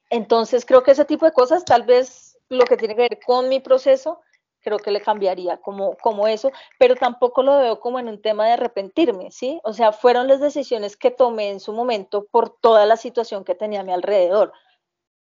[0.10, 3.48] Entonces creo que ese tipo de cosas, tal vez lo que tiene que ver con
[3.48, 4.22] mi proceso,
[4.68, 8.46] creo que le cambiaría como, como eso, pero tampoco lo veo como en un tema
[8.46, 9.62] de arrepentirme, ¿sí?
[9.64, 13.56] O sea, fueron las decisiones que tomé en su momento por toda la situación que
[13.56, 14.52] tenía a mi alrededor,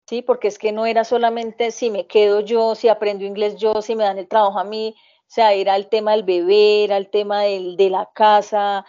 [0.08, 0.20] ¿sí?
[0.20, 3.94] Porque es que no era solamente si me quedo yo, si aprendo inglés yo, si
[3.94, 7.08] me dan el trabajo a mí, o sea, era el tema del bebé, era el
[7.08, 8.84] tema del, de la casa,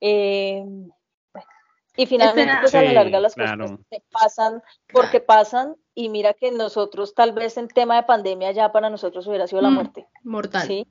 [0.00, 0.64] eh,
[1.98, 3.58] y finalmente, pues a la larga las cosas
[3.90, 8.70] se pasan porque pasan y mira que nosotros tal vez en tema de pandemia ya
[8.70, 10.06] para nosotros hubiera sido la mm, muerte.
[10.22, 10.64] Mortal.
[10.64, 10.86] Sí.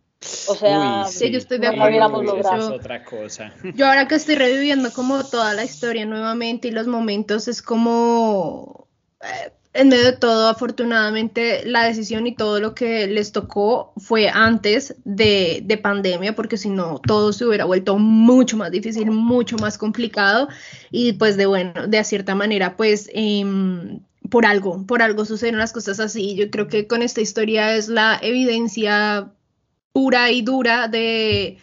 [0.49, 2.35] O sea, sí, yo estoy de acuerdo.
[2.37, 3.53] es otra cosa.
[3.73, 8.89] Yo ahora que estoy reviviendo como toda la historia nuevamente y los momentos es como
[9.21, 14.27] eh, en medio de todo, afortunadamente, la decisión y todo lo que les tocó fue
[14.27, 19.77] antes de, pandemia, porque si no, todo se hubiera vuelto mucho más difícil, mucho más
[19.77, 20.49] complicado.
[20.91, 25.73] Y pues de bueno, de cierta manera, pues em, por algo, por algo suceden las
[25.73, 26.35] cosas así.
[26.35, 29.31] Yo creo que con esta historia es la evidencia
[29.93, 31.57] pura y dura de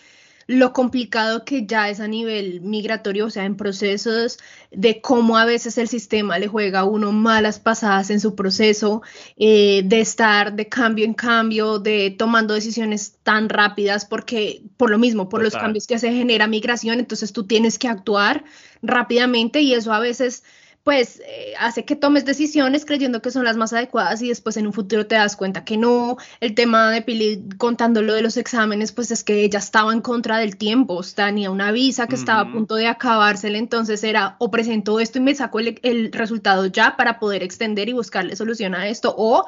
[0.46, 4.38] lo complicado que ya es a nivel migratorio, o sea, en procesos
[4.70, 9.02] de cómo a veces el sistema le juega a uno malas pasadas en su proceso,
[9.36, 14.98] eh, de estar de cambio en cambio, de tomando decisiones tan rápidas, porque por lo
[14.98, 18.44] mismo, por los cambios que se genera migración, entonces tú tienes que actuar
[18.82, 20.44] rápidamente y eso a veces
[20.84, 24.66] pues eh, hace que tomes decisiones creyendo que son las más adecuadas y después en
[24.66, 26.18] un futuro te das cuenta que no.
[26.40, 30.02] El tema de Pili contando lo de los exámenes, pues es que ella estaba en
[30.02, 34.50] contra del tiempo, tenía una visa que estaba a punto de acabársela, entonces era o
[34.50, 38.74] presento esto y me saco el, el resultado ya para poder extender y buscarle solución
[38.74, 39.46] a esto o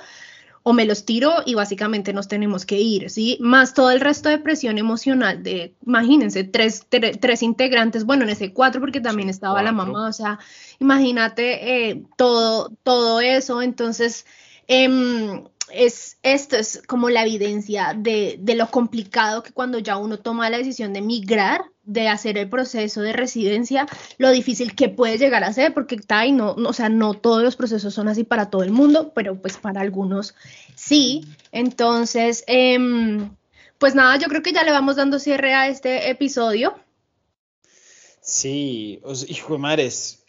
[0.68, 3.38] o me los tiro y básicamente nos tenemos que ir, ¿sí?
[3.40, 8.52] Más todo el resto de presión emocional de, imagínense, tres, tres integrantes, bueno, en ese
[8.52, 10.40] cuatro porque también estaba la mamá, o sea,
[10.80, 14.26] imagínate eh, todo, todo eso, entonces...
[14.66, 20.18] Em, es, esto es como la evidencia de, de, lo complicado que cuando ya uno
[20.18, 23.86] toma la decisión de migrar, de hacer el proceso de residencia,
[24.18, 27.42] lo difícil que puede llegar a ser, porque está no, no, o sea, no todos
[27.42, 30.34] los procesos son así para todo el mundo, pero pues para algunos
[30.74, 31.24] sí.
[31.52, 32.78] Entonces, eh,
[33.78, 36.74] pues nada, yo creo que ya le vamos dando cierre a este episodio.
[38.20, 40.24] Sí, hijo de madres,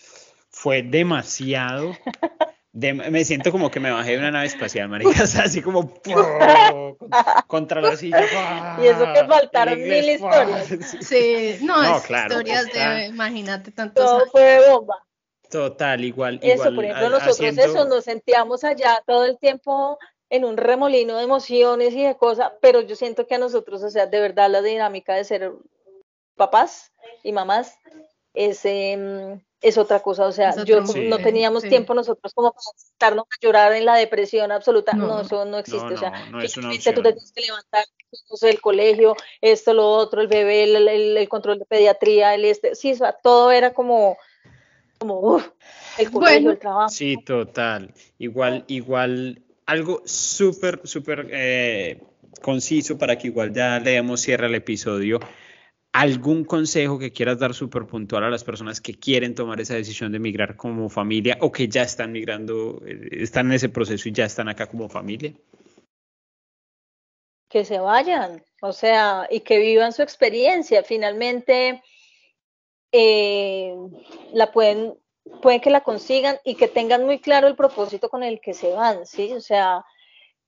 [0.49, 1.97] fue demasiado
[2.73, 5.93] me siento como que me bajé de una nave espacial, maricas, así como
[7.47, 8.77] contra la silla.
[8.81, 10.67] y eso que faltaron mil historias.
[11.01, 14.95] Sí, no, es historias de, imagínate, tantos Todo fue bomba.
[15.49, 16.39] Total, igual.
[16.43, 19.97] Eso, por ejemplo, nosotros eso nos sentíamos allá todo el tiempo
[20.29, 23.89] en un remolino de emociones y de cosas, pero yo siento que a nosotros, o
[23.89, 25.53] sea, de verdad la dinámica de ser
[26.35, 26.91] papás
[27.23, 27.77] y mamás
[28.33, 33.25] es, em, es otra cosa, o sea, yo no teníamos tiempo nosotros como para estarnos
[33.25, 37.31] a llorar en la depresión absoluta, no, eso no existe, o sea, tú te tienes
[37.31, 37.85] que levantar,
[38.43, 42.95] el colegio, esto, lo otro, el bebé, el, control de pediatría, el este, sí, o
[42.95, 44.17] sea, todo era como,
[44.99, 45.41] como,
[45.97, 46.89] el colegio, el trabajo.
[46.89, 52.03] Sí, total, igual, igual, algo súper, súper eh,
[52.43, 55.19] conciso para que igual ya le demos cierre al episodio
[55.99, 60.11] ¿Algún consejo que quieras dar súper puntual a las personas que quieren tomar esa decisión
[60.11, 64.11] de migrar como familia o que ya están migrando, eh, están en ese proceso y
[64.11, 65.33] ya están acá como familia?
[67.49, 70.83] Que se vayan, o sea, y que vivan su experiencia.
[70.83, 71.81] Finalmente,
[72.91, 73.73] eh,
[74.33, 74.93] la pueden,
[75.41, 78.71] pueden que la consigan y que tengan muy claro el propósito con el que se
[78.71, 79.33] van, ¿sí?
[79.33, 79.83] O sea,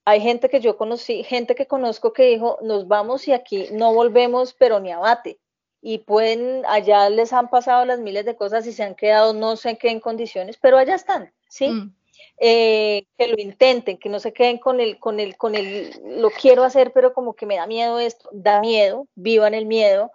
[0.10, 3.94] hay gente que yo conocí, gente que conozco que dijo, nos vamos y aquí no
[3.94, 5.38] volvemos, pero ni abate.
[5.82, 9.56] Y pueden, allá les han pasado las miles de cosas y se han quedado no
[9.56, 11.70] sé qué en condiciones, pero allá están, ¿sí?
[11.70, 11.96] Mm.
[12.40, 15.92] Eh, que lo intenten, que no se queden con el, con el, con el,
[16.22, 20.12] lo quiero hacer, pero como que me da miedo esto, da miedo, vivan el miedo,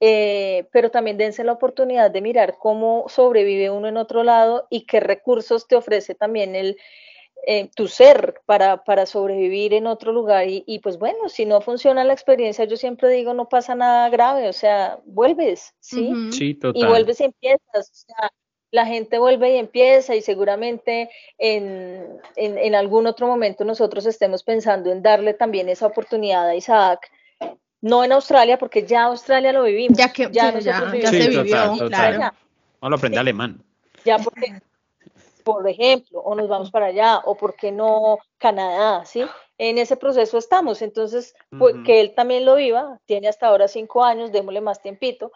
[0.00, 4.86] eh, pero también dense la oportunidad de mirar cómo sobrevive uno en otro lado y
[4.86, 6.76] qué recursos te ofrece también el,
[7.46, 10.46] eh, tu ser para, para, sobrevivir en otro lugar.
[10.48, 14.48] Y, pues bueno, si no funciona la experiencia, yo siempre digo, no pasa nada grave,
[14.48, 16.12] o sea, vuelves, ¿sí?
[16.30, 16.82] Sí, total.
[16.82, 18.30] Y vuelves y empiezas, o sea,
[18.70, 21.08] la gente vuelve y empieza y seguramente
[21.38, 27.10] en, en, algún otro momento nosotros estemos pensando en darle también esa oportunidad a Isaac.
[27.80, 29.96] No en Australia, porque ya Australia lo vivimos.
[29.96, 32.34] Ya que ya, se vivió, claro.
[32.82, 33.62] Lo aprende alemán.
[34.04, 34.60] Ya porque
[35.54, 39.24] por ejemplo, o nos vamos para allá, o por qué no Canadá, ¿sí?
[39.56, 44.04] En ese proceso estamos, entonces, pues, que él también lo viva, tiene hasta ahora cinco
[44.04, 45.32] años, démosle más tiempito,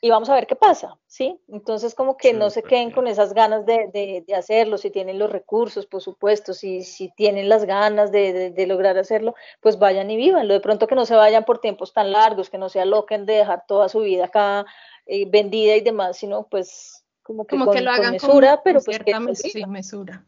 [0.00, 1.40] y vamos a ver qué pasa, ¿sí?
[1.48, 5.30] Entonces, como que no se queden con esas ganas de, de, hacerlo, si tienen los
[5.30, 10.16] recursos, por supuesto, si, si tienen las ganas de, de, lograr hacerlo, pues vayan y
[10.16, 10.54] vivanlo.
[10.54, 13.34] De pronto que no se vayan por tiempos tan largos, que no se aloquen de
[13.34, 14.66] dejar toda su vida acá
[15.06, 18.98] eh, vendida y demás, sino pues como que, lo hagan mesura, pero pues
[19.38, 20.24] sí, mesura.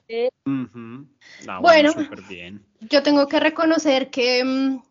[1.60, 1.92] bueno,
[2.80, 4.82] yo tengo que reconocer que mm,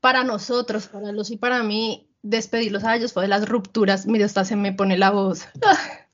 [0.00, 4.26] para nosotros, para los y para mí, despedirlos a ellos fue de las rupturas, mira,
[4.26, 5.46] hasta se me pone la voz.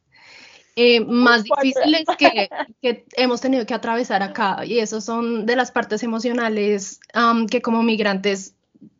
[0.74, 2.48] Eh, más difíciles que,
[2.80, 6.98] que, hemos tenido que atravesar acá y eso son de las partes emocionales
[7.50, 8.54] que como migrantes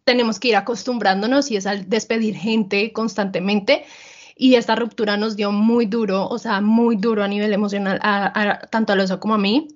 [0.05, 3.87] tenemos que ir acostumbrándonos y es al despedir gente constantemente
[4.37, 8.01] y esta ruptura nos dio muy duro, o sea, muy duro a nivel emocional,
[8.71, 9.69] tanto a Loso como a mí.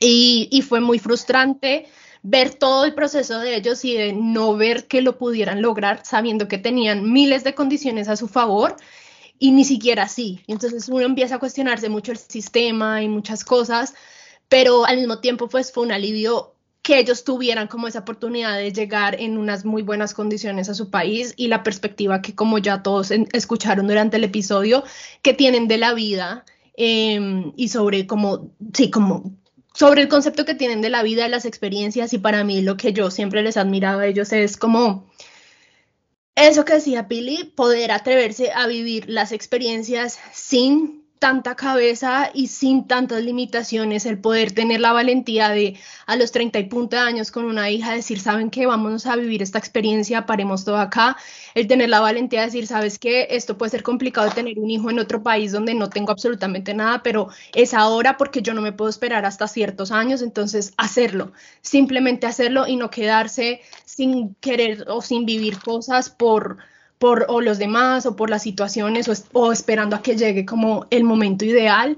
[0.00, 1.86] Y, y, fue muy frustrante
[2.22, 6.46] ver todo el proceso de ellos y de no ver que lo pudieran lograr sabiendo
[6.46, 8.76] que tenían miles de condiciones a su favor
[9.38, 10.40] y ni siquiera así.
[10.46, 13.94] Entonces uno empieza a cuestionarse mucho el sistema y muchas cosas,
[14.48, 18.72] pero al mismo tiempo pues fue un alivio que ellos tuvieran como esa oportunidad de
[18.72, 22.82] llegar en unas muy buenas condiciones a su país y la perspectiva que como ya
[22.82, 24.84] todos escucharon durante el episodio,
[25.22, 26.44] que tienen de la vida
[26.76, 29.36] em, y sobre como, sí, como
[29.74, 32.76] sobre el concepto que tienen de la vida, de las experiencias y para mí lo
[32.76, 35.06] que yo siempre les admiraba a ellos es como
[36.34, 42.86] eso que decía Pili, poder atreverse a vivir las experiencias sin tanta cabeza y sin
[42.86, 47.30] tantas limitaciones, el poder tener la valentía de a los 30 y punto de años
[47.30, 48.66] con una hija decir, ¿saben qué?
[48.66, 51.16] Vamos a vivir esta experiencia, paremos todo acá,
[51.54, 53.28] el tener la valentía de decir, ¿sabes qué?
[53.30, 57.02] Esto puede ser complicado tener un hijo en otro país donde no tengo absolutamente nada,
[57.02, 62.26] pero es ahora porque yo no me puedo esperar hasta ciertos años, entonces hacerlo, simplemente
[62.26, 66.58] hacerlo y no quedarse sin querer o sin vivir cosas por
[66.98, 71.04] por o los demás o por las situaciones o, esperando a que llegue como el
[71.04, 71.96] momento ideal.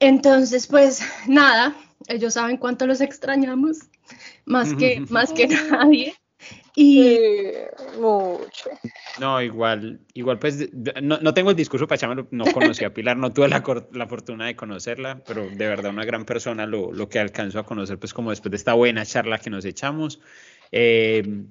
[0.00, 1.76] Entonces, pues nada,
[2.08, 3.78] ellos saben cuánto los extrañamos,
[4.44, 6.14] más que, más que nadie.
[6.74, 7.18] Y
[8.00, 8.70] mucho.
[9.20, 10.70] No, igual, igual pues
[11.02, 13.62] no, no, tengo el discurso para echarme, no conocí a Pilar, no tuve la,
[13.92, 17.66] la, fortuna de conocerla, pero de verdad una gran persona lo, lo, que alcanzo a
[17.66, 20.20] conocer pues como después de esta buena charla que nos echamos.
[20.72, 21.44] Eh,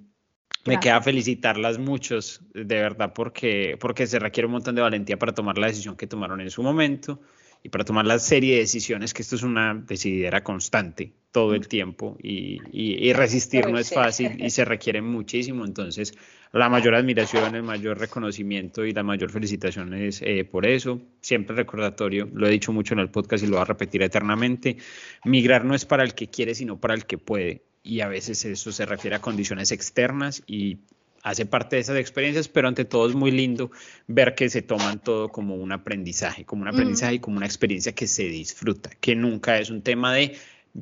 [0.66, 5.34] me queda felicitarlas muchos, de verdad, porque, porque se requiere un montón de valentía para
[5.34, 7.20] tomar la decisión que tomaron en su momento
[7.64, 11.68] y para tomar la serie de decisiones, que esto es una decidera constante todo el
[11.68, 15.64] tiempo y, y, resistir no es fácil y se requiere muchísimo.
[15.64, 16.14] Entonces,
[16.52, 21.02] la mayor admiración, el mayor reconocimiento y la mayor felicitación es eh, por eso.
[21.22, 24.78] Siempre recordatorio, lo he dicho mucho en el podcast y lo voy a repetir eternamente,
[25.24, 28.46] migrar no es para el que quiere, sino para el que puede y a veces
[28.46, 30.78] eso se refiere a condiciones externas y
[31.24, 33.72] hace parte de esas experiencias, pero ante todo es muy lindo
[34.08, 37.94] ver que se toman todo como un aprendizaje, como un aprendizaje y como una experiencia
[37.94, 40.36] que se disfruta, que nunca es un tema de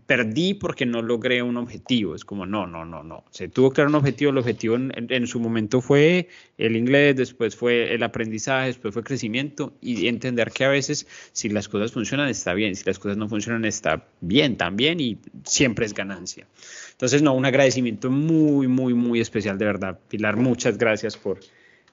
[0.05, 2.13] perdí porque no logré un objetivo.
[2.13, 3.23] Es como, no, no, no, no.
[3.31, 4.31] Se tuvo que dar un objetivo.
[4.31, 9.73] El objetivo en, su momento fue el inglés, después fue el aprendizaje, después fue crecimiento
[9.81, 13.27] y entender que a veces si las cosas funcionan está bien, si las cosas no
[13.27, 16.45] funcionan está bien también y siempre es ganancia.
[16.91, 19.99] Entonces, no, un agradecimiento muy, muy, muy especial de verdad.
[20.07, 21.39] Pilar, muchas gracias por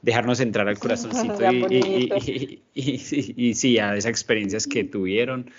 [0.02, 1.38] dejarnos entrar al corazoncito
[1.70, 5.50] y, y, sí, a esas experiencias que tuvieron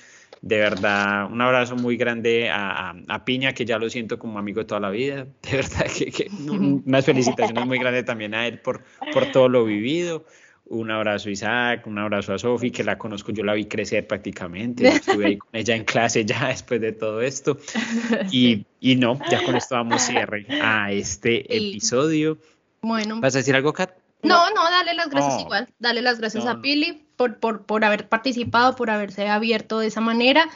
[0.42, 4.66] de verdad, un abrazo muy grande a, Piña, que ya lo siento como amigo de
[4.66, 5.26] toda la vida.
[5.42, 8.84] De verdad, que, unas felicitaciones muy grandes también a él por,
[9.14, 10.26] por todo lo vivido.
[10.70, 14.06] Un abrazo a Isaac, un abrazo a Sofi, que la conozco, yo la vi crecer
[14.06, 14.86] prácticamente.
[14.86, 17.58] Estuve ahí con ella en clase ya después de todo esto.
[18.32, 22.38] Y, y no, ya con esto damos cierre a este episodio.
[22.82, 23.22] Bueno.
[23.22, 23.92] ¿Vas a decir algo, Kat?
[24.24, 25.70] No, no, dale las gracias igual.
[25.80, 30.00] Dale las gracias a Pili por, por, por haber participado, por haberse abierto de esa
[30.00, 30.48] manera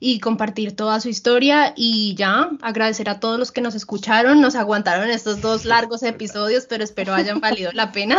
[0.00, 1.74] y compartir toda su historia.
[1.76, 6.66] Y ya agradecer a todos los que nos escucharon, nos aguantaron estos dos largos episodios,
[6.66, 8.18] pero espero hayan valido la pena.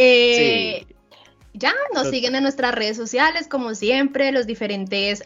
[0.00, 0.86] Eh,
[1.54, 5.22] ya, nos siguen en nuestras redes sociales, como siempre, los diferentes,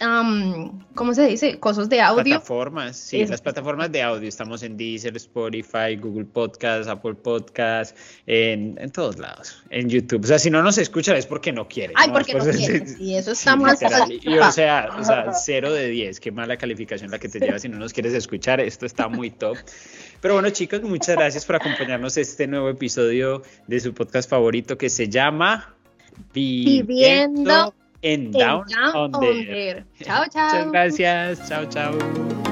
[0.95, 1.59] ¿cómo se dice?
[1.59, 2.25] Cosas de audio.
[2.25, 4.29] Plataformas, sí, las plataformas de audio.
[4.29, 7.97] Estamos en Deezer, Spotify, Google Podcast, Apple Podcast,
[8.27, 10.25] en, en, todos lados, en YouTube.
[10.25, 11.97] O sea, si no nos escuchan es porque no quieren.
[11.97, 12.87] Ay, porque no quieren.
[12.99, 17.11] Y eso está más y, o sea, o sea, 0 de 10, qué mala calificación
[17.11, 18.61] la que te lleva si no nos quieres escuchar.
[18.61, 19.57] Esto está muy top.
[20.21, 24.89] Pero bueno, chicos, muchas gracias por acompañarnos este nuevo episodio de su podcast favorito que
[24.89, 25.75] se llama
[26.33, 28.65] Viviendo, en Down,
[28.95, 29.85] Under.
[30.03, 30.67] Chao, chao.
[30.67, 31.49] Muchas gracias.
[31.49, 32.52] Chao, chao.